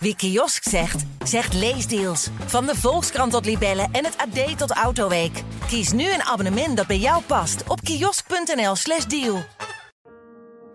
Wie 0.00 0.16
kiosk 0.16 0.68
zegt, 0.68 1.04
zegt 1.24 1.54
leesdeals. 1.54 2.28
Van 2.46 2.66
de 2.66 2.74
Volkskrant 2.74 3.32
tot 3.32 3.44
Libellen 3.44 3.88
en 3.92 4.04
het 4.04 4.16
AD 4.16 4.58
tot 4.58 4.70
Autoweek. 4.70 5.42
Kies 5.66 5.92
nu 5.92 6.12
een 6.12 6.22
abonnement 6.22 6.76
dat 6.76 6.86
bij 6.86 6.98
jou 6.98 7.22
past 7.22 7.62
op 7.68 7.80
kiosk.nl/slash 7.80 9.04
deal. 9.04 9.44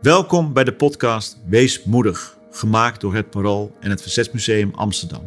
Welkom 0.01 0.53
bij 0.53 0.63
de 0.63 0.73
podcast 0.73 1.37
Wees 1.45 1.83
Moedig, 1.83 2.37
gemaakt 2.51 3.01
door 3.01 3.15
het 3.15 3.29
Parool 3.29 3.75
en 3.79 3.89
het 3.89 4.01
Verzetsmuseum 4.01 4.71
Amsterdam. 4.75 5.23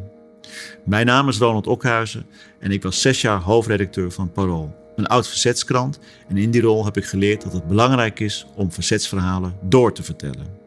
Mijn 0.85 1.07
naam 1.07 1.29
is 1.29 1.39
Ronald 1.39 1.67
Okhuizen 1.67 2.27
en 2.59 2.71
ik 2.71 2.83
was 2.83 3.01
zes 3.01 3.21
jaar 3.21 3.41
hoofdredacteur 3.41 4.11
van 4.11 4.33
Parool, 4.33 4.75
een 4.97 5.07
oud 5.07 5.29
verzetskrant. 5.29 5.99
En 6.29 6.37
in 6.37 6.51
die 6.51 6.61
rol 6.61 6.85
heb 6.85 6.97
ik 6.97 7.05
geleerd 7.05 7.43
dat 7.43 7.53
het 7.53 7.69
belangrijk 7.69 8.21
is 8.21 8.47
om 8.55 8.73
verzetsverhalen 8.73 9.57
door 9.63 9.93
te 9.93 10.03
vertellen. 10.03 10.66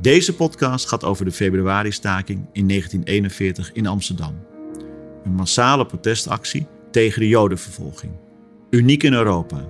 Deze 0.00 0.34
podcast 0.34 0.88
gaat 0.88 1.04
over 1.04 1.24
de 1.24 1.32
februari-staking 1.32 2.38
in 2.52 2.68
1941 2.68 3.72
in 3.72 3.86
Amsterdam. 3.86 4.34
Een 5.24 5.32
massale 5.32 5.86
protestactie 5.86 6.66
tegen 6.90 7.20
de 7.20 7.28
Jodenvervolging. 7.28 8.12
Uniek 8.70 9.02
in 9.02 9.12
Europa. 9.12 9.64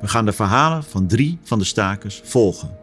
We 0.00 0.08
gaan 0.08 0.24
de 0.24 0.32
verhalen 0.32 0.84
van 0.84 1.06
drie 1.06 1.38
van 1.42 1.58
de 1.58 1.64
stakers 1.64 2.20
volgen. 2.24 2.76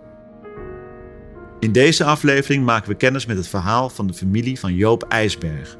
In 1.59 1.71
deze 1.71 2.03
aflevering 2.03 2.65
maken 2.65 2.89
we 2.89 2.95
kennis 2.95 3.25
met 3.25 3.38
het 3.38 3.47
verhaal 3.47 3.89
van 3.89 4.07
de 4.07 4.13
familie 4.13 4.59
van 4.59 4.73
Joop 4.73 5.03
IJsberg, 5.03 5.77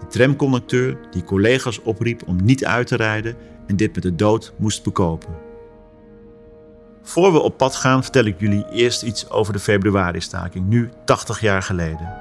de 0.00 0.06
tramconducteur 0.06 0.98
die 1.10 1.24
collega's 1.24 1.82
opriep 1.82 2.22
om 2.26 2.44
niet 2.44 2.64
uit 2.64 2.86
te 2.86 2.96
rijden 2.96 3.36
en 3.66 3.76
dit 3.76 3.94
met 3.94 4.02
de 4.02 4.14
dood 4.14 4.52
moest 4.58 4.82
bekopen. 4.82 5.51
Voor 7.02 7.32
we 7.32 7.38
op 7.38 7.56
pad 7.56 7.76
gaan, 7.76 8.02
vertel 8.02 8.24
ik 8.24 8.40
jullie 8.40 8.66
eerst 8.70 9.02
iets 9.02 9.30
over 9.30 9.52
de 9.52 9.58
februari-staking, 9.58 10.68
nu 10.68 10.90
80 11.04 11.40
jaar 11.40 11.62
geleden. 11.62 12.14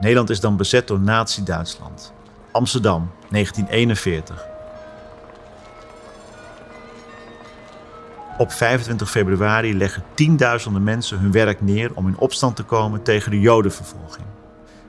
Nederland 0.00 0.30
is 0.30 0.40
dan 0.40 0.56
bezet 0.56 0.88
door 0.88 1.00
Nazi-Duitsland. 1.00 2.12
Amsterdam, 2.52 3.10
1941. 3.30 4.46
Op 8.38 8.52
25 8.52 9.10
februari 9.10 9.76
leggen 9.76 10.02
tienduizenden 10.14 10.82
mensen 10.82 11.18
hun 11.18 11.32
werk 11.32 11.60
neer 11.60 11.90
om 11.94 12.06
in 12.06 12.18
opstand 12.18 12.56
te 12.56 12.62
komen 12.62 13.02
tegen 13.02 13.30
de 13.30 13.40
Jodenvervolging. 13.40 14.26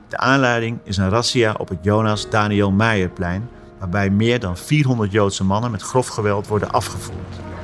De 0.08 0.16
aanleiding 0.16 0.78
is 0.84 0.96
een 0.96 1.08
razzia 1.08 1.54
op 1.58 1.68
het 1.68 1.78
Jonas 1.82 2.30
Daniel 2.30 2.70
Meijerplein, 2.70 3.48
waarbij 3.78 4.10
meer 4.10 4.40
dan 4.40 4.56
400 4.56 5.12
Joodse 5.12 5.44
mannen 5.44 5.70
met 5.70 5.82
grof 5.82 6.06
geweld 6.08 6.46
worden 6.46 6.70
afgevoerd. 6.70 7.55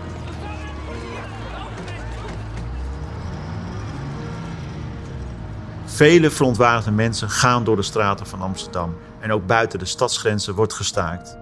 Vele 6.02 6.30
verontwaardigde 6.30 6.90
mensen 6.90 7.30
gaan 7.30 7.64
door 7.64 7.76
de 7.76 7.82
straten 7.82 8.26
van 8.26 8.40
Amsterdam 8.40 8.96
en 9.20 9.32
ook 9.32 9.46
buiten 9.46 9.78
de 9.78 9.84
stadsgrenzen 9.84 10.54
wordt 10.54 10.72
gestaakt. 10.72 11.38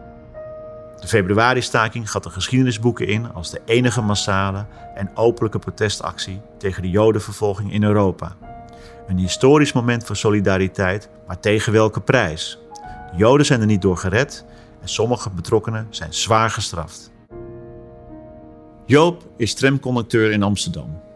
De 1.00 1.06
februari-staking 1.06 2.11
gaat 2.11 2.22
de 2.22 2.30
geschiedenisboeken 2.30 3.06
in 3.06 3.33
als 3.33 3.50
de 3.50 3.61
enige 3.64 4.00
massale 4.00 4.66
en 4.94 5.11
openlijke 5.16 5.58
protestactie 5.58 6.41
tegen 6.58 6.83
de 6.83 6.91
Jodenvervolging 6.91 7.72
in 7.72 7.83
Europa. 7.83 8.36
Een 9.08 9.19
historisch 9.19 9.72
moment 9.72 10.05
voor 10.05 10.16
solidariteit, 10.16 11.08
maar 11.27 11.41
tegen 11.41 11.72
welke 11.72 12.00
prijs? 12.00 12.58
De 13.11 13.16
Joden 13.16 13.47
zijn 13.47 13.61
er 13.61 13.66
niet 13.66 13.83
door 13.83 13.97
gered 13.97 14.44
en 14.81 14.88
sommige 14.88 15.31
betrokkenen 15.31 15.86
zijn 15.91 16.14
zwaar 16.14 16.50
gestraft. 16.50 17.11
Joop 18.86 19.28
is 19.36 19.55
tramconducteur 19.55 20.31
in 20.31 20.42
Amsterdam. 20.42 21.08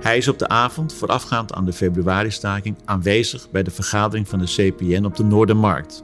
Hij 0.00 0.16
is 0.16 0.28
op 0.28 0.38
de 0.38 0.48
avond 0.48 0.94
voorafgaand 0.94 1.52
aan 1.52 1.64
de 1.64 1.72
februari-staking 1.72 2.76
aanwezig 2.84 3.50
bij 3.50 3.62
de 3.62 3.70
vergadering 3.70 4.28
van 4.28 4.38
de 4.38 4.44
CPN 4.44 5.04
op 5.04 5.16
de 5.16 5.24
Noordermarkt. 5.24 6.02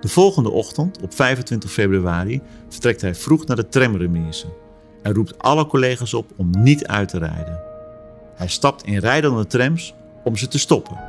De 0.00 0.08
volgende 0.08 0.50
ochtend, 0.50 1.00
op 1.02 1.14
25 1.14 1.72
februari, 1.72 2.42
vertrekt 2.68 3.00
hij 3.00 3.14
vroeg 3.14 3.46
naar 3.46 3.56
de 3.56 3.68
tramremise 3.68 4.46
en 5.02 5.14
roept 5.14 5.38
alle 5.38 5.66
collega's 5.66 6.14
op 6.14 6.30
om 6.36 6.50
niet 6.50 6.86
uit 6.86 7.08
te 7.08 7.18
rijden. 7.18 7.60
Hij 8.34 8.48
stapt 8.48 8.84
in 8.84 8.98
rijdende 8.98 9.46
trams 9.46 9.94
om 10.24 10.36
ze 10.36 10.48
te 10.48 10.58
stoppen. 10.58 11.00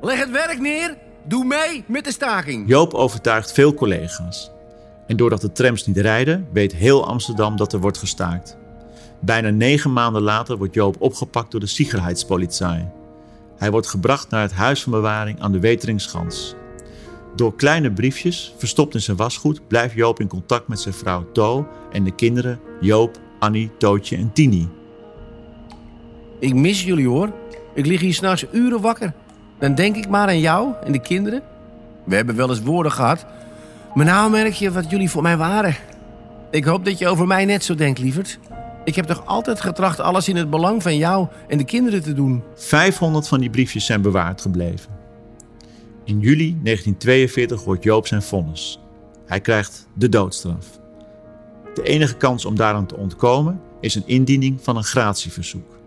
Leg 0.00 0.18
het 0.18 0.30
werk 0.30 0.60
neer, 0.60 0.96
doe 1.24 1.44
mee 1.44 1.84
met 1.86 2.04
de 2.04 2.12
staking. 2.12 2.68
Joop 2.68 2.94
overtuigt 2.94 3.52
veel 3.52 3.74
collega's. 3.74 4.50
En 5.06 5.16
doordat 5.16 5.40
de 5.40 5.52
trams 5.52 5.86
niet 5.86 5.96
rijden, 5.96 6.48
weet 6.52 6.74
heel 6.74 7.06
Amsterdam 7.06 7.56
dat 7.56 7.72
er 7.72 7.80
wordt 7.80 7.98
gestaakt. 7.98 8.56
Bijna 9.20 9.50
negen 9.50 9.92
maanden 9.92 10.22
later 10.22 10.56
wordt 10.56 10.74
Joop 10.74 10.96
opgepakt 10.98 11.50
door 11.50 11.60
de 11.60 11.66
Sicherheitspolizei. 11.66 12.88
Hij 13.56 13.70
wordt 13.70 13.86
gebracht 13.86 14.30
naar 14.30 14.42
het 14.42 14.52
huis 14.52 14.82
van 14.82 14.92
bewaring 14.92 15.40
aan 15.40 15.52
de 15.52 15.60
Weteringschans. 15.60 16.54
Door 17.36 17.54
kleine 17.54 17.92
briefjes, 17.92 18.54
verstopt 18.58 18.94
in 18.94 19.00
zijn 19.00 19.16
wasgoed, 19.16 19.68
blijft 19.68 19.94
Joop 19.94 20.20
in 20.20 20.28
contact 20.28 20.68
met 20.68 20.80
zijn 20.80 20.94
vrouw 20.94 21.32
To 21.32 21.66
en 21.92 22.04
de 22.04 22.14
kinderen 22.14 22.60
Joop, 22.80 23.18
Annie, 23.38 23.70
Tootje 23.78 24.16
en 24.16 24.32
Tini. 24.32 24.68
Ik 26.38 26.54
mis 26.54 26.84
jullie 26.84 27.08
hoor. 27.08 27.32
Ik 27.74 27.86
lig 27.86 28.00
hier 28.00 28.14
s'nachts 28.14 28.44
uren 28.52 28.80
wakker. 28.80 29.12
Dan 29.58 29.74
denk 29.74 29.96
ik 29.96 30.08
maar 30.08 30.28
aan 30.28 30.40
jou 30.40 30.72
en 30.84 30.92
de 30.92 31.00
kinderen. 31.00 31.42
We 32.04 32.14
hebben 32.14 32.36
wel 32.36 32.48
eens 32.48 32.62
woorden 32.62 32.92
gehad. 32.92 33.26
Maar 33.94 34.04
nou 34.04 34.30
merk 34.30 34.52
je 34.52 34.72
wat 34.72 34.90
jullie 34.90 35.10
voor 35.10 35.22
mij 35.22 35.36
waren. 35.36 35.76
Ik 36.50 36.64
hoop 36.64 36.84
dat 36.84 36.98
je 36.98 37.08
over 37.08 37.26
mij 37.26 37.44
net 37.44 37.64
zo 37.64 37.74
denkt, 37.74 37.98
lieverd. 37.98 38.38
Ik 38.86 38.94
heb 38.94 39.06
toch 39.06 39.26
altijd 39.26 39.60
getracht 39.60 40.00
alles 40.00 40.28
in 40.28 40.36
het 40.36 40.50
belang 40.50 40.82
van 40.82 40.96
jou 40.96 41.28
en 41.48 41.58
de 41.58 41.64
kinderen 41.64 42.02
te 42.02 42.12
doen. 42.12 42.42
500 42.54 43.28
van 43.28 43.40
die 43.40 43.50
briefjes 43.50 43.84
zijn 43.84 44.02
bewaard 44.02 44.40
gebleven. 44.40 44.90
In 46.04 46.20
juli 46.20 46.58
1942 46.62 47.64
wordt 47.64 47.82
Joop 47.82 48.06
zijn 48.06 48.22
vonnis. 48.22 48.80
Hij 49.26 49.40
krijgt 49.40 49.88
de 49.94 50.08
doodstraf. 50.08 50.66
De 51.74 51.82
enige 51.82 52.16
kans 52.16 52.44
om 52.44 52.56
daaraan 52.56 52.86
te 52.86 52.96
ontkomen 52.96 53.60
is 53.80 53.94
een 53.94 54.06
indiening 54.06 54.58
van 54.62 54.76
een 54.76 54.84
gratieverzoek. 54.84 55.78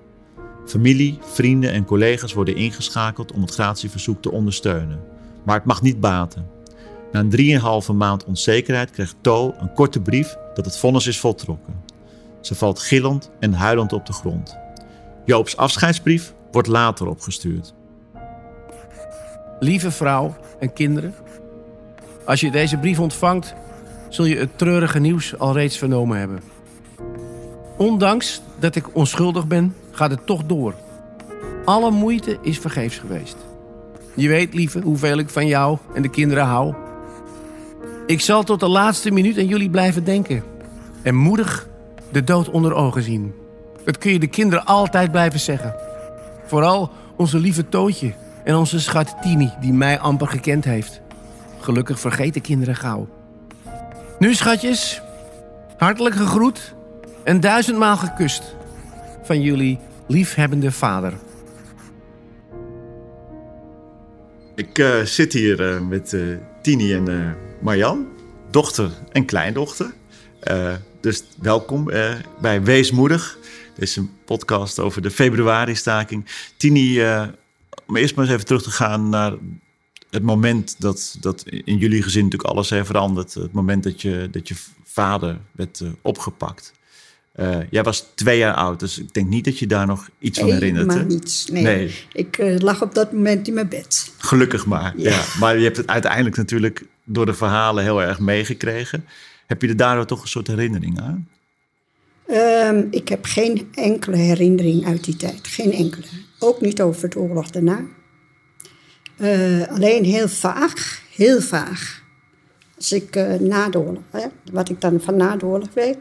Familie, 0.66 1.18
vrienden 1.22 1.72
en 1.72 1.86
collega's 1.86 2.34
worden 2.34 2.56
ingeschakeld 2.56 3.32
om 3.32 3.42
het 3.42 3.52
gratieverzoek 3.52 4.22
te 4.22 4.32
ondersteunen. 4.32 5.00
Maar 5.44 5.56
het 5.56 5.66
mag 5.66 5.82
niet 5.82 6.00
baten. 6.00 6.48
Na 7.12 7.20
een 7.20 7.92
3,5 7.92 7.96
maand 7.96 8.26
onzekerheid 8.26 8.92
krijgt 8.92 9.16
To 9.22 9.54
een 9.60 9.74
korte 9.74 10.02
brief 10.02 10.36
dat 10.54 10.66
het 10.66 10.78
vonnis 10.78 11.08
is 11.08 11.20
voltrokken. 11.20 11.89
Ze 12.42 12.56
valt 12.56 12.80
gillend 12.80 13.30
en 13.40 13.54
huilend 13.54 13.94
op 13.94 14.06
de 14.06 14.14
grond. 14.14 14.58
Joops 15.26 15.58
afscheidsbrief 15.58 16.34
wordt 16.52 16.68
later 16.68 17.08
opgestuurd. 17.08 17.74
Lieve 19.60 19.92
vrouw 19.92 20.36
en 20.60 20.74
kinderen, 20.74 21.14
als 22.26 22.40
je 22.40 22.52
deze 22.52 22.78
brief 22.78 23.00
ontvangt, 23.00 23.54
zul 24.10 24.26
je 24.26 24.36
het 24.36 24.58
treurige 24.58 25.00
nieuws 25.00 25.38
al 25.38 25.54
reeds 25.54 25.78
vernomen 25.78 26.18
hebben. 26.18 26.42
Ondanks 27.78 28.42
dat 28.60 28.76
ik 28.76 28.96
onschuldig 28.96 29.48
ben, 29.48 29.76
gaat 29.92 30.12
het 30.12 30.26
toch 30.26 30.44
door. 30.44 30.74
Alle 31.66 31.92
moeite 31.92 32.38
is 32.42 32.60
vergeefs 32.60 32.98
geweest. 32.98 33.38
Je 34.16 34.28
weet, 34.28 34.54
lieve, 34.54 34.80
hoeveel 34.80 35.18
ik 35.18 35.30
van 35.30 35.48
jou 35.48 35.78
en 35.94 36.02
de 36.02 36.10
kinderen 36.10 36.46
hou. 36.46 36.74
Ik 38.06 38.22
zal 38.22 38.44
tot 38.44 38.60
de 38.60 38.68
laatste 38.68 39.12
minuut 39.12 39.38
aan 39.38 39.48
jullie 39.48 39.70
blijven 39.70 40.04
denken. 40.04 40.44
En 41.02 41.16
moedig 41.16 41.69
de 42.12 42.24
dood 42.24 42.50
onder 42.50 42.74
ogen 42.74 43.04
zien. 43.04 43.34
Dat 43.84 43.98
kun 43.98 44.12
je 44.12 44.20
de 44.20 44.28
kinderen 44.28 44.66
altijd 44.66 45.12
blijven 45.12 45.40
zeggen. 45.40 45.76
Vooral 46.46 46.92
onze 47.16 47.40
lieve 47.40 47.70
Tootje 47.70 48.14
en 48.44 48.56
onze 48.56 48.80
schat 48.80 49.16
Tini, 49.22 49.52
die 49.60 49.74
mij 49.74 50.00
amper 50.00 50.28
gekend 50.28 50.66
heeft. 50.66 51.02
Gelukkig 51.60 52.00
vergeten 52.00 52.42
kinderen 52.42 52.76
gauw. 52.76 53.08
Nu, 54.20 54.34
schatjes, 54.34 55.02
hartelijk 55.78 56.16
gegroet 56.16 56.74
en 57.24 57.40
duizendmaal 57.40 57.98
gekust 57.98 58.56
van 59.24 59.42
jullie 59.42 59.80
liefhebbende 60.08 60.72
vader. 60.72 61.14
Ik 64.56 64.78
uh, 64.78 65.02
zit 65.02 65.34
hier 65.34 65.74
uh, 65.74 65.88
met 65.88 66.12
uh, 66.14 66.38
Tini 66.62 66.94
en 66.94 67.36
Marjan, 67.62 68.08
dochter 68.52 68.90
en 69.12 69.26
kleindochter. 69.26 69.94
Dus 71.02 71.24
welkom 71.42 71.90
uh, 71.90 72.12
bij 72.42 72.64
Weesmoedig. 72.64 73.38
Dit 73.76 73.84
is 73.84 73.96
een 73.96 74.10
podcast 74.26 74.80
over 74.80 75.02
de 75.02 75.12
februari-staking. 75.12 76.26
Tini, 76.58 77.00
uh, 77.00 77.28
om 77.88 77.96
eerst 77.96 78.16
maar 78.16 78.26
eens 78.26 78.34
even 78.34 78.46
terug 78.46 78.64
te 78.64 78.72
gaan 78.72 79.10
naar 79.10 79.34
het 80.10 80.24
moment 80.24 80.76
dat, 80.80 81.18
dat 81.20 81.44
in 81.48 81.78
jullie 81.78 82.04
gezin 82.04 82.24
natuurlijk 82.24 82.50
alles 82.50 82.70
heeft 82.70 82.86
veranderd. 82.86 83.34
Het 83.34 83.52
moment 83.52 83.84
dat 83.84 84.02
je, 84.02 84.28
dat 84.32 84.48
je 84.48 84.56
vader 84.84 85.38
werd 85.52 85.80
uh, 85.80 85.90
opgepakt. 86.02 86.74
jij 87.70 87.84
was 87.84 88.06
twee 88.16 88.38
jaar 88.38 88.54
oud, 88.54 88.80
dus 88.80 89.00
ik 89.00 89.14
denk 89.14 89.28
niet 89.28 89.46
dat 89.46 89.60
je 89.60 89.68
daar 89.68 89.88
nog 89.88 90.10
iets 90.20 90.40
van 90.40 90.52
herinnert. 90.52 90.88
Maar 90.88 91.06
niets. 91.06 91.46
Nee. 91.46 91.64
nee. 91.64 91.96
Ik 92.14 92.38
lag 92.62 92.82
op 92.82 92.94
dat 92.96 93.12
moment 93.12 93.48
in 93.48 93.54
mijn 93.54 93.70
bed. 93.70 94.12
Gelukkig 94.18 94.66
maar. 94.66 94.94
Ja. 94.98 95.10
ja. 95.10 95.24
Maar 95.40 95.58
je 95.58 95.64
hebt 95.64 95.78
het 95.78 95.88
uiteindelijk 95.88 96.38
natuurlijk 96.38 96.86
door 97.04 97.26
de 97.26 97.34
verhalen 97.34 97.84
heel 97.84 98.02
erg 98.02 98.20
meegekregen. 98.20 99.06
Heb 99.50 99.62
je 99.62 99.68
er 99.68 99.76
daardoor 99.76 100.06
toch 100.06 100.22
een 100.22 100.28
soort 100.28 100.48
herinnering 100.48 101.00
aan? 101.00 101.30
Um, 102.28 102.88
ik 102.92 103.10
heb 103.10 103.26
geen 103.26 103.70
enkele 103.74 104.16
herinnering 104.16 104.86
uit 104.86 105.04
die 105.04 105.16
tijd. 105.16 105.48
Geen 105.48 105.72
enkele. 105.72 106.06
Ook 106.40 106.62
niet 106.62 106.82
over 106.82 107.04
het 107.04 107.16
oorlog 107.16 107.50
daarna. 107.50 107.86
Eh, 109.18 109.68
alleen 109.68 110.04
heel 110.04 110.28
vaag, 110.28 111.02
heel 111.16 111.42
vaag. 111.42 112.04
Als 112.76 112.92
ik 112.92 113.16
uh, 113.16 113.38
de 113.38 113.98
hè, 114.10 114.28
wat 114.52 114.70
ik 114.70 114.82
dan 114.82 115.02
van 115.02 115.16
na 115.16 115.36
de 115.36 115.46
weet. 115.74 115.98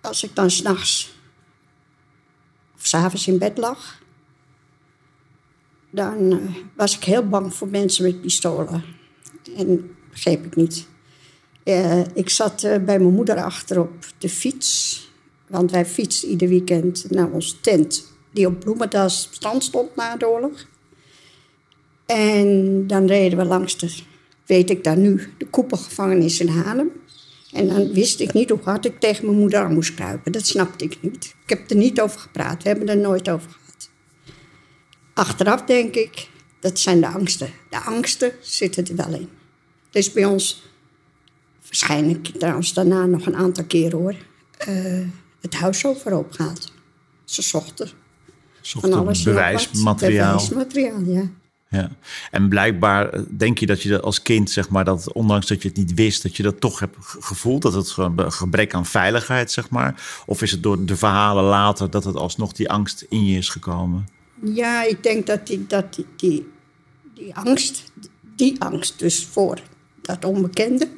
Als 0.00 0.24
ik 0.24 0.34
dan 0.34 0.50
s'nachts 0.50 1.16
of 2.74 2.86
s'avonds 2.86 3.26
in 3.26 3.38
bed 3.38 3.58
lag. 3.58 4.00
Dan 5.90 6.32
uh, 6.32 6.56
was 6.76 6.96
ik 6.96 7.04
heel 7.04 7.28
bang 7.28 7.54
voor 7.54 7.68
mensen 7.68 8.04
met 8.04 8.20
pistolen. 8.20 8.84
En 9.56 9.96
begreep 10.10 10.44
ik 10.44 10.56
niet. 10.56 10.90
Uh, 11.64 12.00
ik 12.14 12.28
zat 12.28 12.60
bij 12.60 12.98
mijn 12.98 13.14
moeder 13.14 13.42
achter 13.42 13.80
op 13.80 13.92
de 14.18 14.28
fiets. 14.28 15.00
Want 15.46 15.70
wij 15.70 15.86
fietsen 15.86 16.28
ieder 16.28 16.48
weekend 16.48 17.10
naar 17.10 17.30
onze 17.30 17.60
tent. 17.60 18.06
Die 18.30 18.46
op 18.46 18.60
Bloemendaal 18.60 19.10
stand 19.10 19.64
stond 19.64 19.96
na 19.96 20.16
de 20.16 20.28
oorlog. 20.28 20.66
En 22.06 22.86
dan 22.86 23.06
reden 23.06 23.38
we 23.38 23.44
langs 23.44 23.78
de, 23.78 23.94
weet 24.46 24.70
ik 24.70 24.84
daar 24.84 24.96
nu, 24.96 25.32
de 25.38 25.46
koepelgevangenis 25.46 26.40
in 26.40 26.48
Haarlem. 26.48 26.90
En 27.52 27.68
dan 27.68 27.92
wist 27.92 28.20
ik 28.20 28.32
niet 28.32 28.50
hoe 28.50 28.58
hard 28.62 28.84
ik 28.84 29.00
tegen 29.00 29.26
mijn 29.26 29.38
moeder 29.38 29.60
aan 29.60 29.74
moest 29.74 29.94
kruipen. 29.94 30.32
Dat 30.32 30.46
snapte 30.46 30.84
ik 30.84 30.98
niet. 31.00 31.34
Ik 31.42 31.48
heb 31.48 31.70
er 31.70 31.76
niet 31.76 32.00
over 32.00 32.20
gepraat. 32.20 32.62
We 32.62 32.68
hebben 32.68 32.88
er 32.88 32.96
nooit 32.96 33.28
over 33.28 33.50
gehad. 33.50 33.90
Achteraf 35.14 35.62
denk 35.62 35.94
ik, 35.94 36.28
dat 36.60 36.78
zijn 36.78 37.00
de 37.00 37.06
angsten. 37.06 37.50
De 37.70 37.80
angsten 37.80 38.32
zitten 38.40 38.86
er 38.86 38.96
wel 38.96 39.14
in. 39.14 39.28
Dus 39.90 40.12
bij 40.12 40.24
ons, 40.24 40.62
waarschijnlijk 41.72 42.26
trouwens 42.26 42.74
daarna 42.74 43.06
nog 43.06 43.26
een 43.26 43.36
aantal 43.36 43.64
keren 43.64 43.98
hoor, 43.98 44.14
uh, 44.68 45.06
het 45.40 45.54
huis 45.54 45.86
overhoop 45.86 46.32
gaat. 46.32 46.72
Ze 47.24 47.42
zochten. 47.42 47.88
Zochten 48.60 48.90
van 48.90 49.00
alles 49.00 49.22
bewijsmateriaal. 49.22 50.32
Bewijsmateriaal, 50.32 51.00
ja. 51.00 51.30
Ja. 51.68 51.90
En 52.30 52.48
blijkbaar 52.48 53.08
eh, 53.08 53.20
denk 53.30 53.58
je 53.58 53.66
dat 53.66 53.82
je 53.82 53.88
dat 53.88 54.02
als 54.02 54.22
kind, 54.22 54.50
zeg 54.50 54.68
maar, 54.68 54.84
dat 54.84 55.12
ondanks 55.12 55.46
dat 55.46 55.62
je 55.62 55.68
het 55.68 55.76
niet 55.76 55.94
wist, 55.94 56.22
dat 56.22 56.36
je 56.36 56.42
dat 56.42 56.60
toch 56.60 56.78
hebt 56.78 56.96
gevoeld. 56.98 57.62
Dat 57.62 57.74
het 57.74 57.90
gewoon 57.90 58.18
een 58.18 58.32
gebrek 58.32 58.74
aan 58.74 58.86
veiligheid, 58.86 59.50
zeg 59.50 59.70
maar. 59.70 60.22
Of 60.26 60.42
is 60.42 60.50
het 60.50 60.62
door 60.62 60.84
de 60.84 60.96
verhalen 60.96 61.44
later 61.44 61.90
dat 61.90 62.04
het 62.04 62.16
alsnog 62.16 62.52
die 62.52 62.70
angst 62.70 63.06
in 63.08 63.26
je 63.26 63.38
is 63.38 63.48
gekomen? 63.48 64.08
Ja, 64.42 64.84
ik 64.84 65.02
denk 65.02 65.26
dat 65.26 65.46
die, 65.46 65.66
dat 65.66 65.94
die, 65.94 66.06
die, 66.16 66.48
die 67.14 67.34
angst, 67.34 67.92
die 68.36 68.60
angst 68.62 68.98
dus 68.98 69.24
voor 69.24 69.58
dat 70.02 70.24
onbekende, 70.24 70.88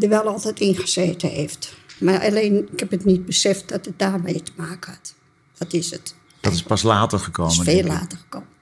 er 0.00 0.08
wel 0.08 0.26
altijd 0.26 0.60
in 0.60 0.76
gezeten 0.76 1.28
heeft. 1.28 1.76
Maar 1.98 2.20
alleen, 2.20 2.68
ik 2.72 2.80
heb 2.80 2.90
het 2.90 3.04
niet 3.04 3.26
beseft 3.26 3.68
dat 3.68 3.84
het 3.84 3.98
daarmee 3.98 4.42
te 4.42 4.52
maken 4.56 4.92
had. 4.92 5.14
Dat 5.58 5.72
is 5.72 5.90
het. 5.90 6.14
Dat 6.40 6.52
is 6.52 6.62
pas 6.62 6.82
later 6.82 7.18
gekomen. 7.18 7.56
Dat 7.56 7.66
is 7.66 7.72
veel 7.72 7.84
later 7.84 8.18
gekomen 8.18 8.56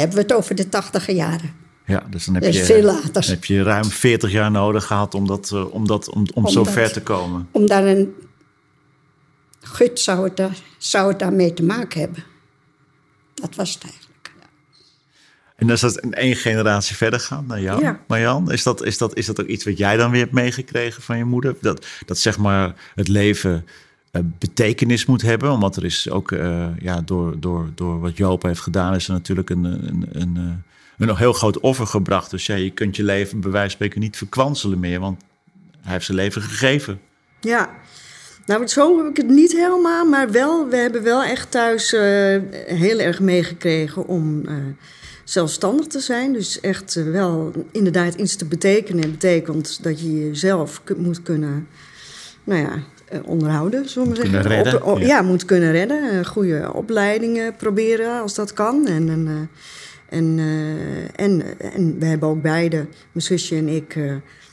hebben 0.00 0.16
we 0.16 0.22
het 0.22 0.32
over 0.32 0.54
de 0.54 0.68
tachtige 0.68 1.14
jaren. 1.14 1.54
Ja, 1.86 2.06
dus 2.10 2.24
dan 2.24 2.34
heb, 2.34 2.52
je, 2.52 2.64
veel 2.64 2.82
later. 2.82 3.28
Heb 3.28 3.44
je 3.44 3.62
ruim 3.62 3.84
40 3.84 4.30
jaar 4.30 4.50
nodig 4.50 4.86
gehad 4.86 5.14
om, 5.14 5.26
dat, 5.26 5.50
uh, 5.54 5.74
om, 5.74 5.86
dat, 5.86 6.10
om, 6.10 6.20
om, 6.34 6.44
om 6.44 6.52
zo 6.52 6.62
dat, 6.62 6.72
ver 6.72 6.92
te 6.92 7.02
komen. 7.02 7.48
Om 7.50 7.66
daar 7.66 7.86
een. 7.86 8.14
Gut 9.60 10.00
zou 10.00 10.24
het, 10.24 10.36
daar, 10.36 10.56
zou 10.78 11.08
het 11.08 11.18
daarmee 11.18 11.54
te 11.54 11.62
maken 11.62 12.00
hebben. 12.00 12.24
Dat 13.34 13.54
was 13.54 13.74
het 13.74 13.82
eigenlijk. 13.82 14.09
En 15.60 15.70
als 15.70 15.80
dat 15.80 15.98
in 15.98 16.14
één 16.14 16.36
generatie 16.36 16.96
verder 16.96 17.20
gaat 17.20 17.46
naar 17.46 17.60
jou, 17.60 17.82
ja. 17.82 18.00
Marjan, 18.06 18.52
is 18.52 18.62
dat, 18.62 18.84
is, 18.84 18.98
dat, 18.98 19.16
is 19.16 19.26
dat 19.26 19.40
ook 19.40 19.46
iets 19.46 19.64
wat 19.64 19.78
jij 19.78 19.96
dan 19.96 20.10
weer 20.10 20.20
hebt 20.20 20.32
meegekregen 20.32 21.02
van 21.02 21.16
je 21.18 21.24
moeder? 21.24 21.54
Dat, 21.60 21.86
dat 22.06 22.18
zeg 22.18 22.38
maar 22.38 22.74
het 22.94 23.08
leven 23.08 23.66
uh, 24.12 24.22
betekenis 24.38 25.06
moet 25.06 25.22
hebben. 25.22 25.50
Omdat 25.50 25.76
er 25.76 25.84
is 25.84 26.10
ook, 26.10 26.30
uh, 26.30 26.66
ja, 26.78 27.00
door, 27.00 27.40
door, 27.40 27.70
door 27.74 28.00
wat 28.00 28.16
Joop 28.16 28.42
heeft 28.42 28.60
gedaan, 28.60 28.94
is 28.94 29.06
er 29.06 29.12
natuurlijk 29.12 29.50
een, 29.50 29.64
een, 29.64 30.06
een, 30.12 30.36
uh, 30.98 31.08
een 31.08 31.16
heel 31.16 31.32
groot 31.32 31.60
offer 31.60 31.86
gebracht. 31.86 32.30
Dus 32.30 32.46
ja, 32.46 32.54
je 32.54 32.70
kunt 32.70 32.96
je 32.96 33.04
leven 33.04 33.40
bij 33.40 33.50
wijze 33.50 33.66
van 33.66 33.76
spreken 33.76 34.00
niet 34.00 34.16
verkwanselen 34.16 34.80
meer, 34.80 35.00
want 35.00 35.22
hij 35.80 35.92
heeft 35.92 36.04
zijn 36.04 36.16
leven 36.16 36.42
gegeven. 36.42 37.00
Ja, 37.40 37.70
nou, 38.46 38.66
zo 38.66 38.96
heb 38.98 39.06
ik 39.06 39.16
het 39.16 39.28
niet 39.28 39.52
helemaal, 39.52 40.04
maar 40.04 40.30
wel, 40.30 40.68
we 40.68 40.76
hebben 40.76 41.02
wel 41.02 41.22
echt 41.22 41.50
thuis 41.50 41.90
heel 42.66 42.98
erg 42.98 43.20
meegekregen 43.20 44.06
om 44.06 44.44
zelfstandig 45.30 45.86
te 45.86 46.00
zijn. 46.00 46.32
Dus 46.32 46.60
echt 46.60 46.94
wel 46.94 47.52
inderdaad 47.72 48.14
iets 48.14 48.36
te 48.36 48.44
betekenen. 48.44 49.10
betekent 49.10 49.82
dat 49.82 50.00
je 50.00 50.28
jezelf 50.28 50.82
moet 50.96 51.22
kunnen, 51.22 51.68
nou 52.44 52.60
ja, 52.60 52.82
onderhouden, 53.24 53.88
zullen 53.88 54.08
we 54.08 54.16
zeggen. 54.16 54.42
Redden, 54.42 54.84
op, 54.84 54.98
ja. 54.98 55.06
ja. 55.06 55.22
moet 55.22 55.44
kunnen 55.44 55.72
redden. 55.72 56.26
Goede 56.26 56.72
opleidingen 56.72 57.56
proberen 57.56 58.20
als 58.20 58.34
dat 58.34 58.52
kan. 58.52 58.86
En, 58.86 59.08
en, 59.08 59.50
en, 60.08 60.38
en, 61.16 61.42
en 61.58 61.98
we 61.98 62.06
hebben 62.06 62.28
ook 62.28 62.42
beide, 62.42 62.76
mijn 63.12 63.26
zusje 63.26 63.56
en 63.56 63.68
ik. 63.68 63.96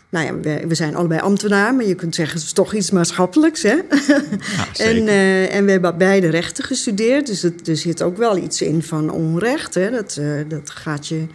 Nou 0.09 0.25
ja, 0.25 0.39
we, 0.39 0.67
we, 0.67 0.75
zijn 0.75 0.95
allebei 0.95 1.19
ambtenaar, 1.19 1.75
maar 1.75 1.85
je 1.85 1.95
kunt 1.95 2.15
zeggen, 2.15 2.35
het 2.35 2.45
is 2.45 2.53
toch 2.53 2.73
iets 2.73 2.91
maatschappelijks. 2.91 3.61
Hè? 3.61 3.75
Ja, 3.75 4.67
en, 4.85 5.07
uh, 5.07 5.55
en 5.55 5.65
we 5.65 5.71
hebben 5.71 5.97
beide 5.97 6.29
rechten 6.29 6.63
gestudeerd, 6.63 7.27
dus 7.27 7.41
het, 7.41 7.67
er 7.67 7.77
zit 7.77 8.01
ook 8.01 8.17
wel 8.17 8.37
iets 8.37 8.61
in 8.61 8.83
van 8.83 9.09
onrecht. 9.09 9.73
Hè? 9.73 9.91
Dat, 9.91 10.17
uh, 10.19 10.41
dat 10.47 10.69
gaat 10.69 11.07
je 11.07 11.25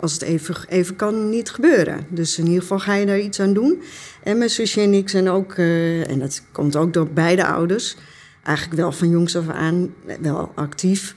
als 0.00 0.12
het 0.12 0.22
even, 0.22 0.56
even 0.68 0.96
kan, 0.96 1.30
niet 1.30 1.50
gebeuren. 1.50 2.06
Dus 2.08 2.38
in 2.38 2.46
ieder 2.46 2.60
geval 2.60 2.78
ga 2.78 2.94
je 2.94 3.06
daar 3.06 3.20
iets 3.20 3.40
aan 3.40 3.52
doen. 3.52 3.82
En 4.22 4.38
mijn 4.38 4.50
zusje 4.50 4.80
en 4.80 4.94
ik 4.94 5.08
zijn 5.08 5.28
ook, 5.28 5.56
uh, 5.56 6.10
en 6.10 6.18
dat 6.18 6.42
komt 6.52 6.76
ook 6.76 6.92
door 6.92 7.08
beide 7.08 7.46
ouders, 7.46 7.96
eigenlijk 8.42 8.80
wel 8.80 8.92
van 8.92 9.10
jongs 9.10 9.36
af 9.36 9.48
aan 9.48 9.94
wel 10.20 10.52
actief 10.54 11.14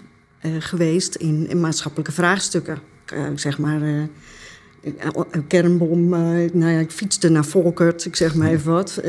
geweest 0.59 1.15
in, 1.15 1.49
in, 1.49 1.59
maatschappelijke 1.59 2.11
vraagstukken. 2.11 2.79
Zeg 3.35 3.57
maar, 3.57 3.81
een 5.31 5.47
kernbom, 5.47 6.09
nou 6.09 6.67
ja, 6.67 6.79
ik 6.79 6.91
fietste 6.91 7.29
naar 7.29 7.45
Volkert, 7.45 8.05
ik 8.05 8.15
zeg 8.15 8.35
maar 8.35 8.49
even 8.49 8.71
wat 8.71 9.01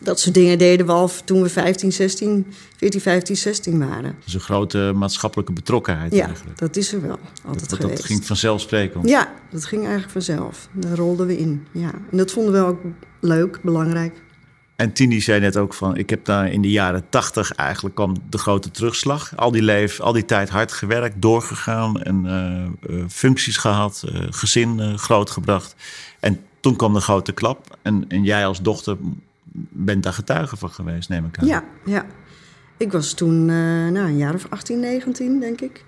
dat 0.00 0.20
soort 0.20 0.34
dingen 0.34 0.58
deden 0.58 0.86
we 0.86 0.92
al 0.92 1.10
toen 1.24 1.42
we 1.42 1.48
15, 1.48 1.92
16, 1.92 2.46
14, 2.76 3.00
15, 3.00 3.36
16 3.36 3.78
waren. 3.78 4.16
Dus 4.24 4.34
een 4.34 4.40
grote 4.40 4.92
maatschappelijke 4.94 5.52
betrokkenheid 5.52 6.14
ja, 6.14 6.26
eigenlijk. 6.26 6.58
dat 6.58 6.76
is 6.76 6.92
er 6.92 7.02
wel 7.02 7.18
altijd 7.44 7.70
dat, 7.70 7.78
geweest. 7.78 7.96
Dat 7.96 8.06
ging 8.06 8.24
vanzelfsprekend. 8.24 9.08
Ja, 9.08 9.32
dat 9.50 9.64
ging 9.64 9.82
eigenlijk 9.82 10.12
vanzelf. 10.12 10.68
Daar 10.72 10.96
rolden 10.96 11.26
we 11.26 11.38
in. 11.38 11.66
Ja. 11.72 11.90
En 12.10 12.16
dat 12.16 12.30
vonden 12.30 12.52
we 12.52 12.68
ook 12.68 12.80
leuk, 13.20 13.58
belangrijk. 13.62 14.14
En 14.78 14.92
Tini 14.92 15.20
zei 15.20 15.40
net 15.40 15.56
ook 15.56 15.74
van, 15.74 15.96
ik 15.96 16.10
heb 16.10 16.24
daar 16.24 16.52
in 16.52 16.62
de 16.62 16.70
jaren 16.70 17.08
tachtig 17.08 17.52
eigenlijk 17.52 17.94
kwam 17.94 18.16
de 18.30 18.38
grote 18.38 18.70
terugslag. 18.70 19.36
Al 19.36 19.50
die 19.50 19.62
leven, 19.62 20.04
al 20.04 20.12
die 20.12 20.24
tijd 20.24 20.48
hard 20.48 20.72
gewerkt, 20.72 21.22
doorgegaan 21.22 22.02
en 22.02 22.24
uh, 22.24 22.96
uh, 22.96 23.04
functies 23.08 23.56
gehad, 23.56 24.04
uh, 24.06 24.20
gezin 24.30 24.98
grootgebracht. 24.98 25.74
En 26.20 26.40
toen 26.60 26.76
kwam 26.76 26.94
de 26.94 27.00
grote 27.00 27.32
klap. 27.32 27.78
En, 27.82 28.04
en 28.08 28.24
jij 28.24 28.46
als 28.46 28.62
dochter 28.62 28.96
bent 29.70 30.02
daar 30.02 30.12
getuige 30.12 30.56
van 30.56 30.70
geweest, 30.70 31.08
neem 31.08 31.24
ik 31.24 31.38
aan. 31.38 31.46
Ja, 31.46 31.64
ja. 31.84 32.06
Ik 32.76 32.92
was 32.92 33.12
toen 33.12 33.48
uh, 33.48 33.88
nou, 33.88 34.08
een 34.08 34.16
jaar 34.16 34.34
of 34.34 34.46
18, 34.48 34.80
19, 34.80 35.40
denk 35.40 35.60
ik. 35.60 35.84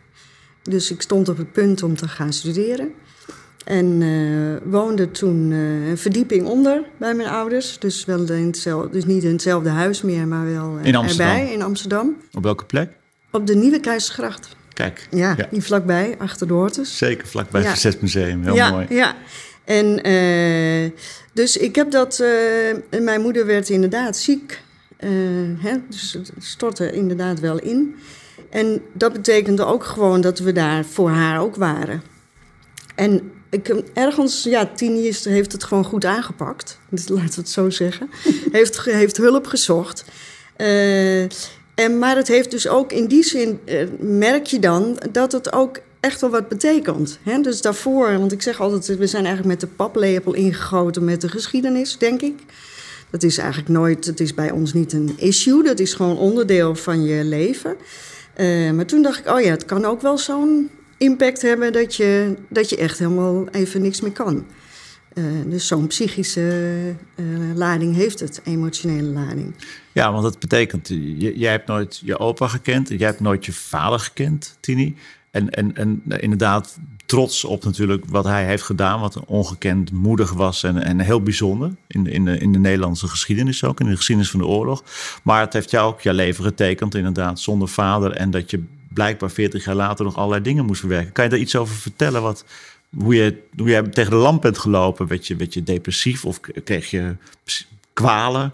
Dus 0.63 0.91
ik 0.91 1.03
stond 1.03 1.29
op 1.29 1.37
het 1.37 1.53
punt 1.53 1.83
om 1.83 1.97
te 1.97 2.09
gaan 2.09 2.33
studeren. 2.33 2.93
En 3.65 4.01
uh, 4.01 4.57
woonde 4.65 5.11
toen 5.11 5.51
uh, 5.51 5.89
een 5.89 5.99
verdieping 5.99 6.47
onder 6.47 6.83
bij 6.97 7.15
mijn 7.15 7.29
ouders. 7.29 7.79
Dus, 7.79 8.05
wel 8.05 8.27
in 8.27 8.47
hetzelfde, 8.47 8.91
dus 8.91 9.05
niet 9.05 9.25
in 9.25 9.33
hetzelfde 9.33 9.69
huis 9.69 10.03
meer, 10.03 10.27
maar 10.27 10.45
wel 10.45 10.79
in 10.83 10.95
Amsterdam. 10.95 11.37
erbij 11.37 11.53
in 11.53 11.63
Amsterdam. 11.63 12.17
Op 12.33 12.43
welke 12.43 12.65
plek? 12.65 12.91
Op 13.31 13.47
de 13.47 13.55
Nieuwe 13.55 13.81
Keizersgracht. 13.81 14.57
Kijk. 14.73 15.09
Ja, 15.11 15.35
ja. 15.37 15.47
hier 15.51 15.63
vlakbij, 15.63 16.15
achter 16.19 16.47
de 16.47 16.53
Hortus. 16.53 16.99
Zeker, 16.99 17.27
vlakbij 17.27 17.63
het 17.63 17.83
ja. 17.83 17.93
Museum. 18.01 18.43
Heel 18.43 18.55
ja, 18.55 18.71
mooi. 18.71 18.87
Ja, 18.89 19.17
en 19.65 20.03
dus 21.33 21.57
ik 21.57 21.75
heb 21.75 21.91
dat. 21.91 22.25
Mijn 23.01 23.21
moeder 23.21 23.47
werd 23.47 23.69
inderdaad 23.69 24.17
ziek. 24.17 24.63
Hè, 25.59 25.77
dus 25.89 26.13
het 26.13 26.33
stortte 26.39 26.93
inderdaad 26.93 27.41
wel 27.41 27.59
in. 27.59 27.95
En 28.51 28.83
dat 28.93 29.13
betekende 29.13 29.65
ook 29.65 29.85
gewoon 29.85 30.21
dat 30.21 30.39
we 30.39 30.53
daar 30.53 30.85
voor 30.85 31.11
haar 31.11 31.41
ook 31.41 31.57
waren. 31.57 32.03
En 32.95 33.33
ik, 33.51 33.69
ergens, 33.95 34.43
ja, 34.43 34.67
Tini 34.67 35.13
heeft 35.23 35.53
het 35.53 35.65
gewoon 35.65 35.85
goed 35.85 36.05
aangepakt. 36.05 36.79
Dus 36.89 37.09
laten 37.09 37.35
we 37.35 37.41
het 37.41 37.51
zo 37.51 37.71
zeggen. 37.71 38.11
heeft, 38.53 38.85
heeft 38.85 39.17
hulp 39.17 39.47
gezocht. 39.47 40.05
en, 41.75 41.99
maar 41.99 42.17
het 42.17 42.29
heeft 42.29 42.51
dus 42.51 42.69
ook 42.69 42.93
in 42.93 43.07
die 43.07 43.25
zin, 43.25 43.61
merk 43.99 44.47
je 44.47 44.59
dan, 44.59 44.99
dat 45.13 45.33
het 45.33 45.53
ook 45.53 45.81
echt 46.01 46.21
wel 46.21 46.31
wat 46.31 46.49
betekent. 46.49 47.19
Hè? 47.23 47.41
Dus 47.41 47.63
daarvoor, 47.63 48.19
want 48.19 48.33
ik 48.33 48.43
zeg 48.43 48.61
altijd, 48.61 48.99
we 48.99 49.07
zijn 49.07 49.25
eigenlijk 49.25 49.61
met 49.61 49.71
de 49.71 49.77
paplepel 49.77 50.35
ingegoten 50.35 51.05
met 51.05 51.21
de 51.21 51.29
geschiedenis, 51.29 51.99
denk 51.99 52.21
ik. 52.21 52.39
Dat 53.11 53.23
is 53.23 53.39
eigenlijk 53.39 53.69
nooit, 53.69 54.05
het 54.05 54.21
is 54.21 54.35
bij 54.35 54.51
ons 54.51 54.73
niet 54.73 54.93
een 54.93 55.15
issue, 55.17 55.63
dat 55.63 55.79
is 55.79 55.95
gewoon 55.95 56.19
onderdeel 56.19 56.75
van 56.75 57.05
je 57.05 57.25
leven. 57.25 57.77
Uh, 58.37 58.71
maar 58.71 58.87
toen 58.87 59.03
dacht 59.03 59.19
ik, 59.19 59.29
oh 59.29 59.41
ja, 59.41 59.51
het 59.51 59.65
kan 59.65 59.85
ook 59.85 60.01
wel 60.01 60.19
zo'n 60.19 60.71
impact 61.01 61.43
hebben 61.43 61.73
dat 61.73 61.97
je, 61.97 62.37
dat 62.49 62.71
je 62.71 62.77
echt 62.77 62.99
helemaal 62.99 63.49
even 63.49 63.83
niks 63.83 64.01
meer 64.01 64.13
kan. 64.13 64.47
Uh, 65.15 65.25
dus 65.47 65.67
zo'n 65.67 65.87
psychische 65.87 66.95
uh, 67.17 67.27
lading 67.55 67.95
heeft 67.95 68.21
het, 68.21 68.41
emotionele 68.45 69.09
lading. 69.09 69.55
Ja, 69.93 70.13
want 70.13 70.23
dat 70.23 70.39
betekent, 70.39 70.89
jij 71.17 71.51
hebt 71.51 71.67
nooit 71.67 72.01
je 72.05 72.19
opa 72.19 72.49
gekend, 72.49 72.89
jij 72.89 73.07
hebt 73.07 73.21
nooit 73.21 73.45
je 73.47 73.53
vader 73.53 73.99
gekend, 73.99 74.57
Tini. 74.61 74.97
En, 75.31 75.51
en, 75.51 75.77
en 75.77 76.03
inderdaad 76.07 76.79
trots 77.07 77.45
op 77.45 77.65
natuurlijk 77.65 78.05
wat 78.09 78.25
hij 78.25 78.45
heeft 78.45 78.63
gedaan, 78.63 79.01
wat 79.01 79.25
ongekend 79.25 79.93
moedig 79.93 80.33
was 80.33 80.63
en, 80.63 80.83
en 80.83 81.01
heel 81.01 81.23
bijzonder 81.23 81.71
in, 81.87 82.07
in, 82.07 82.25
de, 82.25 82.39
in 82.39 82.53
de 82.53 82.59
Nederlandse 82.59 83.09
geschiedenis 83.09 83.65
ook, 83.65 83.81
in 83.81 83.87
de 83.87 83.97
geschiedenis 83.97 84.31
van 84.31 84.41
de 84.41 84.47
oorlog. 84.47 84.85
Maar 85.23 85.41
het 85.41 85.53
heeft 85.53 85.71
jou 85.71 85.93
ook 85.93 86.01
je 86.01 86.13
leven 86.13 86.45
getekend, 86.45 86.95
inderdaad, 86.95 87.41
zonder 87.41 87.69
vader 87.69 88.13
en 88.13 88.31
dat 88.31 88.51
je 88.51 88.63
blijkbaar 88.95 89.31
40 89.31 89.65
jaar 89.65 89.75
later 89.75 90.05
nog 90.05 90.17
allerlei 90.17 90.43
dingen 90.43 90.65
moest 90.65 90.81
verwerken. 90.81 91.13
Kan 91.13 91.25
je 91.25 91.31
daar 91.31 91.39
iets 91.39 91.57
over 91.57 91.75
vertellen? 91.75 92.23
Wat, 92.23 92.45
hoe, 92.97 93.15
je, 93.15 93.43
hoe 93.57 93.69
je 93.69 93.89
tegen 93.89 94.11
de 94.11 94.17
lamp 94.17 94.43
bent 94.43 94.59
gelopen? 94.59 95.07
Werd 95.07 95.27
je, 95.27 95.37
werd 95.37 95.55
je 95.55 95.63
depressief 95.63 96.25
of 96.25 96.41
kreeg 96.65 96.91
je 96.91 97.17
kwalen? 97.93 98.53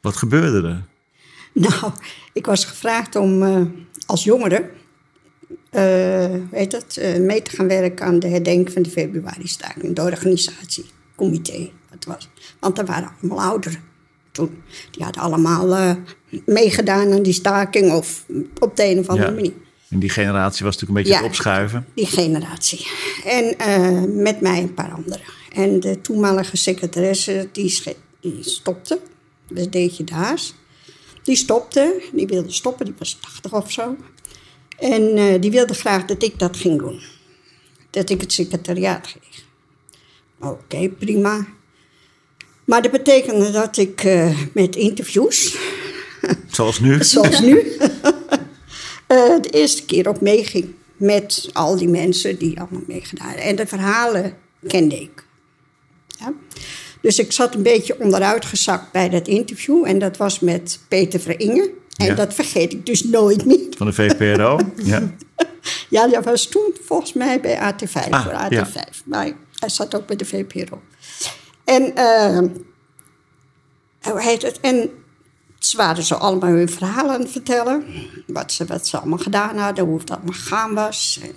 Wat 0.00 0.16
gebeurde 0.16 0.68
er? 0.68 0.82
Nou, 1.52 1.92
ik 2.32 2.46
was 2.46 2.64
gevraagd 2.64 3.16
om 3.16 3.42
uh, 3.42 3.60
als 4.06 4.24
jongere 4.24 4.70
weet 6.50 6.72
het, 6.72 6.96
uh, 6.96 7.16
mee 7.16 7.42
te 7.42 7.56
gaan 7.56 7.68
werken 7.68 8.06
aan 8.06 8.18
de 8.18 8.28
herdenking 8.28 8.72
van 8.72 8.82
de 8.82 8.90
februari-staking. 8.90 9.94
De 9.94 10.02
organisatie, 10.02 10.84
comité, 11.16 11.70
dat 11.90 12.04
was. 12.04 12.28
Want 12.58 12.78
er 12.78 12.84
waren 12.84 13.10
allemaal 13.20 13.42
ouderen 13.42 13.82
toen. 14.34 14.62
Die 14.90 15.04
hadden 15.04 15.22
allemaal 15.22 15.96
meegedaan 16.44 17.12
aan 17.12 17.22
die 17.22 17.32
staking 17.32 17.92
of 17.92 18.24
op 18.58 18.76
de 18.76 18.84
een 18.84 18.98
of 18.98 19.08
andere 19.08 19.34
manier. 19.34 19.52
En 19.88 19.98
die 19.98 20.10
generatie 20.10 20.64
was 20.64 20.74
natuurlijk 20.76 20.88
een 20.88 20.94
beetje 20.94 21.12
ja, 21.12 21.16
het 21.16 21.26
opschuiven. 21.26 21.86
die 21.94 22.06
generatie. 22.06 22.86
En 23.24 23.56
met 24.22 24.40
mij 24.40 24.62
een 24.62 24.74
paar 24.74 24.92
anderen. 24.92 25.24
En 25.52 25.80
de 25.80 26.00
toenmalige 26.00 26.56
secretaresse, 26.56 27.48
die, 27.52 27.82
die 28.20 28.38
stopte. 28.40 29.00
Dat 29.48 29.72
deed 29.72 29.96
je 29.96 30.04
daar. 30.04 30.40
Die 31.22 31.36
stopte, 31.36 32.02
die 32.12 32.26
wilde 32.26 32.52
stoppen, 32.52 32.86
die 32.86 32.94
was 32.98 33.18
80 33.20 33.52
of 33.52 33.72
zo. 33.72 33.96
En 34.78 35.16
uh, 35.16 35.40
die 35.40 35.50
wilde 35.50 35.74
graag 35.74 36.04
dat 36.04 36.22
ik 36.22 36.38
dat 36.38 36.56
ging 36.56 36.78
doen. 36.78 37.00
Dat 37.90 38.10
ik 38.10 38.20
het 38.20 38.32
secretariaat 38.32 39.06
kreeg. 39.06 39.44
Oké, 40.40 40.88
prima. 40.88 41.46
Maar 42.64 42.82
dat 42.82 42.90
betekende 42.90 43.50
dat 43.50 43.76
ik 43.76 44.04
uh, 44.04 44.38
met 44.52 44.76
interviews. 44.76 45.56
Zoals 46.50 46.80
nu? 46.80 47.04
zoals 47.04 47.40
nu. 47.40 47.56
uh, 49.08 49.40
de 49.42 49.48
eerste 49.50 49.84
keer 49.84 50.08
op 50.08 50.20
meeging. 50.20 50.74
Met 50.96 51.50
al 51.52 51.76
die 51.76 51.88
mensen 51.88 52.38
die 52.38 52.60
allemaal 52.60 52.82
meegedaan 52.86 53.34
En 53.34 53.56
de 53.56 53.66
verhalen 53.66 54.34
kende 54.66 55.00
ik. 55.00 55.24
Ja? 56.06 56.32
Dus 57.00 57.18
ik 57.18 57.32
zat 57.32 57.54
een 57.54 57.62
beetje 57.62 58.00
onderuit 58.00 58.44
gezakt 58.44 58.92
bij 58.92 59.08
dat 59.08 59.28
interview. 59.28 59.86
En 59.86 59.98
dat 59.98 60.16
was 60.16 60.40
met 60.40 60.78
Peter 60.88 61.20
Veringe. 61.20 61.70
En 61.96 62.16
dat 62.16 62.34
vergeet 62.34 62.72
ik 62.72 62.86
dus 62.86 63.04
nooit 63.04 63.44
meer. 63.44 63.66
Van 63.76 63.86
de 63.86 63.92
VPRO? 63.92 64.58
ja. 64.84 65.14
ja, 65.88 66.08
dat 66.08 66.24
was 66.24 66.46
toen 66.46 66.74
volgens 66.84 67.12
mij 67.12 67.40
bij 67.40 67.72
AT5. 67.72 68.10
Ah, 68.10 68.22
voor 68.22 68.32
AT5. 68.32 69.04
Maar 69.04 69.32
hij 69.58 69.68
zat 69.68 69.94
ook 69.94 70.06
bij 70.06 70.16
de 70.16 70.24
VPRO. 70.24 70.80
En, 71.64 71.98
uh, 71.98 72.38
hoe 74.00 74.20
heet 74.20 74.42
het? 74.42 74.60
Ze 75.58 75.76
waren 75.76 76.02
zo 76.02 76.14
allemaal 76.14 76.50
hun 76.50 76.68
verhalen 76.68 77.28
vertellen. 77.28 77.84
Wat 78.26 78.52
ze, 78.52 78.64
wat 78.64 78.86
ze 78.86 78.98
allemaal 78.98 79.18
gedaan 79.18 79.56
hadden, 79.56 79.84
hoe 79.84 79.98
het 79.98 80.10
allemaal 80.10 80.32
gegaan 80.32 80.74
was. 80.74 81.20
En, 81.22 81.34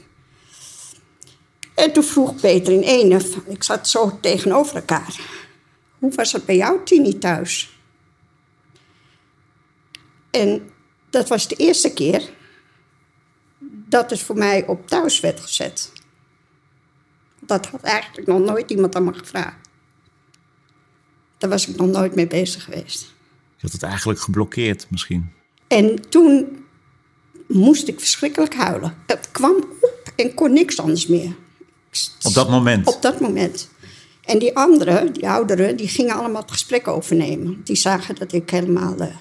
en 1.75 1.93
toen 1.93 2.03
vroeg 2.03 2.35
Peter 2.35 2.73
in 2.73 2.81
ene, 2.81 3.21
ik 3.45 3.63
zat 3.63 3.87
zo 3.87 4.19
tegenover 4.21 4.75
elkaar. 4.75 5.19
Hoe 5.99 6.11
was 6.15 6.31
het 6.31 6.45
bij 6.45 6.55
jou, 6.55 6.83
Tini, 6.83 7.17
thuis? 7.17 7.79
En 10.31 10.69
dat 11.09 11.27
was 11.27 11.47
de 11.47 11.55
eerste 11.55 11.93
keer 11.93 12.29
dat 13.89 14.09
het 14.09 14.21
voor 14.21 14.37
mij 14.37 14.65
op 14.65 14.87
thuis 14.87 15.19
werd 15.19 15.39
gezet. 15.39 15.91
Dat 17.39 17.65
had 17.65 17.81
eigenlijk 17.81 18.27
nog 18.27 18.39
nooit 18.39 18.71
iemand 18.71 18.95
aan 18.95 19.03
me 19.03 19.13
gevraagd. 19.13 19.66
Daar 21.37 21.49
was 21.49 21.67
ik 21.67 21.75
nog 21.75 21.87
nooit 21.87 22.15
mee 22.15 22.27
bezig 22.27 22.63
geweest. 22.63 23.01
Je 23.55 23.61
had 23.61 23.71
het 23.71 23.83
eigenlijk 23.83 24.19
geblokkeerd 24.19 24.87
misschien. 24.89 25.31
En 25.67 26.09
toen 26.09 26.65
moest 27.47 27.87
ik 27.87 27.99
verschrikkelijk 27.99 28.55
huilen. 28.55 28.95
Het 29.05 29.31
kwam 29.31 29.55
op 29.81 30.11
en 30.15 30.33
kon 30.33 30.53
niks 30.53 30.79
anders 30.79 31.07
meer. 31.07 31.35
Op 32.21 32.33
dat 32.33 32.49
moment? 32.49 32.87
Op 32.87 33.01
dat 33.01 33.19
moment. 33.19 33.69
En 34.23 34.39
die 34.39 34.55
anderen, 34.55 35.13
die 35.13 35.29
ouderen, 35.29 35.77
die 35.77 35.87
gingen 35.87 36.15
allemaal 36.15 36.41
het 36.41 36.51
gesprek 36.51 36.87
overnemen. 36.87 37.61
Die 37.63 37.75
zagen 37.75 38.15
dat 38.15 38.33
ik 38.33 38.49
helemaal... 38.49 39.01
Uh, 39.01 39.15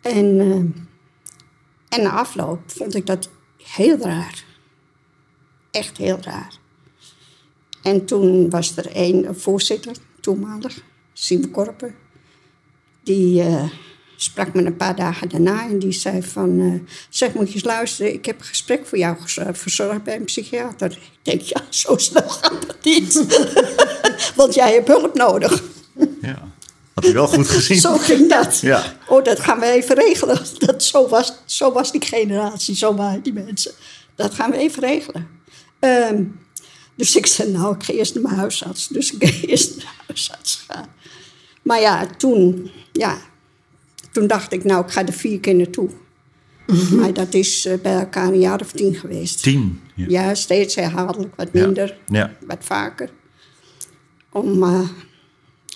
en, 0.00 0.34
uh, 0.34 0.54
en 1.88 2.02
na 2.02 2.10
afloop 2.10 2.60
vond 2.66 2.94
ik 2.94 3.06
dat 3.06 3.30
heel 3.56 3.98
raar. 3.98 4.44
Echt 5.70 5.96
heel 5.96 6.18
raar. 6.20 6.60
En 7.82 8.04
toen 8.04 8.50
was 8.50 8.76
er 8.76 8.86
een 8.92 9.28
voorzitter, 9.30 9.96
toenmalig, 10.20 10.82
Siem 11.12 11.50
Korpen. 11.50 11.94
Die 13.02 13.42
uh, 13.42 13.64
sprak 14.16 14.54
me 14.54 14.64
een 14.64 14.76
paar 14.76 14.96
dagen 14.96 15.28
daarna 15.28 15.68
en 15.68 15.78
die 15.78 15.92
zei 15.92 16.22
van... 16.22 16.58
Uh, 16.58 16.80
zeg, 17.08 17.34
moet 17.34 17.48
je 17.48 17.54
eens 17.54 17.64
luisteren, 17.64 18.12
ik 18.12 18.26
heb 18.26 18.38
een 18.38 18.46
gesprek 18.46 18.86
voor 18.86 18.98
jou 18.98 19.16
verzorgd 19.52 20.02
bij 20.02 20.16
een 20.16 20.24
psychiater. 20.24 20.90
Ik 20.90 21.18
denk, 21.22 21.40
ja, 21.40 21.60
zo 21.68 21.96
snel 21.96 22.28
gaat 22.28 22.66
dat 22.66 22.84
niet. 22.84 23.24
Want 24.36 24.54
jij 24.54 24.72
hebt 24.72 24.88
hulp 24.88 25.14
nodig. 25.14 25.62
Ja. 26.20 26.50
Had 26.94 27.04
hij 27.04 27.12
wel 27.12 27.28
goed 27.28 27.48
gezien. 27.48 27.80
zo 27.80 27.98
ging 27.98 28.28
dat. 28.28 28.58
Ja. 28.58 28.96
Oh, 29.08 29.24
dat 29.24 29.40
gaan 29.40 29.60
we 29.60 29.66
even 29.66 29.96
regelen. 29.96 30.38
Dat, 30.58 30.82
zo, 30.82 31.08
was, 31.08 31.32
zo 31.44 31.72
was 31.72 31.92
die 31.92 32.04
generatie, 32.04 32.76
zo 32.76 32.94
waren 32.94 33.22
die 33.22 33.32
mensen. 33.32 33.72
Dat 34.14 34.34
gaan 34.34 34.50
we 34.50 34.56
even 34.56 34.82
regelen. 34.82 35.28
Um, 35.80 36.40
dus 36.94 37.16
ik 37.16 37.26
zei, 37.26 37.50
nou, 37.50 37.74
ik 37.74 37.82
ga 37.82 37.92
eerst 37.92 38.14
naar 38.14 38.22
mijn 38.22 38.34
huisarts. 38.34 38.88
Dus 38.88 39.12
ik 39.12 39.28
ga 39.28 39.46
eerst 39.46 39.76
naar 39.76 39.94
de 39.98 40.04
huisarts 40.06 40.64
gaan. 40.68 40.86
Maar 41.62 41.80
ja, 41.80 42.06
toen, 42.06 42.70
ja, 42.92 43.18
toen 44.12 44.26
dacht 44.26 44.52
ik, 44.52 44.64
nou, 44.64 44.84
ik 44.84 44.90
ga 44.90 45.06
er 45.06 45.12
vier 45.12 45.40
keer 45.40 45.54
naartoe. 45.54 45.88
Mm 46.66 46.98
Maar 46.98 47.12
dat 47.12 47.34
is 47.34 47.66
uh, 47.66 47.74
bij 47.82 47.98
elkaar 47.98 48.28
een 48.28 48.40
jaar 48.40 48.60
of 48.60 48.72
tien 48.72 48.94
geweest. 48.94 49.42
Tien? 49.42 49.80
Ja, 49.94 50.06
ja 50.08 50.34
steeds 50.34 50.74
herhaaldelijk, 50.74 51.36
wat 51.36 51.52
minder, 51.52 51.98
ja. 52.06 52.32
wat 52.46 52.64
vaker. 52.64 53.10
Om... 54.30 54.62
Uh, 54.62 54.88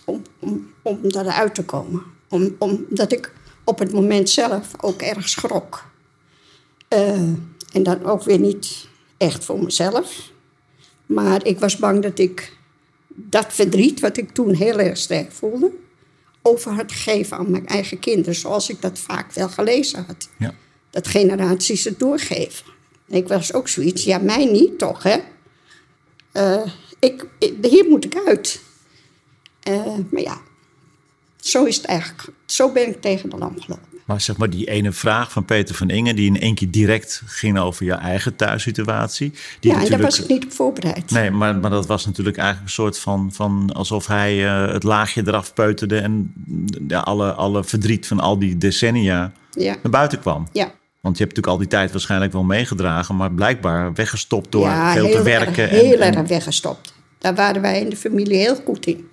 om, 0.06 0.22
om, 0.38 0.72
om 0.82 0.98
daaruit 1.02 1.54
te 1.54 1.64
komen. 1.64 2.02
Om, 2.28 2.56
omdat 2.58 3.12
ik 3.12 3.32
op 3.64 3.78
het 3.78 3.92
moment 3.92 4.30
zelf 4.30 4.70
ook 4.80 5.02
erg 5.02 5.28
schrok. 5.28 5.84
Uh, 6.94 7.10
en 7.72 7.82
dan 7.82 8.04
ook 8.04 8.22
weer 8.22 8.38
niet 8.38 8.88
echt 9.16 9.44
voor 9.44 9.62
mezelf. 9.62 10.30
Maar 11.06 11.46
ik 11.46 11.58
was 11.58 11.76
bang 11.76 12.02
dat 12.02 12.18
ik 12.18 12.52
dat 13.06 13.52
verdriet, 13.52 14.00
wat 14.00 14.16
ik 14.16 14.30
toen 14.30 14.54
heel 14.54 14.78
erg 14.78 14.96
sterk 14.96 15.32
voelde, 15.32 15.70
over 16.42 16.72
had 16.72 16.92
gegeven 16.92 17.36
aan 17.36 17.50
mijn 17.50 17.66
eigen 17.66 17.98
kinderen. 17.98 18.34
Zoals 18.34 18.70
ik 18.70 18.82
dat 18.82 18.98
vaak 18.98 19.32
wel 19.32 19.48
gelezen 19.48 20.04
had. 20.06 20.28
Ja. 20.38 20.54
Dat 20.90 21.06
generaties 21.06 21.84
het 21.84 21.98
doorgeven. 21.98 22.66
En 23.08 23.16
ik 23.16 23.28
was 23.28 23.52
ook 23.52 23.68
zoiets, 23.68 24.04
ja, 24.04 24.18
mij 24.18 24.44
niet 24.44 24.78
toch, 24.78 25.02
hè? 25.02 25.18
Uh, 26.32 26.66
ik, 26.98 27.26
hier 27.62 27.84
moet 27.88 28.04
ik 28.04 28.22
uit. 28.26 28.60
Uh, 29.68 29.98
maar 30.10 30.22
ja, 30.22 30.40
zo 31.36 31.64
is 31.64 31.76
het 31.76 31.84
eigenlijk. 31.84 32.28
Zo 32.46 32.72
ben 32.72 32.88
ik 32.88 33.00
tegen 33.00 33.30
de 33.30 33.36
lamp 33.36 33.60
gelopen. 33.60 33.95
Maar 34.06 34.20
zeg 34.20 34.36
maar 34.36 34.50
die 34.50 34.66
ene 34.66 34.92
vraag 34.92 35.32
van 35.32 35.44
Peter 35.44 35.74
van 35.74 35.90
Ingen, 35.90 36.16
die 36.16 36.26
in 36.26 36.40
één 36.40 36.54
keer 36.54 36.70
direct 36.70 37.22
ging 37.26 37.58
over 37.58 37.84
je 37.84 37.92
eigen 37.92 38.36
thuissituatie. 38.36 39.32
Die 39.60 39.72
ja, 39.72 39.84
en 39.84 39.90
daar 39.90 40.00
was 40.00 40.20
ik 40.22 40.28
niet 40.28 40.44
op 40.44 40.52
voorbereid. 40.52 41.10
Nee, 41.10 41.30
maar, 41.30 41.56
maar 41.56 41.70
dat 41.70 41.86
was 41.86 42.06
natuurlijk 42.06 42.36
eigenlijk 42.36 42.68
een 42.68 42.74
soort 42.74 42.98
van, 42.98 43.30
van 43.32 43.70
alsof 43.72 44.06
hij 44.06 44.44
uh, 44.44 44.72
het 44.72 44.82
laagje 44.82 45.22
eraf 45.26 45.54
peuterde 45.54 45.98
en 45.98 46.32
ja, 46.88 47.00
alle, 47.00 47.32
alle 47.32 47.64
verdriet 47.64 48.06
van 48.06 48.20
al 48.20 48.38
die 48.38 48.58
decennia 48.58 49.32
ja. 49.50 49.76
naar 49.82 49.92
buiten 49.92 50.20
kwam. 50.20 50.48
Ja. 50.52 50.72
Want 51.00 51.18
je 51.18 51.24
hebt 51.24 51.36
natuurlijk 51.36 51.46
al 51.46 51.58
die 51.58 51.78
tijd 51.78 51.92
waarschijnlijk 51.92 52.32
wel 52.32 52.42
meegedragen, 52.42 53.16
maar 53.16 53.32
blijkbaar 53.32 53.94
weggestopt 53.94 54.52
door 54.52 54.70
veel 54.92 55.10
te 55.10 55.22
werken. 55.22 55.62
Erg, 55.62 55.70
heel 55.70 56.00
en, 56.00 56.14
erg 56.14 56.28
weggestopt. 56.28 56.94
Daar 57.18 57.34
waren 57.34 57.62
wij 57.62 57.80
in 57.80 57.88
de 57.88 57.96
familie 57.96 58.36
heel 58.36 58.56
goed 58.64 58.86
in. 58.86 59.08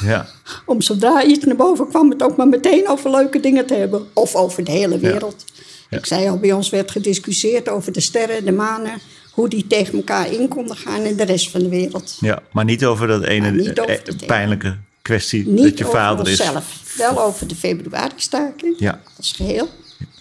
Ja. 0.00 0.28
Om 0.66 0.80
zodra 0.80 1.24
iets 1.24 1.44
naar 1.44 1.56
boven 1.56 1.88
kwam, 1.88 2.10
het 2.10 2.22
ook 2.22 2.36
maar 2.36 2.48
meteen 2.48 2.88
over 2.88 3.10
leuke 3.10 3.40
dingen 3.40 3.66
te 3.66 3.74
hebben. 3.74 4.06
Of 4.12 4.34
over 4.34 4.64
de 4.64 4.70
hele 4.70 4.98
wereld. 4.98 5.44
Ik 5.90 6.06
zei 6.06 6.28
al, 6.28 6.38
bij 6.38 6.52
ons 6.52 6.70
werd 6.70 6.90
gediscussieerd 6.90 7.68
over 7.68 7.92
de 7.92 8.00
sterren, 8.00 8.44
de 8.44 8.52
manen. 8.52 9.00
Hoe 9.32 9.48
die 9.48 9.66
tegen 9.66 9.94
elkaar 9.94 10.32
in 10.32 10.48
konden 10.48 10.76
gaan 10.76 11.02
in 11.02 11.16
de 11.16 11.24
rest 11.24 11.50
van 11.50 11.60
de 11.60 11.68
wereld. 11.68 12.16
Ja, 12.20 12.42
maar 12.52 12.64
niet 12.64 12.84
over 12.84 13.06
dat 13.06 13.24
ene 13.24 13.74
over 13.80 14.16
pijnlijke 14.26 14.76
kwestie 15.02 15.48
niet 15.48 15.62
dat 15.62 15.78
je 15.78 15.84
vader 15.84 16.28
is. 16.28 16.36
Zelf. 16.36 16.94
Wel 16.96 17.22
over 17.22 17.48
de 17.48 17.54
februari-staking 17.54 18.74
ja. 18.78 19.00
als 19.16 19.32
geheel. 19.32 19.68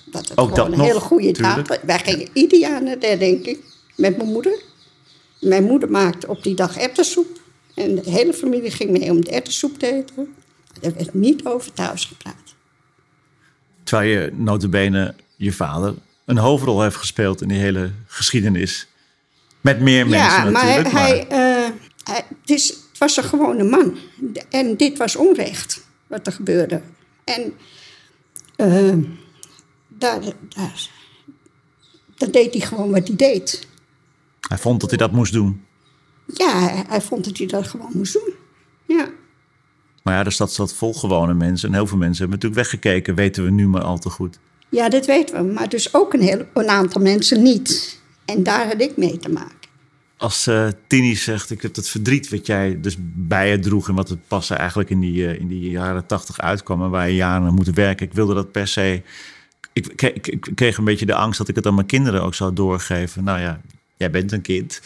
Dat 0.05 0.29
het 0.29 0.37
ook 0.37 0.55
gewoon 0.55 0.73
een 0.73 0.79
hele 0.79 0.99
goede 0.99 1.31
daad 1.31 1.79
Wij 1.83 1.99
gingen 1.99 2.27
ieder 2.33 2.59
jaar 2.59 2.83
naar 2.83 2.99
de 2.99 3.07
herdenking 3.07 3.57
met 3.95 4.17
mijn 4.17 4.31
moeder. 4.31 4.59
Mijn 5.39 5.63
moeder 5.63 5.91
maakte 5.91 6.27
op 6.27 6.43
die 6.43 6.55
dag 6.55 6.77
erwtensoep. 6.77 7.39
En 7.77 7.95
de 7.95 8.09
hele 8.09 8.33
familie 8.33 8.71
ging 8.71 8.89
mee 8.89 9.11
om 9.11 9.23
de 9.23 9.31
erwtensoep 9.31 9.79
te 9.79 9.93
eten. 9.93 10.35
Er 10.81 10.93
werd 10.93 11.13
niet 11.13 11.45
over 11.45 11.73
thuis 11.73 12.05
gepraat. 12.05 12.55
Terwijl 13.83 14.09
je 14.09 14.31
notabene 14.35 15.15
je 15.35 15.53
vader 15.53 15.93
een 16.25 16.37
hoofdrol 16.37 16.81
heeft 16.81 16.95
gespeeld 16.95 17.41
in 17.41 17.47
die 17.47 17.57
hele 17.57 17.91
geschiedenis. 18.07 18.87
Met 19.61 19.79
meer 19.79 20.07
mensen 20.07 20.45
ja, 20.45 20.49
maar 20.49 20.65
natuurlijk. 20.65 20.91
hij, 20.91 21.27
eh, 21.27 21.71
hij, 22.03 22.25
het, 22.41 22.49
is, 22.49 22.67
het 22.67 22.97
was 22.97 23.17
een 23.17 23.23
gewone 23.23 23.63
man. 23.63 23.97
En 24.49 24.77
dit 24.77 24.97
was 24.97 25.15
onrecht 25.15 25.85
wat 26.07 26.27
er 26.27 26.33
gebeurde. 26.33 26.81
En 27.23 27.53
eh, 28.55 28.97
daar, 29.87 30.21
daar, 30.49 30.89
daar 32.17 32.31
deed 32.31 32.53
hij 32.53 32.61
gewoon 32.61 32.91
wat 32.91 33.07
hij 33.07 33.15
deed. 33.15 33.67
hij 34.39 34.57
vond 34.57 34.81
dat 34.81 34.89
hij 34.89 34.99
dat 34.99 35.11
moest 35.11 35.33
doen. 35.33 35.65
Ja, 36.33 36.59
hij, 36.59 36.83
hij 36.87 37.01
vond 37.01 37.25
dat 37.25 37.37
hij 37.37 37.47
dat 37.47 37.67
gewoon 37.67 37.91
moest 37.93 38.13
doen. 38.13 38.33
Ja. 38.97 39.07
Maar 40.03 40.15
ja, 40.15 40.23
de 40.23 40.29
stad 40.29 40.51
zat 40.53 40.73
vol 40.73 40.93
gewone 40.93 41.33
mensen. 41.33 41.67
En 41.69 41.73
heel 41.75 41.87
veel 41.87 41.97
mensen 41.97 42.19
hebben 42.19 42.39
natuurlijk 42.39 42.69
weggekeken, 42.69 43.15
weten 43.15 43.43
we 43.43 43.49
nu 43.51 43.67
maar 43.67 43.81
al 43.83 43.97
te 43.99 44.09
goed. 44.09 44.39
ja, 44.69 44.89
dat 44.89 45.05
weten 45.05 45.45
we. 45.47 45.53
Maar 45.53 45.69
dus 45.69 45.93
ook 45.93 46.13
een, 46.13 46.21
heel, 46.21 46.45
een 46.53 46.69
aantal 46.69 47.01
mensen 47.01 47.41
niet. 47.43 47.99
En 48.25 48.43
daar 48.43 48.67
had 48.67 48.81
ik 48.81 48.97
mee 48.97 49.17
te 49.17 49.29
maken. 49.29 49.55
Als 50.17 50.47
eh 50.47 50.67
Tini 50.87 51.15
zegt, 51.15 51.49
ik 51.51 51.61
heb 51.61 51.75
het 51.75 51.89
verdriet 51.89 52.29
wat 52.29 52.45
jij 52.45 52.79
dus 52.81 52.95
bij 52.99 53.49
je 53.49 53.59
droeg... 53.59 53.87
en 53.89 53.95
wat 53.95 54.09
het 54.09 54.27
pas 54.27 54.49
eigenlijk 54.49 54.89
in 54.89 54.99
die, 54.99 55.27
eh, 55.27 55.39
in 55.39 55.47
die 55.47 55.69
jaren 55.69 56.05
tachtig 56.05 56.39
uitkwam... 56.39 56.83
en 56.83 56.89
waar 56.89 57.09
je 57.09 57.15
jaren 57.15 57.47
aan 57.47 57.53
moeten 57.53 57.73
werken. 57.73 58.05
Ik 58.05 58.13
wilde 58.13 58.33
dat 58.33 58.51
per 58.51 58.67
se... 58.67 59.01
Ik- 59.73 60.01
ik 60.01 60.47
kreeg 60.55 60.77
een 60.77 60.83
beetje 60.83 61.05
de 61.05 61.13
angst 61.15 61.37
dat 61.37 61.47
ik 61.47 61.55
het 61.55 61.65
aan 61.65 61.75
mijn 61.75 61.87
kinderen 61.87 62.23
ook 62.23 62.33
zou 62.33 62.53
doorgeven. 62.53 63.23
Nou 63.23 63.39
ja, 63.39 63.61
jij 63.97 64.09
bent 64.11 64.31
een 64.31 64.41
kind. 64.41 64.81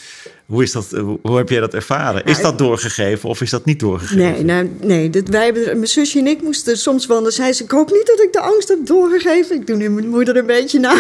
Hoe, 0.52 0.64
is 0.64 0.72
dat, 0.72 0.94
eh, 0.94 1.04
hoe, 1.22 1.38
heb 1.38 1.50
jij 1.50 1.60
dat 1.60 1.74
ervaren? 1.74 2.26
Is 2.26 2.42
dat 2.42 2.58
doorgegeven 2.58 3.30
of 3.30 3.42
is 3.42 3.50
dat 3.50 3.66
niet 3.66 3.80
doorgegeven? 3.80 4.18
Nee, 4.18 4.44
nou, 4.44 4.70
nee 4.82 5.10
dit, 5.10 5.30
wij 5.30 5.46
hebben, 5.46 5.64
mijn 5.64 5.88
zusje 5.88 6.20
en 6.20 6.28
ik 6.28 6.42
moesten 6.42 6.78
soms 6.78 7.06
wel. 7.06 7.22
Dan 7.22 7.32
zei 7.32 7.54
ze: 7.54 7.64
Ik 7.64 7.72
hoop 7.72 7.92
niet 7.92 8.06
dat 8.06 8.22
ik 8.22 8.34
de 8.34 8.40
angst 8.40 8.68
heb 8.68 8.86
doorgegeven. 8.86 9.56
Ik 9.56 9.68
doe 9.68 9.76
nu 9.76 9.90
mijn 9.90 10.08
moeder 10.08 10.38
een 10.38 10.46
beetje 10.46 10.80
na. 10.80 10.96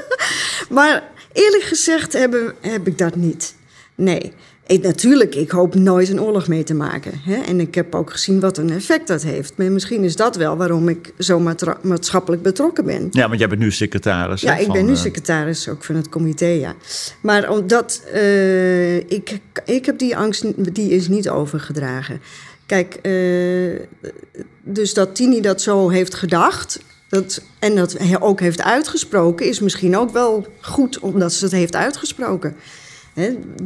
maar 0.76 1.10
eerlijk 1.32 1.62
gezegd 1.62 2.12
hebben, 2.12 2.54
heb 2.60 2.86
ik 2.86 2.98
dat 2.98 3.16
niet. 3.16 3.54
Nee. 3.94 4.32
Ik, 4.68 4.82
natuurlijk, 4.82 5.34
ik 5.34 5.50
hoop 5.50 5.74
nooit 5.74 6.08
een 6.08 6.20
oorlog 6.20 6.48
mee 6.48 6.62
te 6.62 6.74
maken. 6.74 7.12
Hè? 7.24 7.34
En 7.34 7.60
ik 7.60 7.74
heb 7.74 7.94
ook 7.94 8.10
gezien 8.10 8.40
wat 8.40 8.58
een 8.58 8.70
effect 8.70 9.06
dat 9.06 9.22
heeft. 9.22 9.52
Maar 9.56 9.72
misschien 9.72 10.04
is 10.04 10.16
dat 10.16 10.36
wel 10.36 10.56
waarom 10.56 10.88
ik 10.88 11.12
zo 11.18 11.40
maatschappelijk 11.82 12.42
betrokken 12.42 12.84
ben. 12.84 13.08
Ja, 13.10 13.26
want 13.28 13.38
jij 13.38 13.48
bent 13.48 13.60
nu 13.60 13.72
secretaris. 13.72 14.40
Ja, 14.40 14.52
hè, 14.52 14.58
ik 14.58 14.64
van, 14.64 14.74
ben 14.74 14.84
nu 14.84 14.92
eh, 14.92 14.98
secretaris 14.98 15.68
ook 15.68 15.84
van 15.84 15.94
het 15.94 16.08
comité, 16.08 16.46
ja. 16.46 16.74
Maar 17.20 17.50
omdat 17.50 18.02
eh, 18.12 18.96
ik, 18.96 19.38
ik 19.64 19.86
heb 19.86 19.98
die 19.98 20.16
angst, 20.16 20.74
die 20.74 20.90
is 20.90 21.08
niet 21.08 21.28
overgedragen. 21.28 22.20
Kijk, 22.66 22.94
eh, 23.02 24.02
dus 24.62 24.94
dat 24.94 25.14
Tini 25.14 25.40
dat 25.40 25.62
zo 25.62 25.88
heeft 25.88 26.14
gedacht 26.14 26.80
dat, 27.08 27.42
en 27.58 27.74
dat 27.74 27.98
hij 27.98 28.20
ook 28.20 28.40
heeft 28.40 28.62
uitgesproken, 28.62 29.46
is 29.46 29.60
misschien 29.60 29.96
ook 29.96 30.10
wel 30.10 30.46
goed 30.60 30.98
omdat 30.98 31.32
ze 31.32 31.44
het 31.44 31.54
heeft 31.54 31.76
uitgesproken. 31.76 32.56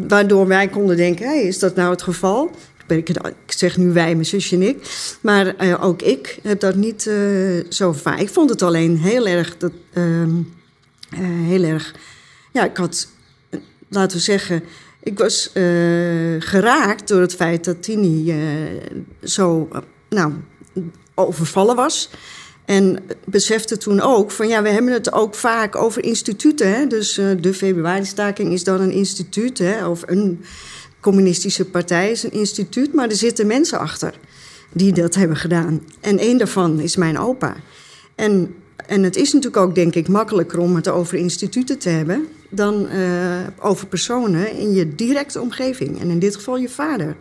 Waardoor 0.08 0.46
wij 0.46 0.68
konden 0.68 0.96
denken: 0.96 1.44
is 1.44 1.58
dat 1.58 1.74
nou 1.74 1.90
het 1.90 2.02
geval? 2.02 2.50
Ik 2.86 3.18
zeg 3.46 3.76
nu 3.76 3.92
wij, 3.92 4.12
mijn 4.12 4.26
zusje 4.26 4.54
en 4.54 4.62
ik. 4.62 4.76
Maar 5.20 5.56
eh, 5.56 5.84
ook 5.84 6.02
ik 6.02 6.38
heb 6.42 6.60
dat 6.60 6.74
niet 6.74 7.06
eh, 7.06 7.16
zo 7.68 7.92
vaak. 7.92 8.18
Ik 8.18 8.28
vond 8.28 8.50
het 8.50 8.62
alleen 8.62 8.98
heel 8.98 9.26
erg. 9.26 9.56
Dat, 9.56 9.72
ehm, 9.92 10.36
eh, 11.10 11.20
heel 11.22 11.62
erg. 11.62 11.94
Ja, 12.52 12.64
ik 12.64 12.76
had, 12.76 13.08
laten 13.88 14.16
we 14.16 14.22
zeggen. 14.22 14.62
Ik 15.02 15.18
was 15.18 15.50
geraakt 16.38 17.08
door 17.08 17.20
het 17.20 17.34
feit 17.34 17.64
dat 17.64 17.82
Tini 17.82 18.34
zo. 19.22 19.68
nou, 20.08 20.32
overvallen 21.14 21.76
was. 21.76 22.10
En 22.64 22.98
besefte 23.24 23.76
toen 23.76 24.00
ook 24.00 24.30
van 24.30 24.48
ja, 24.48 24.62
we 24.62 24.68
hebben 24.68 24.92
het 24.92 25.12
ook 25.12 25.34
vaak 25.34 25.76
over 25.76 26.04
instituten. 26.04 26.74
Hè? 26.74 26.86
Dus 26.86 27.18
eh, 27.18 27.26
de 27.40 27.54
februari-staking 27.54 28.52
is 28.52 28.64
dan 28.64 28.80
een 28.80 28.92
instituut, 28.92 29.58
hè? 29.58 29.86
of 29.86 30.02
een 30.06 30.44
communistische 31.00 31.64
partij 31.64 32.10
is 32.10 32.22
een 32.22 32.32
instituut, 32.32 32.94
maar 32.94 33.08
er 33.08 33.16
zitten 33.16 33.46
mensen 33.46 33.78
achter 33.78 34.14
die 34.72 34.92
dat 34.92 35.14
hebben 35.14 35.36
gedaan. 35.36 35.82
En 36.00 36.18
één 36.18 36.38
daarvan 36.38 36.80
is 36.80 36.96
mijn 36.96 37.18
opa. 37.18 37.56
En, 38.14 38.54
en 38.86 39.02
het 39.02 39.16
is 39.16 39.32
natuurlijk 39.32 39.62
ook, 39.62 39.74
denk 39.74 39.94
ik, 39.94 40.08
makkelijker 40.08 40.58
om 40.58 40.76
het 40.76 40.88
over 40.88 41.18
instituten 41.18 41.78
te 41.78 41.88
hebben 41.88 42.28
dan 42.50 42.88
eh, 42.88 43.40
over 43.60 43.86
personen 43.86 44.52
in 44.52 44.72
je 44.72 44.94
directe 44.94 45.40
omgeving. 45.40 46.00
En 46.00 46.10
in 46.10 46.18
dit 46.18 46.34
geval 46.34 46.56
je 46.56 46.68
vader. 46.68 47.16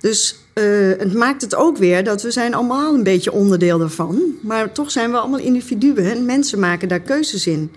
Dus 0.00 0.45
eh, 0.56 0.98
het 0.98 1.14
maakt 1.14 1.42
het 1.42 1.54
ook 1.54 1.76
weer 1.76 2.04
dat 2.04 2.22
we 2.22 2.30
zijn 2.30 2.54
allemaal 2.54 2.94
een 2.94 3.02
beetje 3.02 3.32
onderdeel 3.32 3.78
daarvan. 3.78 4.22
Maar 4.42 4.72
toch 4.72 4.90
zijn 4.90 5.10
we 5.10 5.16
allemaal 5.16 5.38
individuen 5.38 6.10
en 6.10 6.24
mensen 6.24 6.58
maken 6.58 6.88
daar 6.88 7.00
keuzes 7.00 7.46
in. 7.46 7.72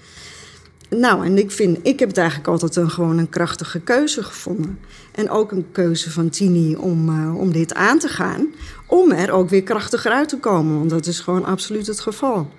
Nou, 0.90 1.26
en 1.26 1.38
ik 1.38 1.52
vind, 1.52 1.78
ik 1.82 2.00
heb 2.00 2.08
het 2.08 2.18
eigenlijk 2.18 2.48
altijd 2.48 2.76
een, 2.76 2.90
gewoon 2.90 3.18
een 3.18 3.30
krachtige 3.30 3.80
keuze 3.80 4.24
gevonden. 4.24 4.80
En 5.12 5.30
ook 5.30 5.52
een 5.52 5.66
keuze 5.72 6.12
van 6.12 6.30
Tini 6.30 6.76
om, 6.76 7.10
eh, 7.10 7.40
om 7.40 7.52
dit 7.52 7.74
aan 7.74 8.00
te 8.00 8.08
gaan. 8.08 8.48
Om 8.86 9.12
er 9.12 9.32
ook 9.32 9.50
weer 9.50 9.64
krachtiger 9.64 10.12
uit 10.12 10.30
te 10.30 10.38
komen, 10.38 10.78
want 10.78 10.90
dat 10.90 11.06
is 11.06 11.20
gewoon 11.20 11.46
absoluut 11.46 11.88
het 11.88 12.00
geval. 12.00 12.50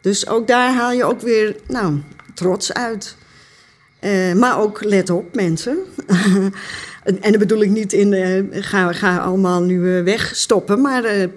Dus 0.00 0.26
ook 0.26 0.46
daar 0.46 0.74
haal 0.74 0.92
je 0.92 1.04
ook 1.04 1.20
weer, 1.20 1.56
nou, 1.68 2.00
trots 2.34 2.72
uit. 2.72 3.16
Eh, 3.98 4.32
maar 4.32 4.58
ook, 4.58 4.84
let 4.84 5.10
op 5.10 5.34
mensen. 5.34 5.78
en 7.02 7.30
dat 7.30 7.38
bedoel 7.38 7.62
ik 7.62 7.70
niet 7.70 7.92
in, 7.92 8.12
eh, 8.12 8.62
ga, 8.62 8.92
ga 8.92 9.18
allemaal 9.18 9.62
nu 9.62 9.96
eh, 9.96 10.04
wegstoppen. 10.04 10.80
Maar 10.80 11.04
eh, 11.04 11.28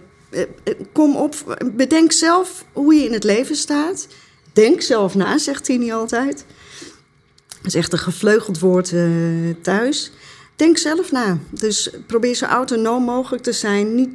kom 0.91 1.15
op, 1.15 1.57
bedenk 1.73 2.11
zelf 2.11 2.65
hoe 2.73 2.93
je 2.93 3.05
in 3.05 3.13
het 3.13 3.23
leven 3.23 3.55
staat. 3.55 4.07
Denk 4.53 4.81
zelf 4.81 5.15
na, 5.15 5.37
zegt 5.37 5.63
Tini 5.63 5.91
altijd. 5.91 6.45
Dat 7.47 7.65
is 7.65 7.75
echt 7.75 7.93
een 7.93 7.99
gevleugeld 7.99 8.59
woord 8.59 8.93
thuis. 9.61 10.11
Denk 10.55 10.77
zelf 10.77 11.11
na. 11.11 11.37
Dus 11.49 11.89
probeer 12.07 12.35
zo 12.35 12.45
autonoom 12.45 13.03
mogelijk 13.03 13.43
te 13.43 13.51
zijn. 13.51 13.95
Niet 13.95 14.09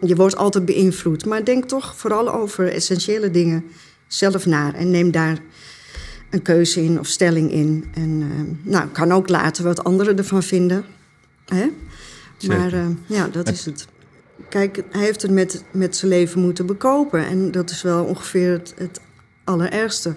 je 0.00 0.16
wordt 0.16 0.36
altijd 0.36 0.64
beïnvloed. 0.64 1.24
Maar 1.24 1.44
denk 1.44 1.64
toch 1.64 1.96
vooral 1.96 2.32
over 2.32 2.72
essentiële 2.72 3.30
dingen 3.30 3.64
zelf 4.06 4.46
na. 4.46 4.74
En 4.74 4.90
neem 4.90 5.10
daar 5.10 5.38
een 6.30 6.42
keuze 6.42 6.84
in 6.84 6.98
of 6.98 7.06
stelling 7.06 7.50
in. 7.50 7.84
En 7.94 8.22
eh, 8.22 8.70
nou, 8.72 8.88
kan 8.88 9.12
ook 9.12 9.28
later 9.28 9.64
wat 9.64 9.84
anderen 9.84 10.18
ervan 10.18 10.42
vinden. 10.42 10.84
Hè? 11.44 11.66
Maar 12.46 12.72
eh, 12.72 12.86
ja, 13.06 13.28
dat 13.28 13.48
is 13.48 13.64
het. 13.64 13.86
Kijk, 14.48 14.82
hij 14.90 15.04
heeft 15.04 15.22
het 15.22 15.30
met, 15.30 15.64
met 15.70 15.96
zijn 15.96 16.10
leven 16.10 16.40
moeten 16.40 16.66
bekopen. 16.66 17.26
En 17.26 17.50
dat 17.50 17.70
is 17.70 17.82
wel 17.82 18.04
ongeveer 18.04 18.50
het, 18.50 18.74
het 18.76 19.00
allerergste. 19.44 20.14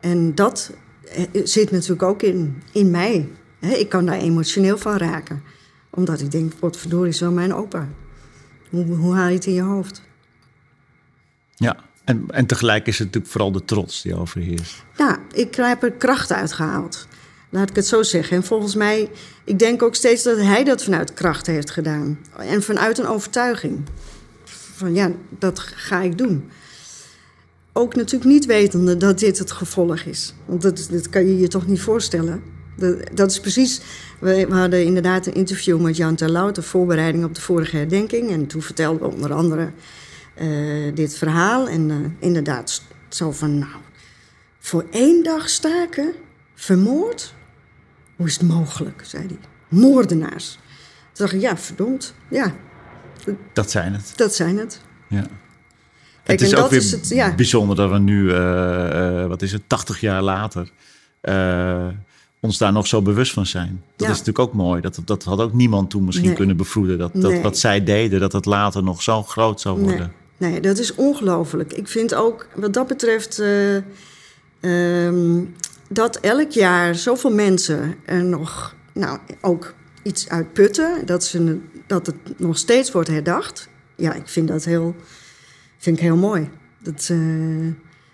En 0.00 0.34
dat 0.34 0.72
eh, 1.08 1.24
zit 1.44 1.70
natuurlijk 1.70 2.02
ook 2.02 2.22
in, 2.22 2.62
in 2.72 2.90
mij. 2.90 3.28
Hè, 3.58 3.74
ik 3.74 3.88
kan 3.88 4.06
daar 4.06 4.18
emotioneel 4.18 4.78
van 4.78 4.96
raken. 4.96 5.42
Omdat 5.90 6.20
ik 6.20 6.30
denk, 6.30 6.52
wat 6.60 6.76
verdorie 6.76 7.12
is 7.12 7.20
wel 7.20 7.32
mijn 7.32 7.54
opa. 7.54 7.88
Hoe, 8.70 8.84
hoe 8.84 9.14
haal 9.14 9.28
je 9.28 9.34
het 9.34 9.46
in 9.46 9.54
je 9.54 9.62
hoofd? 9.62 10.02
Ja, 11.54 11.76
en, 12.06 12.24
en 12.28 12.46
tegelijk 12.46 12.86
is 12.86 12.98
het 12.98 13.06
natuurlijk 13.06 13.32
vooral 13.32 13.52
de 13.52 13.64
trots 13.64 14.02
die 14.02 14.16
overheerst. 14.16 14.84
Nou, 14.96 15.16
ik 15.32 15.54
heb 15.54 15.82
er 15.82 15.92
kracht 15.92 16.32
uit 16.32 16.52
gehaald. 16.52 17.06
Laat 17.50 17.70
ik 17.70 17.76
het 17.76 17.86
zo 17.86 18.02
zeggen. 18.02 18.36
En 18.36 18.44
volgens 18.44 18.74
mij, 18.74 19.10
ik 19.44 19.58
denk 19.58 19.82
ook 19.82 19.94
steeds 19.94 20.22
dat 20.22 20.36
hij 20.36 20.64
dat 20.64 20.84
vanuit 20.84 21.14
kracht 21.14 21.46
heeft 21.46 21.70
gedaan. 21.70 22.18
En 22.38 22.62
vanuit 22.62 22.98
een 22.98 23.06
overtuiging. 23.06 23.82
Van 24.74 24.94
ja, 24.94 25.12
dat 25.38 25.58
ga 25.58 26.00
ik 26.00 26.18
doen. 26.18 26.50
Ook 27.72 27.94
natuurlijk 27.94 28.30
niet 28.30 28.46
wetende 28.46 28.96
dat 28.96 29.18
dit 29.18 29.38
het 29.38 29.52
gevolg 29.52 30.00
is. 30.00 30.34
Want 30.44 30.62
dat, 30.62 31.08
kan 31.10 31.26
je 31.26 31.38
je 31.38 31.48
toch 31.48 31.66
niet 31.66 31.80
voorstellen. 31.80 32.42
Dat, 32.76 32.96
dat 33.14 33.30
is 33.30 33.40
precies. 33.40 33.80
We, 34.18 34.46
hadden 34.50 34.84
inderdaad 34.84 35.26
een 35.26 35.34
interview 35.34 35.80
met 35.80 35.96
Jan 35.96 36.14
Terlouw. 36.14 36.52
ter 36.52 36.62
voorbereiding 36.62 37.24
op 37.24 37.34
de 37.34 37.40
vorige 37.40 37.76
herdenking. 37.76 38.30
En 38.30 38.46
toen 38.46 38.62
vertelden 38.62 39.00
we 39.00 39.14
onder 39.14 39.32
andere 39.32 39.70
eh, 40.36 40.94
dit 40.94 41.16
verhaal. 41.18 41.68
En 41.68 41.90
eh, 41.90 41.96
inderdaad, 42.26 42.82
zo 43.08 43.32
van 43.32 43.58
nou. 43.58 43.70
Voor 44.58 44.84
één 44.90 45.22
dag 45.24 45.48
staken? 45.48 46.12
Vermoord? 46.54 47.34
Hoe 48.16 48.26
is 48.26 48.32
het 48.38 48.48
mogelijk, 48.48 49.02
zei 49.04 49.26
hij. 49.26 49.38
Moordenaars. 49.68 50.52
Toen 50.52 51.26
dacht 51.26 51.32
ik, 51.32 51.40
ja, 51.40 51.56
verdomd. 51.56 52.14
Ja, 52.30 52.54
Dat 53.52 53.70
zijn 53.70 53.92
het. 53.92 54.12
dat 54.16 54.34
zijn 54.34 54.58
het. 54.58 54.80
Ja. 55.08 55.26
Kijk, 56.22 56.40
het 56.40 56.48
is 56.52 56.56
ook 56.56 56.70
weer 56.70 56.78
is 56.80 56.90
het, 56.90 57.08
ja. 57.08 57.34
bijzonder 57.34 57.76
dat 57.76 57.90
we 57.90 57.98
nu, 57.98 58.32
eh, 58.32 59.26
wat 59.26 59.42
is 59.42 59.52
het, 59.52 59.62
80 59.66 60.00
jaar 60.00 60.22
later, 60.22 60.70
ons 62.40 62.58
daar 62.58 62.72
nog 62.72 62.86
zo 62.86 63.02
bewust 63.02 63.32
van 63.32 63.46
zijn. 63.46 63.82
Dat 63.96 64.06
Ja. 64.06 64.12
is 64.12 64.18
natuurlijk 64.18 64.38
ook 64.48 64.52
mooi. 64.54 64.80
Dat, 64.80 65.00
dat 65.04 65.24
had 65.24 65.40
ook 65.40 65.52
niemand 65.52 65.90
toen 65.90 66.04
misschien 66.04 66.26
Nee. 66.26 66.36
kunnen 66.36 66.56
bevroeden. 66.56 66.98
Dat, 66.98 67.12
dat 67.14 67.30
Nee. 67.30 67.42
wat 67.42 67.58
zij 67.58 67.84
deden, 67.84 68.20
dat 68.20 68.32
het 68.32 68.44
later 68.44 68.82
nog 68.82 69.02
zo 69.02 69.22
groot 69.22 69.60
zou 69.60 69.78
worden. 69.80 69.98
Nee, 69.98 70.08
nee, 70.36 70.60
dat 70.60 70.78
is 70.78 70.94
ongelooflijk. 70.94 71.72
Ik 71.72 71.88
vind 71.88 72.14
ook 72.14 72.48
wat 72.54 72.72
dat 72.72 72.86
betreft 72.86 73.38
eh, 73.38 73.76
ehm, 74.60 75.44
dat 75.88 76.16
elk 76.16 76.50
jaar 76.50 76.94
zoveel 76.94 77.32
mensen 77.32 77.94
er 78.04 78.24
nog, 78.24 78.74
nou, 78.92 79.18
ook 79.40 79.74
iets 80.02 80.28
uit 80.28 80.52
putten, 80.52 81.06
dat, 81.06 81.24
ze, 81.24 81.58
dat 81.86 82.06
het 82.06 82.16
nog 82.36 82.58
steeds 82.58 82.92
wordt 82.92 83.08
herdacht. 83.08 83.68
Ja, 83.96 84.14
ik 84.14 84.28
vind 84.28 84.48
dat 84.48 84.64
heel, 84.64 84.94
vind 85.78 85.96
ik 85.96 86.02
heel 86.02 86.16
mooi. 86.16 86.50
Dat, 86.78 87.08
eh, 87.10 87.18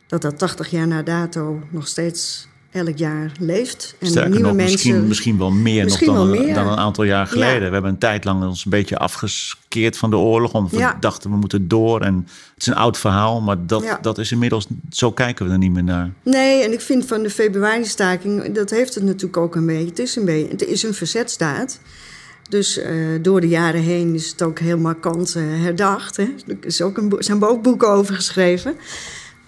dat 0.07 0.23
dat 0.23 0.39
80 0.39 0.71
jaar 0.71 0.87
na 0.87 1.03
dato 1.03 1.61
nog 1.71 1.89
steeds 1.89 2.49
elk 2.73 2.97
jaar 2.97 3.33
leeft. 3.39 3.95
En 3.99 4.07
Sterker 4.07 4.31
nieuwe 4.31 4.47
nog, 4.47 4.57
mensen, 4.57 4.73
misschien, 4.73 5.07
misschien 5.07 5.39
wel 5.39 5.51
meer 5.51 5.85
misschien 5.85 6.07
nog 6.07 6.17
dan, 6.17 6.31
wel 6.31 6.41
meer. 6.45 6.55
dan 6.55 6.67
een 6.67 6.79
aantal 6.79 7.05
jaar 7.05 7.27
geleden. 7.27 7.67
We 7.67 7.73
hebben 7.73 7.91
een 7.91 7.99
tijd 7.99 8.25
lang 8.25 8.45
ons 8.45 8.65
een 8.65 8.71
beetje 8.71 8.99
afgeskeerd 8.99 9.97
van 9.97 10.11
de 10.11 10.17
oorlog. 10.17 10.53
Omdat 10.53 10.71
we 10.71 10.93
dachten, 11.01 11.31
we 11.31 11.37
moeten 11.37 11.69
door. 11.69 12.01
En 12.01 12.15
het 12.55 12.61
is 12.63 12.67
een 12.67 12.75
oud 12.75 12.99
verhaal, 12.99 13.41
maar 13.41 13.67
dat, 13.67 13.83
Ja. 13.83 13.99
dat 14.03 14.19
is 14.19 14.33
inmiddels... 14.33 14.67
Zo 14.91 15.13
kijken 15.13 15.47
we 15.47 15.53
er 15.53 15.59
niet 15.59 15.73
meer 15.73 15.85
naar. 15.85 16.11
Nee, 16.23 16.63
en 16.65 16.73
ik 16.73 16.81
vind 16.81 17.07
van 17.07 17.23
de 17.23 17.31
februari-staking, 17.31 18.53
dat 18.55 18.71
heeft 18.71 18.95
het 18.95 19.05
natuurlijk 19.05 19.37
ook 19.37 19.55
een 19.55 19.67
beetje. 19.67 19.87
Het 19.87 19.99
is 19.99 20.17
een, 20.17 20.25
beetje, 20.25 20.49
het 20.51 20.65
is 20.67 20.83
een 20.83 20.95
verzetstaat. 20.95 21.81
Dus 22.49 22.79
eh, 22.79 22.95
door 23.23 23.41
de 23.41 23.49
jaren 23.49 23.81
heen 23.81 24.15
is 24.15 24.31
het 24.31 24.43
ook 24.43 24.59
heel 24.59 24.79
markant 24.79 25.35
herdacht. 25.35 26.17
Hè. 26.17 26.35
Er 26.47 26.57
is 26.61 26.83
ook 26.83 26.97
een, 26.97 27.13
zijn 27.19 27.45
ook 27.45 27.63
boeken 27.63 27.89
over 27.89 28.15
geschreven. 28.15 28.75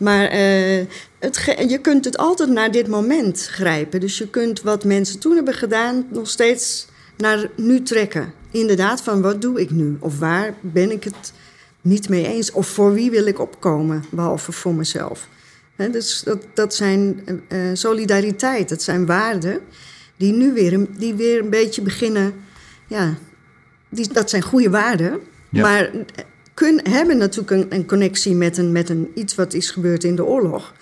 Maar 0.04 0.26
eh, 0.26 0.86
het, 1.18 1.54
je 1.68 1.78
kunt 1.80 2.04
het 2.04 2.16
altijd 2.16 2.48
naar 2.48 2.70
dit 2.70 2.88
moment 2.88 3.46
grijpen. 3.46 4.00
Dus 4.00 4.18
je 4.18 4.28
kunt 4.28 4.62
wat 4.62 4.84
mensen 4.84 5.18
toen 5.18 5.34
hebben 5.34 5.54
gedaan 5.54 6.06
nog 6.10 6.28
steeds 6.28 6.86
naar 7.16 7.50
nu 7.56 7.82
trekken. 7.82 8.32
Inderdaad, 8.50 9.02
van 9.02 9.22
wat 9.22 9.42
doe 9.42 9.60
ik 9.60 9.70
nu? 9.70 9.96
Of 10.00 10.18
waar 10.18 10.54
ben 10.60 10.90
ik 10.90 11.04
het 11.04 11.32
niet 11.80 12.08
mee 12.08 12.26
eens? 12.26 12.52
Of 12.52 12.66
voor 12.66 12.92
wie 12.92 13.10
wil 13.10 13.26
ik 13.26 13.38
opkomen, 13.38 14.04
behalve 14.10 14.52
voor 14.52 14.74
mezelf? 14.74 15.28
Dus 15.76 16.22
dat, 16.22 16.46
dat 16.54 16.74
zijn 16.74 17.22
eh, 17.48 17.58
solidariteit, 17.72 18.68
dat 18.68 18.82
zijn 18.82 19.06
waarden 19.06 19.60
die 20.16 20.32
nu 20.32 20.52
weer 20.52 20.72
een, 20.72 20.88
die 20.98 21.14
weer 21.14 21.40
een 21.40 21.50
beetje 21.50 21.82
beginnen. 21.82 22.34
Ja, 22.86 23.14
die, 23.88 24.12
dat 24.12 24.30
zijn 24.30 24.42
goede 24.42 24.70
waarden. 24.70 25.20
Ja. 25.50 25.62
Maar 25.62 25.90
kun, 26.54 26.80
hebben 26.90 27.16
natuurlijk 27.16 27.50
een, 27.50 27.78
een 27.78 27.86
connectie 27.86 28.34
met, 28.34 28.58
een, 28.58 28.72
met 28.72 28.88
een, 28.88 29.10
iets 29.14 29.34
wat 29.34 29.54
is 29.54 29.70
gebeurd 29.70 30.04
in 30.04 30.16
de 30.16 30.24
oorlog. 30.24 30.72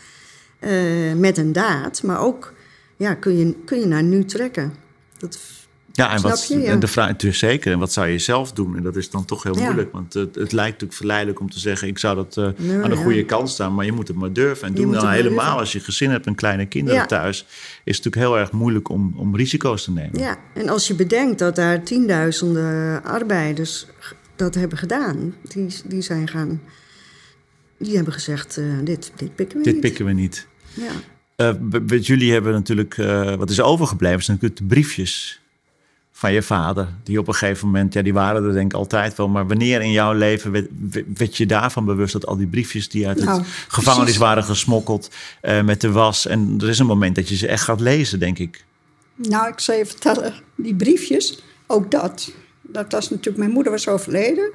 eh, 0.58 0.70
met 1.16 1.38
een 1.38 1.52
daad. 1.52 2.02
Maar 2.02 2.20
ook 2.20 2.52
ja, 2.96 3.14
kun, 3.14 3.37
je, 3.38 3.54
kun 3.64 3.80
je 3.80 3.87
naar 3.87 4.02
nu 4.02 4.24
trekken. 4.24 4.72
Dat, 5.18 5.38
Ja, 5.92 6.12
en, 6.14 6.22
wat, 6.22 6.46
je? 6.48 6.61
Ja. 6.61 6.70
en 6.70 6.80
de 6.80 6.87
vraag 6.87 7.06
natuurlijk 7.08 7.40
zeker. 7.40 7.72
En 7.72 7.78
wat 7.78 7.92
zou 7.92 8.08
je 8.08 8.18
zelf 8.18 8.52
doen? 8.52 8.76
En 8.76 8.82
dat 8.82 8.96
is 8.96 9.11
dan 9.11 9.24
toch 9.24 9.42
heel 9.42 9.56
Ja. 9.56 9.62
moeilijk. 9.64 9.92
Want 9.92 10.14
het, 10.14 10.35
het 10.35 10.52
lijkt 10.52 10.70
natuurlijk 10.72 10.92
verleidelijk 10.98 11.40
om 11.40 11.50
te 11.50 11.58
zeggen... 11.58 11.88
ik 11.88 11.98
zou 11.98 12.16
dat 12.16 12.37
eh, 12.37 12.48
Nee, 12.56 12.82
aan 12.82 12.90
de 12.90 12.96
ja. 12.96 13.02
goede 13.02 13.24
kant 13.24 13.48
staan. 13.50 13.74
Maar 13.74 13.85
je 13.85 13.92
moet 13.92 14.08
het 14.08 14.16
maar 14.16 14.32
durven. 14.32 14.66
En 14.68 14.74
Je 14.74 14.80
doen 14.80 14.87
moet 14.90 15.00
dan 15.00 15.11
helemaal 15.11 15.38
durven. 15.44 15.58
als 15.58 15.72
je 15.72 15.80
gezin 15.80 16.11
hebt 16.11 16.26
en 16.26 16.35
kleine 16.35 16.66
kinderen 16.66 17.06
thuis... 17.06 17.38
is 17.85 17.96
het 17.96 18.04
natuurlijk 18.04 18.16
heel 18.32 18.38
erg 18.38 18.52
moeilijk 18.52 18.88
om, 18.88 19.12
om 19.16 19.37
risico's 19.37 19.85
te 19.85 19.92
nemen. 19.92 20.18
Ja, 20.20 20.37
en 20.54 20.68
als 20.68 20.87
je 20.87 20.94
bedenkt 20.94 21.38
dat 21.38 21.56
daar 21.56 21.82
tienduizenden 21.82 23.04
arbeiders 23.04 23.87
dat 24.42 24.55
hebben 24.55 24.78
gedaan, 24.78 25.35
die, 25.42 25.74
die 25.85 26.02
zijn 26.02 26.28
gaan. 26.28 26.61
Die 27.78 27.94
hebben 27.94 28.12
gezegd: 28.12 28.57
eh, 28.57 28.64
dit, 28.85 29.12
dit 29.16 29.35
pikken 29.35 29.59
we 29.59 29.64
Dit 29.64 29.72
niet. 29.72 29.83
pikken 29.83 30.05
we 30.05 30.12
niet. 30.12 30.46
Ja. 30.74 30.90
Eh, 31.37 32.00
jullie 32.00 32.33
hebben 32.33 32.52
natuurlijk, 32.52 32.98
eh, 32.98 33.35
wat 33.35 33.50
is 33.50 33.61
overgebleven, 33.61 34.22
zijn 34.22 34.38
natuurlijk 34.40 34.61
de 34.68 34.74
briefjes 34.74 35.40
van 36.12 36.33
je 36.33 36.42
vader. 36.42 36.88
Die 37.02 37.18
op 37.18 37.28
een 37.28 37.35
gegeven 37.35 37.66
moment, 37.66 37.92
ja, 37.92 38.02
die 38.02 38.12
waren 38.12 38.44
er 38.44 38.52
denk 38.52 38.72
ik 38.72 38.78
altijd 38.78 39.16
wel. 39.16 39.28
Maar 39.28 39.46
wanneer 39.46 39.81
in 39.81 39.90
jouw 39.92 40.12
leven 40.12 40.52
werd, 40.52 40.68
werd 41.14 41.37
je 41.37 41.46
daarvan 41.46 41.85
bewust 41.85 42.12
dat 42.12 42.26
al 42.26 42.37
die 42.37 42.46
briefjes 42.46 42.88
die 42.88 43.07
uit 43.09 43.24
Nou, 43.24 43.38
het 43.38 43.48
gevangenis 43.68 44.02
precies. 44.02 44.20
waren 44.20 44.44
gesmokkeld 44.44 45.11
met 45.64 45.81
de 45.81 45.90
was. 45.90 46.26
En 46.26 46.59
er 46.61 46.68
is 46.68 46.78
een 46.78 46.87
moment 46.87 47.14
dat 47.14 47.28
je 47.28 47.37
ze 47.37 47.46
echt 47.46 47.64
gaat 47.64 47.81
lezen, 47.81 48.18
denk 48.18 48.38
ik. 48.38 48.64
Nou, 49.14 49.48
ik 49.48 49.61
zal 49.61 49.74
je 49.74 49.87
vertellen, 49.87 50.35
die 50.57 50.74
briefjes, 50.74 51.42
ook 51.66 51.90
dat. 51.90 52.33
Dat 52.72 52.92
was 52.92 53.11
natuurlijk, 53.11 53.37
mijn 53.37 53.50
moeder 53.50 53.72
was 53.72 53.88
overleden 53.88 54.52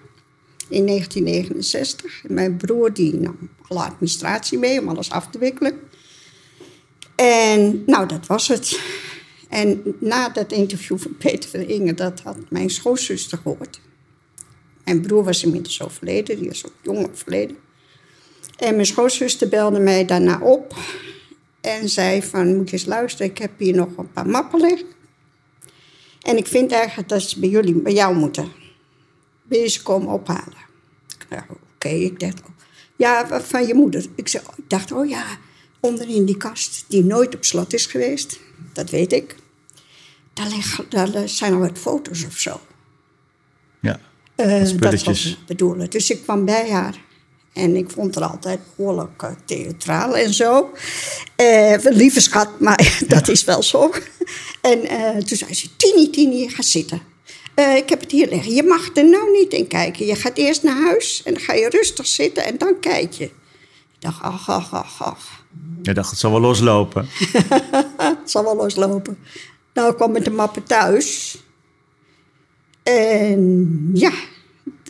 in 0.69 0.85
1969. 0.85 2.23
En 2.27 2.33
mijn 2.33 2.57
broer 2.57 2.93
die 2.93 3.15
nam 3.15 3.49
alle 3.67 3.83
administratie 3.83 4.57
mee 4.57 4.79
om 4.81 4.89
alles 4.89 5.09
af 5.09 5.27
te 5.29 5.37
wikkelen. 5.37 5.79
En 7.15 7.83
nou, 7.85 8.07
dat 8.07 8.27
was 8.27 8.47
het. 8.47 8.79
En 9.49 9.95
na 9.99 10.29
dat 10.29 10.51
interview 10.51 10.97
van 10.97 11.17
Peter 11.17 11.49
van 11.49 11.59
Inge, 11.59 11.93
dat 11.93 12.19
had 12.19 12.37
mijn 12.49 12.69
schoonzuster 12.69 13.37
gehoord. 13.37 13.79
Mijn 14.83 15.01
broer 15.01 15.23
was 15.23 15.43
inmiddels 15.43 15.83
overleden, 15.83 16.39
die 16.39 16.47
was 16.47 16.65
ook 16.65 16.73
jong 16.81 17.09
overleden. 17.09 17.57
En 18.57 18.73
mijn 18.73 18.85
schoonzuster 18.85 19.49
belde 19.49 19.79
mij 19.79 20.05
daarna 20.05 20.39
op 20.39 20.75
en 21.61 21.89
zei 21.89 22.23
van, 22.23 22.55
moet 22.55 22.69
je 22.69 22.77
eens 22.77 22.85
luisteren, 22.85 23.31
ik 23.31 23.37
heb 23.37 23.51
hier 23.57 23.75
nog 23.75 23.97
een 23.97 24.11
paar 24.11 24.27
mappen 24.27 24.59
liggen. 24.59 24.96
En 26.27 26.37
ik 26.37 26.47
vind 26.47 26.71
eigenlijk 26.71 27.09
dat 27.09 27.21
ze 27.21 27.39
bij 27.39 27.49
jullie, 27.49 27.73
bij 27.73 27.93
jou 27.93 28.15
moeten. 28.15 28.51
Wil 29.43 29.59
je 29.59 29.67
ze 29.67 29.81
komen 29.81 30.13
ophalen? 30.13 30.65
Dacht, 31.29 31.45
oké, 31.75 31.87
ik 31.87 32.19
dacht, 32.19 32.41
ja, 32.95 33.41
van 33.41 33.67
je 33.67 33.73
moeder. 33.73 34.05
Ik, 34.15 34.27
zei, 34.27 34.43
ik 34.55 34.69
dacht, 34.69 34.91
oh 34.91 35.09
ja, 35.09 35.25
onderin 35.79 36.25
die 36.25 36.37
kast, 36.37 36.85
die 36.87 37.03
nooit 37.03 37.35
op 37.35 37.45
slot 37.45 37.73
is 37.73 37.85
geweest. 37.85 38.39
Dat 38.73 38.89
weet 38.89 39.13
ik. 39.13 39.35
Daar, 40.33 40.47
liggen, 40.47 40.85
daar 40.89 41.29
zijn 41.29 41.53
al 41.53 41.59
wat 41.59 41.77
foto's 41.77 42.25
of 42.25 42.37
zo. 42.37 42.59
Ja, 43.79 43.99
Eh, 44.35 44.63
dat 44.79 45.03
was 45.03 45.25
ik 45.25 45.37
bedoelen. 45.45 45.89
Dus 45.89 46.09
ik 46.09 46.21
kwam 46.21 46.45
bij 46.45 46.71
haar. 46.71 47.05
En 47.53 47.75
ik 47.75 47.89
vond 47.89 48.15
haar 48.15 48.29
altijd 48.29 48.59
behoorlijk 48.75 49.21
eh, 49.21 49.31
theatraal 49.45 50.17
en 50.17 50.33
zo. 50.33 50.71
Eh, 51.35 51.75
lieve 51.83 52.21
schat, 52.21 52.59
maar 52.59 52.99
dat 53.07 53.27
is 53.27 53.43
wel 53.43 53.63
zo. 53.63 53.91
En 54.71 54.85
eh, 54.85 55.23
toen 55.23 55.37
zei 55.37 55.53
ze, 55.53 55.75
Tini, 55.75 56.09
Tini, 56.09 56.49
ga 56.49 56.61
zitten. 56.61 57.01
Eh, 57.53 57.75
ik 57.75 57.89
heb 57.89 57.99
het 57.99 58.11
hier 58.11 58.29
liggen. 58.29 58.53
Je 58.53 58.63
mag 58.63 58.95
er 58.95 59.09
nou 59.09 59.31
niet 59.31 59.53
in 59.53 59.67
kijken. 59.67 60.05
Je 60.05 60.15
gaat 60.15 60.37
eerst 60.37 60.63
naar 60.63 60.81
huis 60.81 61.21
en 61.25 61.33
dan 61.33 61.41
ga 61.41 61.53
je 61.53 61.69
rustig 61.69 62.07
zitten 62.07 62.45
en 62.45 62.57
dan 62.57 62.79
kijk 62.79 63.13
je. 63.13 63.23
Ik 63.23 63.99
dacht, 63.99 64.21
ach, 64.21 64.49
ach, 64.49 64.73
ach, 64.73 65.03
ach. 65.03 65.45
je 65.81 65.93
dacht, 65.93 66.09
het 66.09 66.19
zal 66.19 66.31
wel 66.31 66.39
loslopen. 66.39 67.07
Het 67.97 68.31
zal 68.31 68.43
wel 68.43 68.55
loslopen. 68.55 69.17
Nou, 69.73 69.89
ik 69.89 69.95
kwam 69.95 70.11
met 70.11 70.25
de 70.25 70.31
mappen 70.31 70.63
thuis. 70.63 71.37
En 72.83 73.89
ja, 73.93 74.11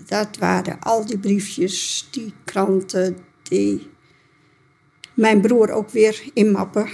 dat 0.06 0.38
waren 0.40 0.80
al 0.80 1.06
die 1.06 1.18
briefjes, 1.18 2.08
die 2.12 2.34
kranten, 2.46 3.18
die... 3.44 3.90
Mijn 5.14 5.42
broer 5.42 5.72
ook 5.72 5.90
weer 5.90 6.24
in 6.34 6.52
mappen, 6.52 6.90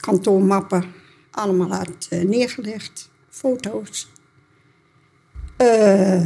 kantoormappen, 0.00 0.94
allemaal 1.36 1.72
had 1.72 2.06
eh, 2.10 2.22
neergelegd. 2.22 3.10
Foto's. 3.28 4.08
Eh, 5.56 6.22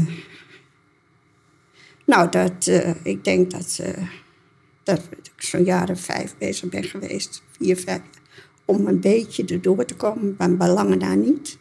nou, 2.06 2.30
dat, 2.30 2.66
eh, 2.66 2.94
ik 3.02 3.24
denk 3.24 3.50
dat, 3.50 3.80
dat 4.82 5.00
ik 5.22 5.42
zo'n 5.42 5.64
jaren 5.64 5.96
vijf 5.96 6.34
bezig 6.38 6.68
ben 6.68 6.84
geweest. 6.84 7.42
Vier, 7.50 7.76
vijf. 7.76 8.00
Om 8.64 8.86
een 8.86 9.00
beetje 9.00 9.44
erdoor 9.44 9.84
te 9.84 9.94
komen, 9.94 10.34
maar 10.38 10.56
bij 10.56 10.68
lange 10.68 10.96
na 10.96 11.14
niet. 11.14 11.58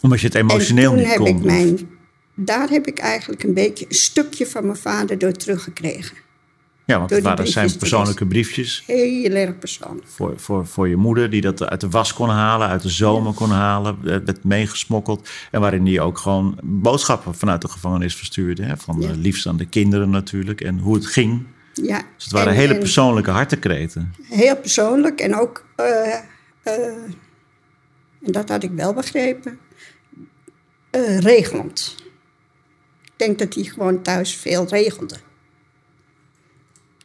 Omdat 0.00 0.20
je 0.20 0.26
het 0.26 0.36
emotioneel 0.36 0.90
en 0.92 0.96
toen 0.96 0.98
niet 0.98 1.08
heb 1.08 1.18
kon. 1.18 1.26
ik 1.26 1.44
mijn... 1.44 1.94
Daar 2.34 2.68
heb 2.68 2.86
ik 2.86 2.98
eigenlijk 2.98 3.42
een 3.42 3.54
beetje 3.54 3.84
een 3.88 3.94
stukje 3.94 4.46
van 4.46 4.64
mijn 4.64 4.76
vader 4.76 5.18
door 5.18 5.32
teruggekregen. 5.32 6.16
Ja, 6.86 6.98
want 6.98 7.10
het 7.10 7.22
waren 7.22 7.46
zijn 7.48 7.76
persoonlijke 7.76 8.26
briefjes. 8.26 8.82
Heel 8.86 9.30
erg 9.32 9.58
persoonlijk. 9.58 10.06
Voor, 10.08 10.32
voor, 10.40 10.66
voor 10.66 10.88
je 10.88 10.96
moeder, 10.96 11.30
die 11.30 11.40
dat 11.40 11.62
uit 11.62 11.80
de 11.80 11.88
was 11.88 12.12
kon 12.12 12.28
halen, 12.28 12.68
uit 12.68 12.82
de 12.82 12.88
zomer 12.88 13.32
kon 13.32 13.50
halen, 13.50 13.96
eh, 14.04 14.16
werd 14.24 14.44
meegesmokkeld. 14.44 15.28
En 15.50 15.60
waarin 15.60 15.84
die 15.84 16.00
ook 16.00 16.18
gewoon 16.18 16.58
boodschappen 16.62 17.34
vanuit 17.34 17.62
de 17.62 17.68
gevangenis 17.68 18.14
verstuurde. 18.14 18.62
Hè? 18.62 18.76
Van 18.76 19.00
Ja. 19.00 19.08
eh, 19.10 19.16
liefst 19.16 19.46
aan 19.46 19.56
de 19.56 19.66
kinderen 19.68 20.10
natuurlijk 20.10 20.60
en 20.60 20.78
hoe 20.78 20.94
het 20.94 21.06
ging. 21.06 21.46
Ja. 21.72 22.02
Dus 22.16 22.24
het 22.24 22.32
waren 22.32 22.52
En- 22.52 22.58
hele 22.58 22.72
en 22.74 22.78
persoonlijke 22.78 23.30
hartekreten. 23.30 24.12
Heel 24.22 24.56
persoonlijk 24.56 25.20
en 25.20 25.36
ook... 25.40 25.64
eh, 25.76 26.14
en 28.22 28.32
dat 28.32 28.48
had 28.48 28.62
ik 28.62 28.70
wel 28.70 28.92
begrepen. 28.94 29.58
eh, 30.90 31.18
regelend. 31.18 31.94
Ik 33.04 33.12
denk 33.16 33.38
dat 33.38 33.54
hij 33.54 33.64
gewoon 33.64 34.02
thuis 34.02 34.34
veel 34.36 34.66
regelde. 34.68 35.16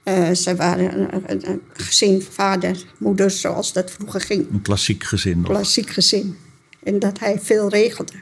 Eh, 0.04 0.32
ze 0.32 0.56
waren 0.56 1.00
een, 1.00 1.32
een- 1.32 1.50
een 1.50 1.62
gezin, 1.74 2.22
vader, 2.22 2.84
moeder, 2.98 3.32
zoals 3.32 3.74
dat 3.74 3.92
vroeger 3.92 4.22
ging. 4.22 4.48
Een 4.52 4.62
klassiek 4.62 5.04
gezin. 5.04 5.38
nog. 5.38 5.48
klassiek 5.50 5.90
gezin. 5.90 6.38
En 6.84 7.00
dat 7.00 7.20
hij 7.20 7.40
veel 7.40 7.70
regelde. 7.70 8.14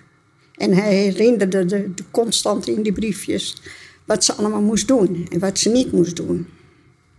En 0.55 0.73
hij 0.73 0.93
herinnerde 0.95 1.65
de, 1.65 1.93
de 1.93 2.03
constant 2.11 2.67
in 2.67 2.81
die 2.81 2.91
briefjes 2.93 3.61
wat 4.05 4.23
ze 4.25 4.33
allemaal 4.33 4.61
moest 4.61 4.87
doen 4.87 5.27
en 5.31 5.39
wat 5.39 5.59
ze 5.59 5.69
niet 5.69 5.91
moest 5.91 6.15
doen. 6.15 6.47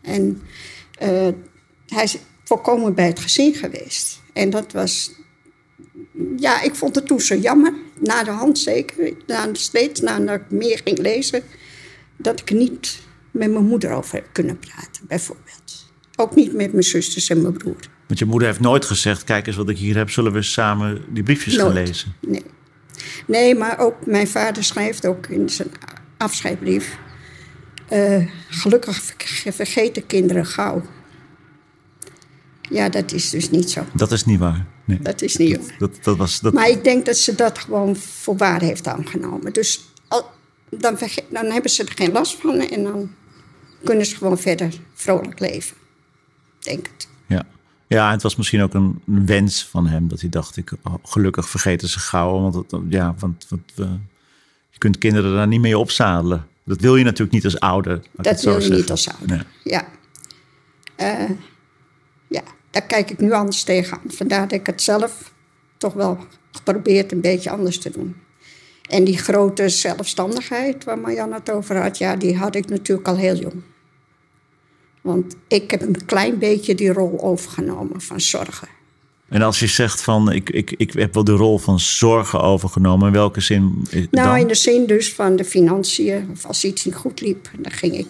En 0.02 0.42
eh, 0.98 1.28
hij 1.86 2.02
is 2.02 2.16
volkomen 2.44 2.94
bij 2.94 3.06
het 3.06 3.20
gezin 3.20 3.54
geweest. 3.54 4.20
En 4.32 4.50
dat 4.50 4.72
was. 4.72 5.10
Ja, 6.36 6.62
ik 6.62 6.74
vond 6.74 6.94
het 6.94 7.06
toen 7.06 7.20
zo 7.20 7.34
jammer, 7.34 7.72
na 8.00 8.24
de 8.24 8.30
hand 8.30 8.58
zeker, 8.58 9.12
na, 9.26 9.48
steeds 9.52 10.00
nadat 10.00 10.34
ik 10.40 10.50
meer 10.50 10.80
ging 10.84 10.98
lezen, 10.98 11.42
dat 12.16 12.40
ik 12.40 12.50
niet 12.52 12.98
met 13.30 13.50
mijn 13.50 13.64
moeder 13.64 13.90
over 13.90 14.22
kunnen 14.32 14.58
praten, 14.58 15.06
bijvoorbeeld. 15.08 15.88
Ook 16.16 16.34
niet 16.34 16.52
met 16.54 16.72
mijn 16.72 16.84
zusters 16.84 17.28
en 17.28 17.42
mijn 17.42 17.52
broer. 17.58 17.76
Want 18.06 18.18
je 18.18 18.24
moeder 18.24 18.48
heeft 18.48 18.60
nooit 18.60 18.84
gezegd, 18.84 19.24
kijk 19.24 19.46
eens 19.46 19.56
wat 19.56 19.68
ik 19.68 19.78
hier 19.78 19.96
heb, 19.96 20.10
zullen 20.10 20.32
we 20.32 20.42
samen 20.42 21.02
die 21.08 21.22
briefjes 21.22 21.56
gaan 21.56 21.72
lezen? 21.72 22.14
Nee. 22.20 22.44
Nee, 23.26 23.54
maar 23.54 23.78
ook 23.78 24.06
mijn 24.06 24.28
vader 24.28 24.64
schrijft 24.64 25.06
ook 25.06 25.26
in 25.26 25.48
zijn 25.48 25.68
afscheidbrief. 26.16 26.98
Eh, 27.88 28.26
gelukkig 28.48 29.02
ver- 29.18 29.52
vergeten 29.52 30.06
kinderen 30.06 30.46
gauw. 30.46 30.82
Ja, 32.70 32.88
dat 32.88 33.12
is 33.12 33.30
dus 33.30 33.50
niet 33.50 33.70
zo. 33.70 33.84
Dat 33.94 34.12
is 34.12 34.24
niet 34.24 34.38
waar. 34.38 34.66
Nee. 34.84 34.98
Dat 35.02 35.22
is 35.22 35.36
niet 35.36 35.56
waar. 35.66 35.76
Dat, 35.78 35.98
dat 36.02 36.16
was, 36.16 36.40
dat, 36.40 36.52
Maar 36.52 36.68
ik 36.68 36.84
denk 36.84 37.06
dat 37.06 37.16
ze 37.16 37.34
dat 37.34 37.58
gewoon 37.58 37.96
voor 37.96 38.36
waar 38.36 38.60
heeft 38.60 38.86
aangenomen. 38.86 39.52
Dus 39.52 39.84
al, 40.08 40.30
dan, 40.70 40.98
verge- 40.98 41.24
dan 41.30 41.46
hebben 41.50 41.70
ze 41.70 41.84
er 41.84 41.92
geen 41.94 42.12
last 42.12 42.36
van 42.40 42.60
en 42.60 42.82
dan 42.82 43.10
kunnen 43.84 44.06
ze 44.06 44.16
gewoon 44.16 44.38
verder 44.38 44.74
vrolijk 44.94 45.40
leven. 45.40 45.76
Denk 46.58 46.86
het. 46.92 47.08
ja. 47.26 47.46
ja, 47.86 48.10
het 48.10 48.22
was 48.22 48.36
misschien 48.36 48.62
ook 48.62 48.74
een, 48.74 49.02
wens 49.04 49.64
van 49.64 49.86
hem. 49.86 50.08
Dat 50.08 50.20
hij 50.20 50.30
dacht, 50.30 50.56
ik, 50.56 50.72
oh, 50.82 50.94
gelukkig 51.02 51.48
vergeten 51.48 51.88
ze 51.88 51.98
gauw. 51.98 52.40
Want, 52.40 52.54
het, 52.54 52.80
ja, 52.88 53.14
want, 53.18 53.46
je 54.70 54.78
kunt 54.78 54.98
kinderen 54.98 55.34
daar 55.34 55.46
niet 55.46 55.60
mee 55.60 55.78
opzadelen. 55.78 56.46
Dat 56.64 56.80
wil 56.80 56.96
je 56.96 57.04
natuurlijk 57.04 57.32
niet 57.32 57.44
als 57.44 57.60
ouder. 57.60 58.02
Dat 58.12 58.42
wil 58.42 58.54
je 58.54 58.60
zeggen. 58.60 58.76
niet 58.76 58.90
als 58.90 59.08
ouder. 59.08 59.36
Nee. 59.36 59.44
Ja. 59.64 59.88
Eh, 60.96 61.30
ja, 62.28 62.42
daar 62.70 62.86
kijk 62.86 63.10
ik 63.10 63.18
nu 63.18 63.32
anders 63.32 63.62
tegenaan. 63.62 64.00
Vandaar 64.06 64.48
dat 64.48 64.52
ik 64.52 64.66
het 64.66 64.82
zelf 64.82 65.32
toch 65.76 65.92
wel 65.92 66.18
geprobeerd 66.52 67.12
een 67.12 67.20
beetje 67.20 67.50
anders 67.50 67.78
te 67.78 67.90
doen. 67.90 68.16
En 68.88 69.04
die 69.04 69.18
grote 69.18 69.68
zelfstandigheid 69.68 70.84
waar 70.84 70.98
Marjan 70.98 71.32
het 71.32 71.50
over 71.50 71.82
had, 71.82 71.98
ja, 71.98 72.16
die 72.16 72.36
had 72.36 72.54
ik 72.54 72.68
natuurlijk 72.68 73.08
al 73.08 73.16
heel 73.16 73.36
jong. 73.36 73.62
Want 75.00 75.36
ik 75.48 75.70
heb 75.70 75.82
een 75.82 76.04
klein 76.06 76.38
beetje 76.38 76.74
die 76.74 76.92
rol 76.92 77.20
overgenomen 77.22 78.00
van 78.00 78.20
zorgen. 78.20 78.68
En 79.28 79.42
als 79.42 79.58
je 79.60 79.66
zegt 79.66 80.02
van, 80.02 80.32
ik, 80.32 80.50
ik, 80.50 80.74
ik 80.76 80.92
heb 80.92 81.14
wel 81.14 81.24
de 81.24 81.32
rol 81.32 81.58
van 81.58 81.80
zorgen 81.80 82.40
overgenomen. 82.40 83.06
In 83.06 83.12
welke 83.12 83.40
zin 83.40 83.86
eh, 83.90 84.06
Nou, 84.10 84.28
dan? 84.28 84.36
in 84.38 84.46
de 84.46 84.54
zin 84.54 84.86
dus 84.86 85.12
van 85.12 85.36
de 85.36 85.44
financiën, 85.44 86.28
of 86.32 86.44
als 86.46 86.64
iets 86.64 86.84
niet 86.84 86.94
goed 86.94 87.20
liep, 87.20 87.50
dan 87.58 87.72
ging 87.72 87.94
ik. 87.98 88.06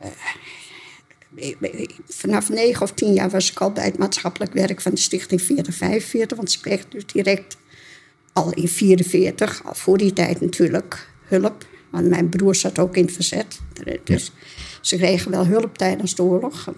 eh, 0.00 1.70
vanaf 2.08 2.48
negen 2.48 2.82
of 2.82 2.92
tien 2.92 3.12
jaar 3.12 3.30
was 3.30 3.50
ik 3.50 3.60
al 3.60 3.72
bij 3.72 3.84
het 3.84 3.98
maatschappelijk 3.98 4.52
werk 4.52 4.80
van 4.80 4.92
de 4.94 5.00
Stichting 5.00 5.42
4045, 5.42 6.36
want 6.36 6.50
ze 6.50 6.60
kreeg 6.60 6.88
dus 6.88 7.06
direct 7.06 7.56
al 8.32 8.52
in 8.52 8.68
44, 8.68 9.62
al 9.64 9.74
voor 9.74 9.98
die 9.98 10.12
tijd 10.12 10.40
natuurlijk, 10.40 11.08
hulp. 11.22 11.64
Want 11.90 12.08
mijn 12.08 12.28
broer 12.28 12.54
zat 12.54 12.78
ook 12.78 12.96
in 12.96 13.04
het 13.04 13.14
verzet. 13.14 13.60
Dus 14.04 14.32
ze 14.80 14.96
kregen 14.96 15.30
wel 15.30 15.46
hulp 15.46 15.78
tijdens 15.78 16.14
de 16.14 16.22
oorlog. 16.22 16.74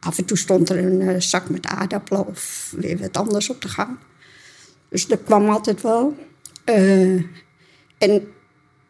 Af 0.00 0.18
en 0.18 0.24
toe 0.24 0.38
stond 0.38 0.70
er 0.70 0.78
een 0.84 1.00
eh, 1.00 1.20
zak 1.20 1.48
met 1.48 1.66
aardappelen 1.66 2.26
of 2.26 2.72
weer 2.76 2.98
wat 2.98 3.16
anders 3.16 3.50
op 3.50 3.62
de 3.62 3.68
gang. 3.68 3.96
Dus 4.88 5.06
dat 5.06 5.22
kwam 5.24 5.48
altijd 5.48 5.82
wel. 5.82 6.16
Eh, 6.64 7.14
en 7.98 8.28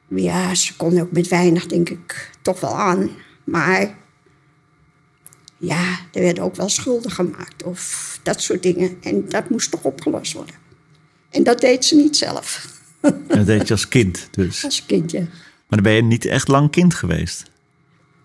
ja, 0.09 0.55
ze 0.55 0.77
kon 0.77 1.01
ook 1.01 1.13
met 1.13 1.29
weinig, 1.29 1.67
denk 1.67 1.89
ik, 1.89 2.31
toch 2.43 2.61
wel 2.61 2.77
aan. 2.77 3.11
Maar 3.45 3.97
ja, 5.59 5.99
er 6.13 6.21
werden 6.23 6.45
ook 6.45 6.57
wel 6.57 6.69
schulden 6.69 7.11
gemaakt 7.11 7.63
of 7.63 8.21
dat 8.23 8.41
soort 8.41 8.63
dingen. 8.63 8.99
En 9.03 9.29
dat 9.29 9.51
moest 9.51 9.71
toch 9.71 9.83
opgelost 9.83 10.33
worden. 10.33 10.55
En 11.31 11.43
dat 11.43 11.61
deed 11.61 11.85
ze 11.85 11.97
niet 11.97 12.17
zelf, 12.17 12.67
En 13.01 13.25
dat 13.37 13.47
deed 13.47 13.69
je 13.69 13.75
als 13.75 13.89
kind 13.89 14.29
dus. 14.31 14.65
als 14.65 14.87
kindje. 14.87 15.19
Maar 15.21 15.83
dan 15.83 15.83
ben 15.83 15.93
je 15.93 16.03
niet 16.03 16.25
echt 16.25 16.49
lang 16.49 16.71
kind 16.71 16.95
geweest. 16.95 17.51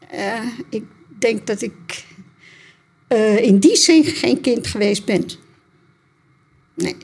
Eh, 0.10 0.44
ik 0.70 0.84
denk 1.20 1.48
dat 1.48 1.62
ik 1.62 2.06
eh, 3.08 3.38
in 3.38 3.60
die 3.60 3.76
zin 3.76 4.04
geen 4.04 4.42
kind 4.42 4.68
geweest 4.68 5.06
ben. 5.06 5.26
Nee. 6.74 6.96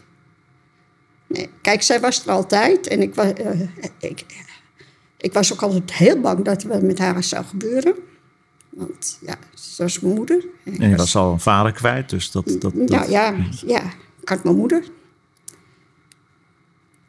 nee. 1.28 1.50
Kijk, 1.62 1.82
zij 1.82 2.00
was 2.00 2.26
er 2.26 2.32
altijd. 2.32 2.88
En 2.88 3.02
ik 3.02 3.16
was, 3.16 3.34
eh, 3.34 3.62
ik, 4.00 4.26
ik 5.18 5.34
was 5.34 5.54
ook 5.54 5.62
altijd 5.62 5.94
heel 5.94 6.20
bang 6.20 6.46
dat 6.46 6.64
er 6.64 6.70
wat 6.70 6.82
met 6.82 7.00
haar 7.00 7.24
zou 7.24 7.46
gebeuren. 7.46 7.96
Want 8.70 9.18
ja, 9.22 9.36
ze 9.54 9.84
was 9.84 10.00
mijn 10.00 10.16
moeder. 10.16 10.46
En 10.64 10.80
En 10.80 10.90
je 10.90 10.96
was 10.96 11.16
al 11.16 11.32
een 11.32 11.40
vader 11.40 11.72
kwijt, 11.72 12.10
dus 12.10 12.32
dat... 12.32 12.48
dat, 12.48 12.62
dat 12.62 12.74
nou 12.74 13.12
ja, 13.12 13.36
ja, 13.66 13.84
ik 14.22 14.30
had 14.30 14.44
mijn 14.44 14.56
moeder. 14.56 14.84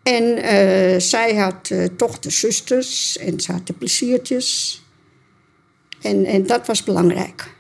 En 0.03 0.37
eh, 0.37 1.01
zij 1.01 1.35
had 1.37 1.71
eh, 1.71 1.85
toch 1.85 2.19
de 2.19 2.31
zusters 2.31 3.19
en 3.19 3.41
ze 3.41 3.53
had 3.53 3.67
de 3.67 3.73
pleziertjes. 3.73 4.83
En, 6.01 6.25
en 6.25 6.47
dat 6.47 6.67
was 6.67 6.85
belangrijk 6.85 7.55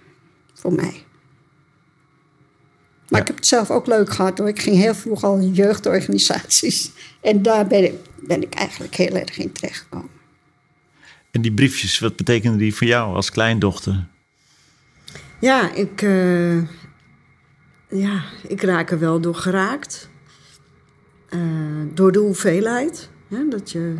voor 0.54 0.72
mij. 0.72 1.04
Maar 3.08 3.18
Ja. 3.18 3.20
ik 3.20 3.26
heb 3.26 3.36
het 3.36 3.46
zelf 3.46 3.70
ook 3.70 3.86
leuk 3.86 4.10
gehad 4.10 4.38
hoor. 4.38 4.48
Ik 4.48 4.60
ging 4.60 4.76
heel 4.76 4.94
vroeg 4.94 5.24
al 5.24 5.36
in 5.38 5.52
jeugdorganisaties. 5.52 6.90
En 7.20 7.42
daar 7.42 7.66
ben 7.66 7.84
ik, 7.84 7.94
ben 8.26 8.42
ik 8.42 8.54
eigenlijk 8.54 8.94
heel 8.94 9.16
erg 9.16 9.38
in 9.38 9.52
terechtgekomen. 9.52 10.10
En 11.30 11.40
die 11.40 11.52
briefjes, 11.52 11.98
wat 11.98 12.16
betekenen 12.16 12.58
die 12.58 12.74
voor 12.74 12.86
jou 12.86 13.14
als 13.14 13.30
kleindochter? 13.30 14.06
Ja, 15.40 15.72
ik, 15.72 16.02
eh, 16.02 16.56
ja, 17.88 18.22
ik 18.48 18.62
raak 18.62 18.90
er 18.90 18.98
wel 18.98 19.20
door 19.20 19.34
geraakt. 19.34 20.09
Eh, 21.30 21.38
door 21.94 22.12
de 22.12 22.18
hoeveelheid. 22.18 23.08
Hè, 23.28 23.48
dat 23.48 23.70
je 23.70 23.94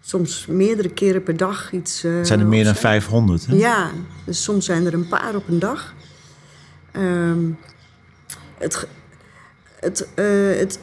soms 0.00 0.46
meerdere 0.46 0.88
keren 0.88 1.22
per 1.22 1.36
dag 1.36 1.72
iets... 1.72 2.04
eh, 2.04 2.16
Het 2.16 2.26
zijn 2.26 2.40
er 2.40 2.46
meer 2.46 2.64
dan 2.64 2.72
opzet. 2.72 2.88
500. 2.88 3.46
Hè? 3.46 3.54
Ja, 3.56 3.90
dus 4.24 4.42
soms 4.42 4.64
zijn 4.64 4.86
er 4.86 4.94
een 4.94 5.08
paar 5.08 5.34
op 5.34 5.48
een 5.48 5.58
dag. 5.58 5.94
Ehm, 6.92 7.44
het, 8.58 8.86
het, 9.80 10.08
eh, 10.14 10.24
het, 10.56 10.80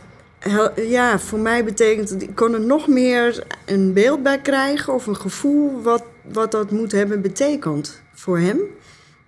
ja, 0.76 1.20
voor 1.20 1.40
mij 1.40 1.64
betekent 1.64 2.10
het, 2.10 2.22
ik 2.24 2.36
kon 2.36 2.54
er 2.54 2.62
nog 2.62 2.88
meer 2.88 3.44
een 3.66 3.94
beeld 3.94 4.24
bij 4.24 4.42
krijgen 4.42 4.94
of 4.94 5.08
een 5.08 5.16
gevoel 5.16 5.82
wat, 5.82 6.04
wat 6.32 6.52
dat 6.52 6.72
moet 6.72 6.92
hebben 6.92 7.22
betekend 7.22 8.02
voor 8.14 8.40
hem. 8.40 8.60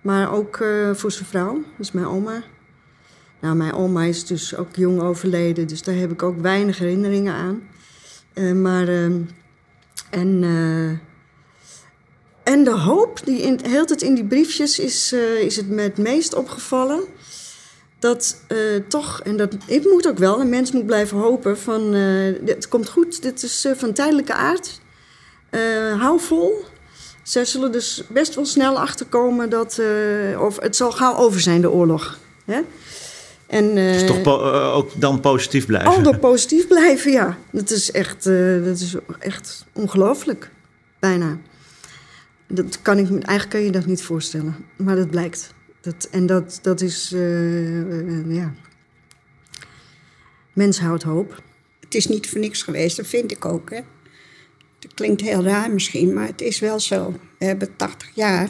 Maar 0.00 0.32
ook 0.32 0.64
voor 0.92 1.10
zijn 1.12 1.24
vrouw, 1.28 1.62
dus 1.76 1.92
mijn 1.92 2.06
oma. 2.06 2.42
Nou, 3.40 3.56
mijn 3.56 3.72
oma 3.72 4.04
is 4.04 4.26
dus 4.26 4.56
ook 4.56 4.76
jong 4.76 5.00
overleden, 5.00 5.66
dus 5.66 5.82
daar 5.82 5.94
heb 5.94 6.12
ik 6.12 6.22
ook 6.22 6.40
weinig 6.40 6.78
herinneringen 6.78 7.34
aan. 7.34 7.62
Eh, 8.32 8.52
maar, 8.52 8.88
ehm, 8.88 9.20
en, 10.10 10.40
eh, 10.42 10.90
en 12.52 12.64
de 12.64 12.70
hoop, 12.70 13.20
die 13.24 13.40
in, 13.40 13.58
heel 13.62 13.86
tijd 13.86 14.02
in 14.02 14.14
die 14.14 14.24
briefjes, 14.24 14.78
is, 14.78 15.12
eh, 15.12 15.40
is 15.40 15.56
het 15.56 15.68
me 15.68 15.82
het 15.82 15.98
meest 15.98 16.34
opgevallen. 16.34 17.00
Dat 17.98 18.36
toch, 18.88 19.20
en 19.22 19.36
dat 19.36 19.56
ik 19.66 19.84
moet 19.84 20.08
ook 20.08 20.18
wel, 20.18 20.40
een 20.40 20.48
mens 20.48 20.72
moet 20.72 20.86
blijven 20.86 21.18
hopen 21.18 21.58
van, 21.58 21.92
het 22.44 22.68
komt 22.68 22.88
goed, 22.88 23.22
dit 23.22 23.42
is 23.42 23.66
van 23.76 23.92
tijdelijke 23.92 24.34
aard. 24.34 24.80
Hou 25.98 26.20
vol. 26.20 26.64
Zij 27.22 27.44
zullen 27.44 27.72
dus 27.72 28.02
best 28.08 28.34
wel 28.34 28.46
snel 28.46 28.78
achterkomen 28.78 29.50
dat, 29.50 29.80
of 30.38 30.60
het 30.60 30.76
zal 30.76 30.92
gauw 30.92 31.16
over 31.16 31.40
zijn, 31.40 31.60
de 31.60 31.70
oorlog. 31.70 32.18
Hè? 32.44 32.60
En, 33.50 33.74
Dus 33.74 34.00
eh, 34.00 34.06
toch 34.06 34.22
po- 34.22 34.52
eh, 34.52 34.76
ook 34.76 34.90
dan 35.00 35.20
positief 35.20 35.66
blijven. 35.66 35.90
Aldo 35.90 36.12
positief 36.12 36.68
blijven, 36.68 37.12
ja. 37.12 37.38
Dat 37.52 37.70
is 37.70 37.90
echt, 37.90 38.26
eh, 38.26 38.64
dat 38.64 38.80
is 38.80 38.94
echt 39.18 39.66
ongelooflijk. 39.72 40.50
Bijna. 40.98 41.38
Dat 42.48 42.82
kan 42.82 42.98
ik, 42.98 43.08
eigenlijk 43.08 43.48
kan 43.50 43.60
je 43.60 43.70
dat 43.70 43.86
niet 43.86 44.02
voorstellen. 44.02 44.56
Maar 44.76 44.96
dat 44.96 45.10
blijkt. 45.10 45.54
Dat, 45.80 46.08
en 46.10 46.26
dat, 46.26 46.58
dat 46.62 46.80
is, 46.80 47.12
eh, 47.12 47.80
eh, 47.80 48.34
ja. 48.34 48.52
Mens 50.52 50.80
houdt 50.80 51.02
hoop. 51.02 51.42
Het 51.80 51.94
is 51.94 52.06
niet 52.06 52.28
voor 52.28 52.40
niks 52.40 52.62
geweest, 52.62 52.96
dat 52.96 53.06
vind 53.06 53.30
ik 53.30 53.44
ook. 53.44 53.70
Hè. 53.70 53.80
Dat 54.78 54.94
klinkt 54.94 55.20
heel 55.20 55.42
raar 55.42 55.70
misschien, 55.70 56.14
maar 56.14 56.26
het 56.26 56.40
is 56.40 56.58
wel 56.58 56.80
zo. 56.80 57.14
We 57.38 57.44
hebben 57.44 57.76
80 57.76 58.10
jaar. 58.14 58.48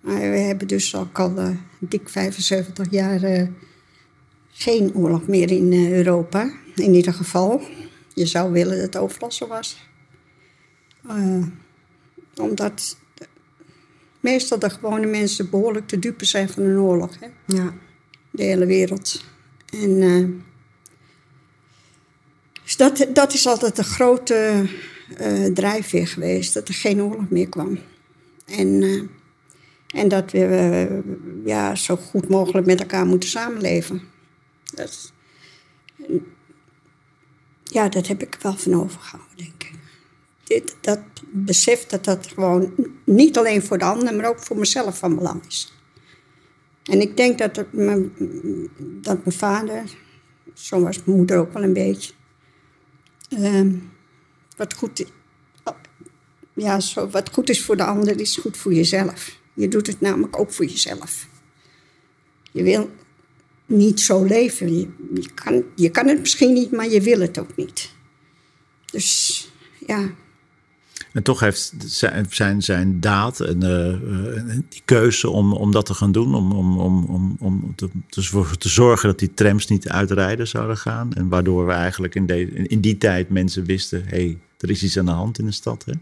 Maar 0.00 0.20
we 0.20 0.38
hebben 0.38 0.68
dus 0.68 0.96
ook 0.96 1.18
al 1.18 1.36
eh, 1.36 1.48
dik 1.78 2.08
75 2.08 2.86
jaar 2.90 3.22
eh, 3.22 3.46
geen 4.62 4.94
oorlog 4.94 5.26
meer 5.26 5.50
in 5.50 5.72
eh, 5.72 5.92
Europa. 5.92 6.52
In 6.74 6.94
ieder 6.94 7.14
geval. 7.14 7.60
Je 8.14 8.26
zou 8.26 8.52
willen 8.52 8.74
dat 8.76 8.84
het 8.84 8.96
overal 8.96 9.32
zo 9.32 9.46
was. 9.46 9.88
Eh, 11.08 11.42
omdat 12.36 12.96
de- 13.14 13.26
meestal 14.20 14.58
de 14.58 14.70
gewone 14.70 15.06
mensen 15.06 15.50
behoorlijk 15.50 15.88
te 15.88 15.98
dupe 15.98 16.24
zijn 16.24 16.48
van 16.48 16.62
een 16.62 16.78
oorlog. 16.78 17.16
Hè? 17.20 17.26
Ja. 17.56 17.74
de 18.30 18.42
hele 18.42 18.66
wereld. 18.66 19.24
En 19.72 20.02
eh, 20.02 20.24
dus 22.64 22.76
dat, 22.76 23.06
dat 23.12 23.34
is 23.34 23.46
altijd 23.46 23.76
de 23.76 23.84
grote 23.84 24.66
drijfveer 25.54 26.06
geweest, 26.06 26.54
dat 26.54 26.68
er 26.68 26.74
geen 26.74 27.02
oorlog 27.02 27.28
meer 27.30 27.48
kwam. 27.48 27.78
En, 28.46 28.82
en 29.86 30.08
dat 30.08 30.30
we 30.30 31.02
ja, 31.44 31.74
zo 31.74 31.96
goed 31.96 32.28
mogelijk 32.28 32.66
met 32.66 32.80
elkaar 32.80 33.06
moeten 33.06 33.28
samenleven. 33.28 34.02
Dat, 34.74 35.12
ja, 37.64 37.88
dat 37.88 38.06
heb 38.06 38.22
ik 38.22 38.38
wel 38.40 38.56
van 38.56 38.74
overgehouden, 38.74 39.36
denk 39.36 39.62
ik. 39.62 39.72
Dit, 40.44 40.76
dat 40.80 41.00
besef 41.30 41.86
dat 41.86 42.04
dat 42.04 42.26
gewoon 42.26 42.74
niet 43.04 43.38
alleen 43.38 43.62
voor 43.62 43.78
de 43.78 43.84
ander, 43.84 44.14
maar 44.14 44.28
ook 44.28 44.40
voor 44.40 44.56
mezelf 44.56 44.98
van 44.98 45.16
belang 45.16 45.46
is. 45.46 45.72
En 46.82 47.00
ik 47.00 47.16
denk 47.16 47.38
dat, 47.38 47.72
mijn, 47.72 48.12
dat 48.78 49.24
mijn 49.24 49.36
vader, 49.36 49.84
zo 50.54 50.80
was 50.80 51.04
mijn 51.04 51.16
moeder 51.16 51.38
ook 51.38 51.52
wel 51.52 51.62
een 51.62 51.72
beetje, 51.72 52.12
ehm, 53.28 53.74
wat 54.56 54.74
goed 54.74 55.04
ja, 56.54 56.80
zo, 56.80 57.08
wat 57.08 57.32
goed 57.32 57.50
is 57.50 57.64
voor 57.64 57.76
de 57.76 57.84
ander, 57.84 58.20
is 58.20 58.36
goed 58.36 58.56
voor 58.56 58.72
jezelf. 58.72 59.38
Je 59.54 59.68
doet 59.68 59.86
het 59.86 60.00
namelijk 60.00 60.38
ook 60.38 60.52
voor 60.52 60.64
jezelf. 60.64 61.26
Je 62.52 62.62
wil 62.62 62.90
niet 63.72 64.00
zo 64.00 64.24
leven. 64.24 64.74
Je, 64.74 65.28
kan, 65.34 65.62
je 65.74 65.88
kan 65.88 66.08
het 66.08 66.20
misschien 66.20 66.52
niet, 66.52 66.70
maar 66.70 66.88
je 66.88 67.00
wil 67.00 67.20
het 67.20 67.38
ook 67.38 67.56
niet. 67.56 67.90
Dus 68.90 69.48
ja, 69.86 70.10
En 71.12 71.22
toch 71.22 71.40
heeft 71.40 71.72
zijn, 71.78 72.26
zijn, 72.30 72.62
zijn 72.62 73.00
daad 73.00 73.40
en 73.40 73.62
eh, 73.62 73.92
eh, 73.92 74.58
die 74.68 74.82
keuze 74.84 75.30
om, 75.30 75.52
om 75.52 75.72
dat 75.72 75.86
te 75.86 75.94
gaan 75.94 76.12
doen, 76.12 76.34
om, 76.34 76.52
om, 76.52 76.78
om, 76.78 77.06
om, 77.08 77.36
om 77.38 77.74
te, 77.74 77.88
te 78.58 78.68
zorgen 78.68 79.08
dat 79.08 79.18
die 79.18 79.34
trams 79.34 79.66
niet 79.66 79.88
uitrijden 79.88 80.48
zouden 80.48 80.76
gaan. 80.76 81.12
En 81.12 81.28
waardoor 81.28 81.66
we 81.66 81.72
eigenlijk 81.72 82.14
in, 82.14 82.26
in 82.68 82.80
die 82.80 82.98
tijd 82.98 83.28
mensen 83.28 83.64
wisten, 83.64 84.02
hé, 84.04 84.16
hey, 84.16 84.38
er 84.62 84.70
is 84.70 84.82
iets 84.82 84.98
aan 84.98 85.04
de 85.04 85.10
hand 85.10 85.38
in 85.38 85.46
de 85.46 85.52
stad. 85.52 85.84
Hè? 85.84 85.92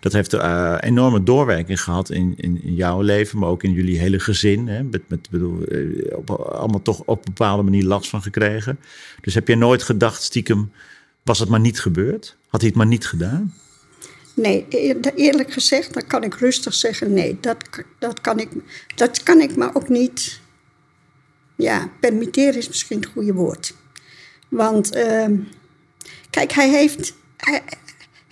Dat 0.00 0.12
heeft 0.12 0.32
eh, 0.32 0.76
enorme 0.80 1.22
doorwerking 1.22 1.82
gehad 1.82 2.10
in, 2.10 2.34
in, 2.36 2.60
jouw 2.62 3.00
leven, 3.00 3.38
maar 3.38 3.48
ook 3.48 3.62
in 3.62 3.72
jullie 3.72 3.98
hele 3.98 4.18
gezin. 4.18 4.68
Hè? 4.68 4.82
Met, 4.82 5.02
met, 5.08 5.30
bedoel, 5.30 5.64
eh, 5.64 6.16
op, 6.16 6.30
allemaal 6.30 6.82
toch 6.82 7.02
op 7.04 7.18
een 7.18 7.34
bepaalde 7.34 7.62
manier 7.62 7.84
last 7.84 8.08
van 8.08 8.22
gekregen. 8.22 8.78
Dus 9.20 9.34
heb 9.34 9.48
je 9.48 9.56
nooit 9.56 9.82
gedacht, 9.82 10.22
stiekem, 10.22 10.72
was 11.22 11.38
het 11.38 11.48
maar 11.48 11.60
niet 11.60 11.80
gebeurd? 11.80 12.36
Had 12.48 12.60
hij 12.60 12.68
het 12.68 12.78
maar 12.78 12.86
niet 12.86 13.06
gedaan? 13.06 13.54
nee, 14.34 14.66
eer- 14.68 15.14
eerlijk 15.14 15.52
gezegd, 15.52 15.94
dan 15.94 16.06
kan 16.06 16.22
ik 16.22 16.34
rustig 16.34 16.74
zeggen: 16.74 17.12
nee, 17.12 17.38
dat, 17.40 17.56
dat, 17.98 18.20
kan, 18.20 18.38
ik, 18.38 18.48
dat 18.94 19.22
kan 19.22 19.40
ik 19.40 19.56
me 19.56 19.74
ook 19.74 19.88
niet. 19.88 20.40
Ja, 21.56 21.90
permitteren 22.00 22.56
is 22.56 22.68
misschien 22.68 23.00
het 23.00 23.10
goede 23.12 23.32
woord. 23.32 23.74
Want, 24.48 24.94
ehm, 24.94 25.36
kijk, 26.30 26.52
hij, 26.52 26.70
heeft, 26.70 27.14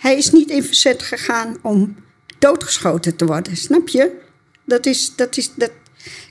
hij 0.01 0.17
is 0.17 0.31
niet 0.31 0.49
in 0.49 0.63
verzet 0.63 1.01
gegaan 1.01 1.57
om 1.61 1.95
doodgeschoten 2.39 3.15
te 3.15 3.25
worden, 3.25 3.57
snap 3.57 3.87
je? 3.87 4.19
Dat, 4.65 4.85
is, 4.85 5.15
dat, 5.15 5.37
is, 5.37 5.53
dat 5.55 5.71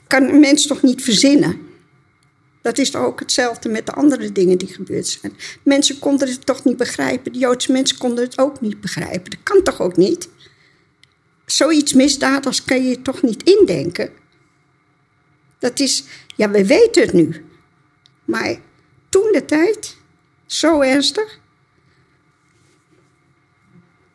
kan 0.06 0.22
een 0.22 0.40
mens 0.40 0.66
toch 0.66 0.82
niet 0.82 1.02
verzinnen? 1.02 1.60
Dat 2.62 2.78
is 2.78 2.90
toch 2.90 3.02
ook 3.02 3.20
hetzelfde 3.20 3.68
met 3.68 3.86
de 3.86 3.92
andere 3.92 4.32
dingen 4.32 4.58
die 4.58 4.68
gebeurd 4.68 5.06
zijn. 5.06 5.32
Mensen 5.62 5.98
konden 5.98 6.28
het 6.28 6.46
toch 6.46 6.64
niet 6.64 6.76
begrijpen. 6.76 7.32
De 7.32 7.38
Joodse 7.38 7.72
mensen 7.72 7.98
konden 7.98 8.24
het 8.24 8.38
ook 8.38 8.60
niet 8.60 8.80
begrijpen. 8.80 9.30
Dat 9.30 9.42
kan 9.42 9.62
toch 9.62 9.80
ook 9.80 9.96
niet? 9.96 10.28
Zoiets 11.46 11.92
misdaadigs 11.92 12.64
kan 12.64 12.84
je 12.84 13.02
toch 13.02 13.22
niet 13.22 13.42
indenken? 13.42 14.10
Dat 15.58 15.80
is, 15.80 16.04
ja, 16.36 16.50
we 16.50 16.66
weten 16.66 17.02
het 17.02 17.12
nu. 17.12 17.44
Maar 18.24 18.56
toen 19.08 19.32
de 19.32 19.44
tijd, 19.44 19.96
zo 20.46 20.80
ernstig, 20.80 21.39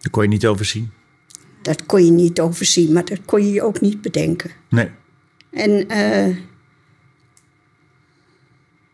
Daar 0.06 0.14
kon 0.14 0.24
je 0.24 0.30
niet 0.30 0.46
overzien. 0.48 0.92
dat 1.62 1.86
kon 1.86 2.06
je 2.06 2.12
niet 2.12 2.40
overzien, 2.40 2.94
maar 2.94 3.06
dat 3.06 3.20
kon 3.26 3.46
je 3.46 3.52
je 3.52 3.62
ook 3.62 3.82
niet 3.82 4.02
bedenken. 4.02 4.52
Nee. 4.70 4.90
En 5.50 5.90
eh, 5.90 6.36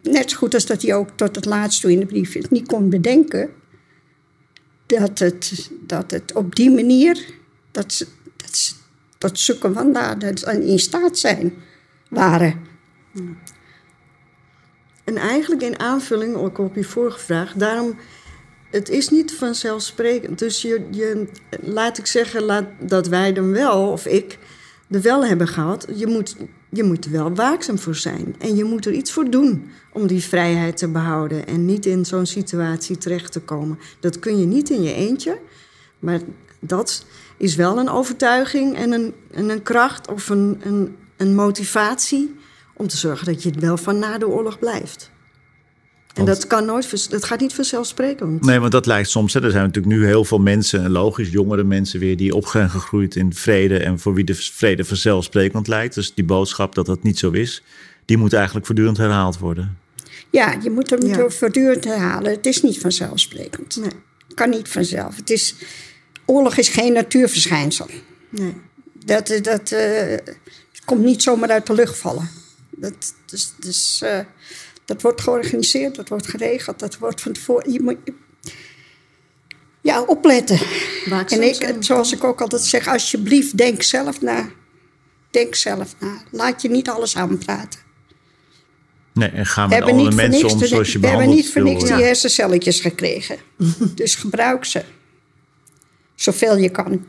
net 0.01 0.31
zo 0.31 0.37
goed 0.37 0.53
als 0.53 0.65
dat 0.65 0.81
hij 0.81 0.95
ook 0.95 1.09
tot 1.15 1.35
het 1.35 1.45
laatst 1.45 1.81
toe 1.81 1.91
in 1.91 1.99
de 1.99 2.05
brief 2.05 2.33
het 2.33 2.51
niet 2.51 2.67
kon 2.67 2.89
bedenken. 2.89 3.49
Dat 4.85 5.19
het, 5.19 5.71
dat 5.87 6.11
het 6.11 6.33
op 6.33 6.55
die 6.55 6.71
manier, 6.71 7.25
dat 7.71 7.93
ze, 7.93 8.07
dat 8.35 8.57
ze 8.57 8.73
tot 9.17 9.39
zulke 9.39 9.73
wandaden 9.73 10.63
in 10.63 10.79
staat 10.79 11.17
zijn, 11.17 11.53
waren. 12.09 12.61
En 15.03 15.17
eigenlijk 15.17 15.61
in 15.61 15.79
aanvulling 15.79 16.35
ook 16.35 16.57
op 16.57 16.75
je 16.75 16.83
vorige 16.83 17.19
vraag, 17.19 17.53
daarom, 17.53 17.97
het 18.71 18.89
is 18.89 19.09
niet 19.09 19.33
vanzelfsprekend. 19.33 20.39
Dus 20.39 20.61
je, 20.61 20.87
je, 20.91 21.27
laat 21.61 21.97
ik 21.97 22.05
zeggen 22.05 22.43
laat, 22.43 22.65
dat 22.79 23.07
wij 23.07 23.33
dan 23.33 23.51
wel, 23.51 23.91
of 23.91 24.05
ik, 24.05 24.37
er 24.89 25.01
wel 25.01 25.25
hebben 25.25 25.47
gehad. 25.47 25.87
Je 25.95 26.07
moet, 26.07 26.35
je 26.69 26.83
moet 26.83 27.05
er 27.05 27.11
wel 27.11 27.35
waakzaam 27.35 27.79
voor 27.79 27.95
zijn. 27.95 28.35
En 28.39 28.55
je 28.55 28.63
moet 28.63 28.85
er 28.85 28.93
iets 28.93 29.11
voor 29.11 29.29
doen 29.29 29.71
om 29.93 30.07
die 30.07 30.23
vrijheid 30.23 30.77
te 30.77 30.87
behouden 30.87 31.47
en 31.47 31.65
niet 31.65 31.85
in 31.85 32.05
zo'n 32.05 32.25
situatie 32.25 32.97
terecht 32.97 33.31
te 33.31 33.39
komen. 33.39 33.79
Dat 33.99 34.19
kun 34.19 34.39
je 34.39 34.45
niet 34.45 34.69
in 34.69 34.81
je 34.81 34.93
eentje, 34.93 35.39
maar 35.99 36.19
dat 36.59 37.05
is 37.37 37.55
wel 37.55 37.77
een 37.77 37.89
overtuiging 37.89 38.75
en 38.75 38.91
een, 38.91 39.13
en 39.31 39.49
een 39.49 39.63
kracht 39.63 40.11
of 40.11 40.29
een, 40.29 40.61
een, 40.63 40.95
een 41.17 41.35
motivatie 41.35 42.35
om 42.73 42.87
te 42.87 42.97
zorgen 42.97 43.25
dat 43.25 43.43
je 43.43 43.49
het 43.49 43.59
wel 43.59 43.77
van 43.77 43.99
na 43.99 44.17
de 44.17 44.27
oorlog 44.27 44.59
blijft. 44.59 45.10
En 46.13 46.25
Want- 46.25 46.37
dat, 46.37 46.47
kan 46.47 46.65
nooit, 46.65 47.09
dat 47.11 47.23
gaat 47.23 47.39
niet 47.39 47.53
vanzelfsprekend. 47.53 48.45
Nee, 48.45 48.59
want 48.59 48.71
dat 48.71 48.85
lijkt 48.85 49.09
soms. 49.09 49.33
Hè, 49.33 49.43
er 49.43 49.51
zijn 49.51 49.65
natuurlijk 49.65 49.93
nu 49.95 50.05
heel 50.05 50.25
veel 50.25 50.39
mensen, 50.39 50.83
en 50.83 50.91
logisch, 50.91 51.29
jongere 51.29 51.63
mensen 51.63 51.99
weer, 51.99 52.17
die 52.17 52.35
op 52.35 52.47
zijn 52.47 52.69
gegroeid 52.69 53.15
in 53.15 53.33
vrede 53.33 53.77
en 53.77 53.99
voor 53.99 54.13
wie 54.13 54.23
de 54.23 54.35
vrede 54.35 54.85
vanzelfsprekend 54.85 55.67
lijkt. 55.67 55.95
Dus 55.95 56.13
die 56.13 56.23
boodschap 56.23 56.75
dat 56.75 56.85
dat 56.85 57.03
niet 57.03 57.19
zo 57.19 57.31
is, 57.31 57.63
die 58.05 58.17
moet 58.17 58.33
eigenlijk 58.33 58.65
voortdurend 58.65 58.97
herhaald 58.97 59.37
worden. 59.39 59.77
Ja, 60.29 60.57
je 60.63 60.69
moet 60.69 60.89
hem 60.89 61.05
Ja. 61.05 61.17
door 61.17 61.31
voortdurend 61.31 61.83
herhalen. 61.83 62.31
Het 62.31 62.45
is 62.45 62.61
niet 62.61 62.79
vanzelfsprekend. 62.79 63.75
Nee, 63.75 63.91
kan 64.35 64.49
niet 64.49 64.67
vanzelf. 64.69 65.15
Het 65.15 65.29
is, 65.29 65.55
oorlog 66.25 66.57
is 66.57 66.69
geen 66.69 66.93
natuurverschijnsel. 66.93 67.87
nee. 68.29 68.53
Dat, 69.05 69.29
eh, 69.29 69.41
dat 69.43 69.71
eh, 69.71 70.17
komt 70.85 71.03
niet 71.03 71.23
zomaar 71.23 71.49
uit 71.49 71.67
de 71.67 71.73
lucht 71.73 71.97
vallen. 71.97 72.29
Dat, 72.69 72.93
dus, 73.25 73.53
dus, 73.59 74.01
eh, 74.01 74.19
dat 74.91 75.01
wordt 75.01 75.21
georganiseerd, 75.21 75.95
dat 75.95 76.09
wordt 76.09 76.27
geregeld, 76.27 76.79
dat 76.79 76.97
wordt 76.97 77.21
van 77.21 77.31
tevoren. 77.31 77.71
Je 77.71 77.81
moet, 77.81 77.97
ja, 79.81 80.01
opletten. 80.01 80.59
Waakzaam 81.09 81.41
En 81.41 81.47
ik, 81.47 81.75
zoals 81.79 82.13
ik 82.13 82.23
ook 82.23 82.41
altijd 82.41 82.61
zeg, 82.61 82.87
alsjeblieft, 82.87 83.57
denk 83.57 83.81
zelf 83.81 84.21
na. 84.21 84.49
Denk 85.29 85.55
zelf 85.55 85.95
na. 85.99 86.21
Laat 86.31 86.61
je 86.61 86.69
niet 86.69 86.89
alles 86.89 87.15
aanpraten. 87.15 87.79
Nee, 89.13 89.29
en 89.29 89.45
ga 89.45 89.63
We 89.63 89.69
met 89.69 89.77
hebben 89.77 89.93
andere 89.93 90.09
niet 90.09 90.19
voor 90.19 90.29
mensen 90.29 90.47
niks, 90.47 90.63
om 90.63 90.67
zoals 90.67 90.91
je 90.91 90.99
we 90.99 91.07
hebben 91.07 91.25
behandeld 91.25 91.45
niet 91.45 91.53
voor 91.53 91.63
niks 91.63 91.83
die 91.83 92.05
hersencelletjes 92.05 92.79
gekregen. 92.79 93.37
dus 93.95 94.15
gebruik 94.15 94.65
ze. 94.65 94.83
Zoveel 96.15 96.57
je 96.57 96.69
kan. 96.69 97.05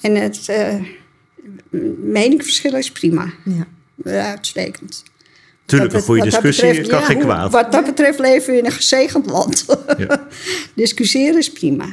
En 0.00 0.14
het 0.14 0.48
eh 0.48 0.74
meningsverschil 2.02 2.76
is 2.76 2.90
prima. 2.92 3.32
Ja. 3.44 3.66
Uitstekend. 4.22 5.04
Tuurlijk, 5.66 5.92
een 5.92 6.00
goede 6.02 6.20
dat 6.22 6.30
discussie 6.30 6.66
betreft, 6.68 6.88
kan 6.88 6.98
ja, 7.00 7.04
geen 7.06 7.16
hoe- 7.16 7.24
kwaad. 7.24 7.52
Wat 7.52 7.72
dat 7.72 7.84
betreft 7.84 8.18
leven 8.18 8.52
we 8.52 8.58
in 8.58 8.64
een 8.64 8.72
gezegend 8.72 9.26
land. 9.26 9.64
Ja. 9.98 10.26
Discussiëren 10.74 11.38
is 11.38 11.52
prima. 11.52 11.86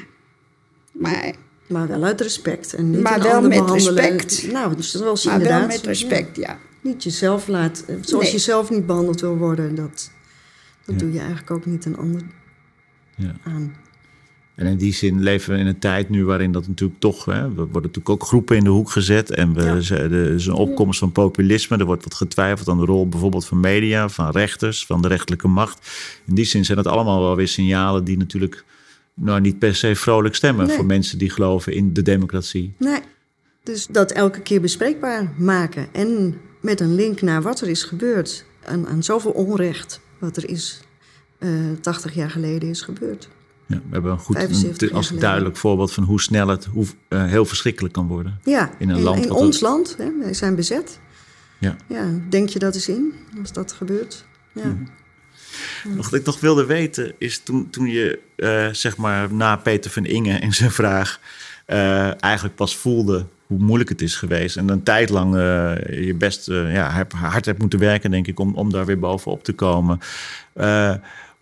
Maar, 0.91 1.33
Maar 1.67 1.87
wel 1.87 2.03
uit 2.03 2.21
respect. 2.21 2.73
En 2.73 2.89
niet 2.89 3.01
Maar 3.01 3.15
een 3.15 3.21
wel 3.23 3.31
ander 3.33 3.49
met 3.49 3.59
behandelen. 3.59 4.03
respect. 4.11 4.51
Nou, 4.51 4.75
dus 4.75 4.91
zoals 4.91 5.23
je 5.23 5.29
maar 5.29 5.39
wel 5.39 5.47
inderdaad... 5.47 5.75
met 5.77 5.85
respect, 5.85 6.35
ja. 6.35 6.41
ja, 6.47 6.57
niet 6.81 7.03
jezelf 7.03 7.47
laat... 7.47 7.83
Zoals 8.01 8.23
Nee. 8.23 8.31
je 8.33 8.39
zelf 8.39 8.69
niet 8.69 8.85
behandeld 8.85 9.21
wil 9.21 9.37
worden. 9.37 9.75
Dat, 9.75 10.11
dat 10.85 10.99
doe 10.99 11.11
je 11.11 11.17
eigenlijk 11.19 11.51
ook 11.51 11.65
niet 11.65 11.85
een 11.85 11.97
ander 11.97 12.21
Ja. 13.15 13.35
aan. 13.43 13.75
En 14.55 14.65
in 14.65 14.77
die 14.77 14.93
zin 14.93 15.21
leven 15.23 15.53
we 15.53 15.59
in 15.59 15.67
een 15.67 15.79
tijd 15.79 16.09
nu 16.09 16.25
waarin 16.25 16.51
dat 16.51 16.67
natuurlijk 16.67 16.99
toch... 16.99 17.25
Hè, 17.25 17.47
we 17.47 17.55
worden 17.55 17.73
natuurlijk 17.73 18.09
ook 18.09 18.23
groepen 18.23 18.57
in 18.57 18.63
de 18.63 18.69
hoek 18.69 18.89
gezet. 18.89 19.31
En 19.31 19.53
we, 19.53 19.61
Ja. 19.61 19.95
er 19.95 20.31
is 20.33 20.45
een 20.45 20.53
opkomst 20.53 20.99
van 20.99 21.11
populisme. 21.11 21.77
Er 21.77 21.85
wordt 21.85 22.03
wat 22.03 22.13
getwijfeld 22.13 22.67
aan 22.67 22.77
de 22.79 22.85
rol 22.85 23.07
bijvoorbeeld 23.07 23.45
van 23.45 23.59
media, 23.59 24.09
van 24.09 24.31
rechters, 24.31 24.85
van 24.85 25.01
de 25.01 25.07
rechterlijke 25.07 25.47
macht. 25.47 25.89
In 26.25 26.35
die 26.35 26.45
zin 26.45 26.65
zijn 26.65 26.77
dat 26.77 26.87
allemaal 26.87 27.21
wel 27.21 27.35
weer 27.35 27.47
signalen 27.47 28.03
die 28.03 28.17
natuurlijk 28.17 28.63
nou, 29.13 29.41
niet 29.41 29.59
per 29.59 29.75
se 29.75 29.95
vrolijk 29.95 30.35
stemmen... 30.35 30.67
Nee. 30.67 30.75
voor 30.75 30.85
mensen 30.85 31.17
die 31.17 31.29
geloven 31.29 31.73
in 31.73 31.93
de 31.93 32.01
democratie. 32.01 32.73
Nee. 32.77 32.99
Dus 33.63 33.87
dat 33.87 34.11
elke 34.11 34.41
keer 34.41 34.61
bespreekbaar 34.61 35.33
maken. 35.37 35.87
En 35.93 36.35
met 36.61 36.79
een 36.79 36.95
link 36.95 37.21
naar 37.21 37.41
wat 37.41 37.61
er 37.61 37.67
is 37.67 37.83
gebeurd. 37.83 38.45
Aan, 38.65 38.87
aan 38.87 39.03
zoveel 39.03 39.31
onrecht 39.31 39.99
wat 40.19 40.37
er 40.37 40.49
is... 40.49 40.81
eh 41.39 41.49
80 41.81 42.13
jaar 42.13 42.29
geleden 42.29 42.69
is 42.69 42.81
gebeurd. 42.81 43.29
Ja, 43.67 43.75
we 43.75 43.81
hebben 43.91 44.11
een 44.11 44.17
goed 44.19 44.35
75 44.35 44.81
een, 44.81 44.87
jaar 44.87 44.97
als 44.97 45.09
duidelijk 45.09 45.57
voorbeeld 45.57 45.93
van 45.93 46.03
hoe 46.03 46.21
snel 46.21 46.47
het 46.47 46.65
hoe, 46.65 46.85
eh, 47.07 47.25
heel 47.25 47.45
verschrikkelijk 47.45 47.93
kan 47.93 48.07
worden. 48.07 48.39
Ja, 48.43 48.71
In 48.79 48.89
een 48.89 49.01
land 49.01 49.25
in 49.25 49.31
ons 49.31 49.55
het- 49.55 49.61
land. 49.61 49.95
Hè, 49.97 50.11
wij 50.19 50.33
zijn 50.33 50.55
bezet. 50.55 50.99
Ja. 51.59 51.75
Ja, 51.87 52.05
denk 52.29 52.49
je 52.49 52.59
dat 52.59 52.75
eens 52.75 52.87
in 52.89 53.13
als 53.41 53.51
dat 53.51 53.71
gebeurt? 53.71 54.25
Ja. 54.53 54.75
Wat 55.95 56.13
ik 56.13 56.25
nog 56.25 56.39
wilde 56.39 56.65
weten 56.65 57.13
is 57.17 57.39
toen, 57.39 57.69
toen 57.69 57.87
je 57.87 58.19
eh, 58.35 58.67
zeg 58.71 58.97
maar 58.97 59.33
na 59.33 59.55
Peter 59.55 59.91
van 59.91 60.05
Inge 60.05 60.33
en 60.37 60.51
zijn 60.53 60.71
vraag 60.71 61.19
eh, 61.65 62.23
eigenlijk 62.23 62.55
pas 62.55 62.77
voelde 62.77 63.25
hoe 63.47 63.59
moeilijk 63.59 63.89
het 63.89 64.01
is 64.01 64.15
geweest. 64.15 64.57
En 64.57 64.69
een 64.69 64.83
tijd 64.83 65.09
lang 65.09 65.33
je 65.89 66.15
best 66.17 66.45
ja, 66.47 67.05
hard 67.15 67.45
hebt 67.45 67.59
moeten 67.59 67.79
werken, 67.79 68.11
denk 68.11 68.27
ik, 68.27 68.39
om, 68.39 68.55
om 68.55 68.71
daar 68.71 68.85
weer 68.85 68.99
bovenop 68.99 69.43
te 69.43 69.53
komen. 69.53 69.99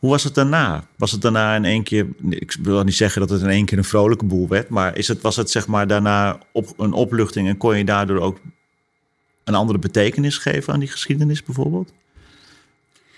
Hoe 0.01 0.09
was 0.09 0.23
het 0.23 0.35
daarna? 0.35 0.87
Was 0.97 1.11
het 1.11 1.21
daarna 1.21 1.55
in 1.55 1.65
één 1.65 1.83
keer, 1.83 2.07
ik 2.29 2.55
wil 2.61 2.83
niet 2.83 2.95
zeggen 2.95 3.21
dat 3.21 3.29
het 3.29 3.41
in 3.41 3.49
één 3.49 3.65
keer 3.65 3.77
een 3.77 3.83
vrolijke 3.83 4.25
boel 4.25 4.47
werd, 4.47 4.69
maar 4.69 4.97
is 4.97 5.07
het, 5.07 5.21
was 5.21 5.35
het 5.35 5.49
zeg 5.49 5.67
maar 5.67 5.87
daarna 5.87 6.39
op, 6.51 6.73
een 6.77 6.93
opluchting 6.93 7.47
en 7.47 7.57
kon 7.57 7.77
je 7.77 7.85
daardoor 7.85 8.19
ook 8.19 8.39
een 9.43 9.55
andere 9.55 9.79
betekenis 9.79 10.37
geven 10.37 10.73
aan 10.73 10.79
die 10.79 10.89
geschiedenis 10.89 11.43
bijvoorbeeld? 11.43 11.93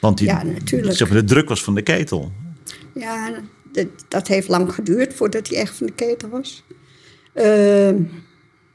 Want 0.01 0.17
die, 0.17 0.27
Ja, 0.27 0.43
natuurlijk. 0.43 0.97
Zeg 0.97 1.09
maar, 1.09 1.17
de 1.17 1.23
druk 1.23 1.49
was 1.49 1.63
van 1.63 1.75
de 1.75 1.81
ketel. 1.81 2.31
Ja, 2.93 3.41
Dat, 3.71 3.87
dat 4.07 4.27
heeft 4.27 4.47
lang 4.47 4.73
geduurd 4.73 5.13
voordat 5.13 5.47
hij 5.47 5.57
echt 5.57 5.75
van 5.75 5.87
de 5.87 5.93
keten 5.93 6.29
was. 6.29 6.63
Ehm, 7.33 8.01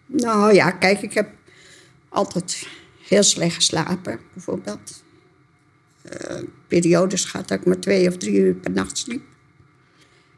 nou 0.06 0.54
ja, 0.54 0.70
kijk, 0.70 1.02
ik 1.02 1.12
heb 1.12 1.30
altijd 2.08 2.68
heel 3.08 3.22
slecht 3.22 3.54
geslapen, 3.54 4.20
bijvoorbeeld. 4.32 5.02
Uh, 6.12 6.42
periodes 6.66 7.24
gehad 7.24 7.48
dat 7.48 7.58
ik 7.58 7.66
maar 7.66 7.80
twee 7.80 8.08
of 8.08 8.16
drie 8.16 8.38
uur 8.38 8.54
per 8.54 8.70
nacht 8.70 8.98
sliep. 8.98 9.22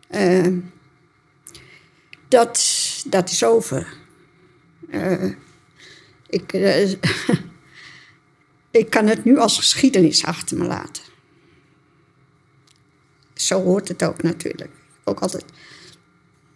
Ehm, 0.09 0.59
dat, 2.29 2.63
dat 3.07 3.31
is 3.31 3.45
over. 3.45 3.95
Uh, 4.89 5.33
ik, 6.27 6.53
ik 8.81 8.91
kan 8.91 9.07
het 9.07 9.25
nu 9.25 9.39
als 9.39 9.57
geschiedenis 9.57 10.25
achter 10.25 10.59
me 10.59 10.65
laten. 10.65 11.03
Zo 13.35 13.63
hoort 13.63 13.89
het 13.89 14.03
ook 14.03 14.23
natuurlijk. 14.23 14.71
Ook 15.05 15.21
altijd. 15.21 15.45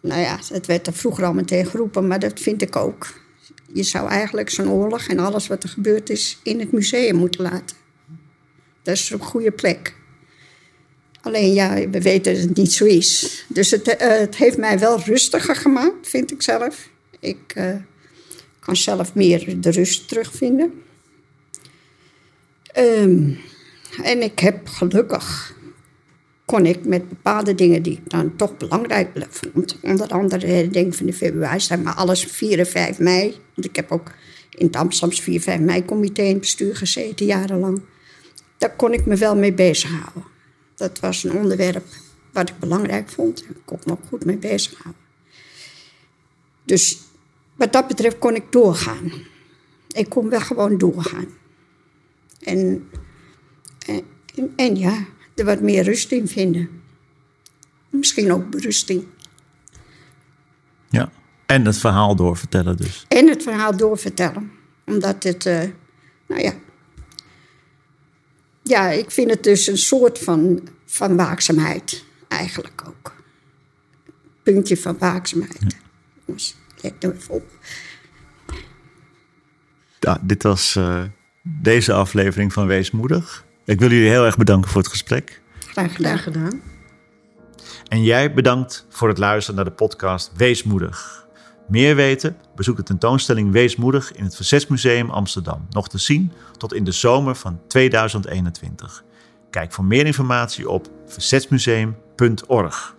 Nou 0.01 0.21
ja, 0.21 0.39
het 0.49 0.67
werd 0.67 0.87
er 0.87 0.93
vroeger 0.93 1.25
al 1.25 1.33
meteen 1.33 1.67
geroepen, 1.67 2.07
maar 2.07 2.19
dat 2.19 2.41
vind 2.41 2.63
ik 2.63 2.77
ook. 2.77 3.21
Je 3.73 3.83
zou 3.83 4.09
eigenlijk 4.09 4.51
zo'n 4.51 4.71
oorlog 4.71 5.07
en 5.07 5.19
alles 5.19 5.47
wat 5.47 5.63
er 5.63 5.69
gebeurd 5.69 6.11
is 6.11 6.39
in 6.43 6.61
het 6.61 6.73
museum 6.73 7.17
moeten 7.17 7.43
laten. 7.43 7.84
Dat 8.85 8.95
is 8.95 9.11
een 9.11 9.19
goede 9.19 9.51
plek. 9.51 9.95
Alleen 11.21 11.53
ja, 11.53 11.89
we 11.89 12.01
weten 12.01 12.35
dat 12.35 12.43
het 12.43 12.57
niet 12.57 12.73
zo 12.73 12.85
is. 12.85 13.45
Dus 13.49 13.71
het, 13.71 13.89
uh, 13.89 13.95
het 13.99 14.37
heeft 14.37 14.57
mij 14.57 14.79
wel 14.79 15.01
rustiger 15.01 15.57
gemaakt, 15.57 16.09
vind 16.09 16.33
ik 16.33 16.43
zelf. 16.43 16.89
Ik 17.21 17.55
uh, 17.57 17.75
kan 18.61 18.77
zelf 18.77 19.15
meer 19.15 19.61
de 19.61 19.71
rust 19.71 20.09
terugvinden. 20.09 20.83
Um, 22.79 23.39
en 24.03 24.23
ik 24.23 24.39
heb 24.39 24.69
gelukkig 24.69 25.55
kon 26.45 26.67
ik 26.67 26.85
met 26.85 27.09
bepaalde 27.09 27.55
dingen 27.55 27.83
die 27.83 27.93
ik 27.93 28.11
dan 28.11 28.37
toch 28.37 28.57
belangrijk 28.57 29.27
vond. 29.31 29.79
Onder 29.83 30.09
andere 30.09 30.47
de 30.47 30.69
denk 30.69 30.95
van 30.95 31.07
de 31.07 31.13
februari 31.13 31.77
maar 31.83 31.95
alles 31.95 32.25
4 32.25 32.59
en 32.59 32.67
5 32.67 32.99
mei. 32.99 33.35
Want 33.55 33.67
ik 33.67 33.77
heb 33.77 33.91
ook 33.91 34.13
in 34.51 34.67
het 34.67 34.77
Amsterdamse 34.77 35.23
4 35.23 35.41
5 35.41 35.61
mei 35.61 35.85
comité 35.85 36.23
in 36.23 36.29
het 36.29 36.41
bestuur 36.41 36.77
gezeten, 36.77 37.27
jarenlang. 37.27 37.83
Daar 38.59 38.77
kon 38.77 38.93
ik 38.93 39.07
me 39.07 39.17
wel 39.17 39.37
mee 39.37 39.53
bezighouden. 39.53 40.25
Dat 40.75 41.01
was 41.01 41.25
een 41.25 41.33
onderwerp 41.33 41.85
wat 42.33 42.49
ik 42.49 42.59
belangrijk 42.59 43.09
vond. 43.09 43.45
En 43.45 43.51
ik 43.51 43.63
kon 43.65 43.79
me 43.85 43.93
ook 43.93 44.07
goed 44.09 44.25
mee 44.25 44.37
bezighouden. 44.37 45.03
Dus 46.65 46.99
wat 47.55 47.73
dat 47.73 47.87
betreft 47.89 48.19
kon 48.19 48.35
ik 48.35 48.53
doorgaan. 48.53 49.13
Ik 49.89 50.09
kon 50.09 50.29
wel 50.29 50.41
gewoon 50.41 50.79
doorgaan. 50.79 51.27
En, 52.41 52.89
en, 53.87 54.05
en 54.57 54.77
ja, 54.77 55.05
er 55.35 55.45
wat 55.45 55.61
meer 55.61 55.83
rust 55.83 56.13
in 56.13 56.29
vinden. 56.29 56.83
Misschien 57.91 58.33
ook 58.33 58.51
berusting. 58.51 59.07
Ja, 60.89 61.11
en 61.47 61.65
het 61.65 61.77
verhaal 61.77 62.17
doorvertellen 62.17 62.77
dus. 62.77 63.05
En 63.09 63.29
het 63.29 63.43
verhaal 63.43 63.77
doorvertellen. 63.77 64.51
Omdat 64.85 65.23
het, 65.23 65.47
uh, 65.47 65.63
nou 66.27 66.43
ja... 66.43 66.55
Ja, 68.65 68.91
ik 68.91 69.11
vind 69.11 69.31
het 69.31 69.43
dus 69.43 69.67
een 69.67 69.79
soort 69.79 70.19
van, 70.19 70.69
van 70.87 71.17
waakzaamheid. 71.17 72.05
Eigenlijk 72.29 72.83
ook. 72.87 73.15
Puntje 74.43 74.77
van 74.77 74.99
waakzaamheid. 74.99 75.61
Ja. 75.61 75.79
Jongens, 76.25 76.57
let 76.81 77.01
nou 77.01 77.15
even 77.15 77.35
op. 77.35 77.45
Ja, 80.01 80.19
dit 80.23 80.43
was 80.43 80.77
uh, 80.77 81.03
deze 81.43 81.93
aflevering 81.93 82.53
van 82.53 82.67
Weesmoedig. 82.67 83.45
Ik 83.65 83.81
wil 83.81 83.91
jullie 83.91 84.09
heel 84.09 84.25
erg 84.25 84.37
bedanken 84.37 84.71
voor 84.71 84.81
het 84.81 84.91
gesprek. 84.91 85.41
Graag 85.59 85.95
gedaan. 85.95 86.19
gedaan. 86.19 86.63
En 87.89 88.03
jij 88.03 88.35
bedankt 88.35 88.87
voor 88.89 89.09
het 89.09 89.19
luisteren 89.19 89.57
naar 89.57 89.65
de 89.65 89.77
podcast 89.77 90.31
Weesmoedig. 90.37 91.24
Meer 91.69 91.97
weten? 91.97 92.37
Bezoek 92.55 92.77
de 92.77 92.83
tentoonstelling 92.83 93.53
Weesmoedig 93.53 94.13
in 94.13 94.25
het 94.25 94.37
Verzetsmuseum 94.37 95.11
Amsterdam. 95.11 95.67
Nog 95.71 95.89
te 95.89 95.99
zien 95.99 96.33
tot 96.57 96.75
in 96.75 96.85
de 96.85 96.93
zomer 96.93 97.35
van 97.35 97.61
2021. 97.67 99.05
Kijk 99.51 99.73
voor 99.73 99.85
meer 99.85 100.07
informatie 100.07 100.71
op 100.71 100.89
verzetsmuseum.org. 101.07 102.97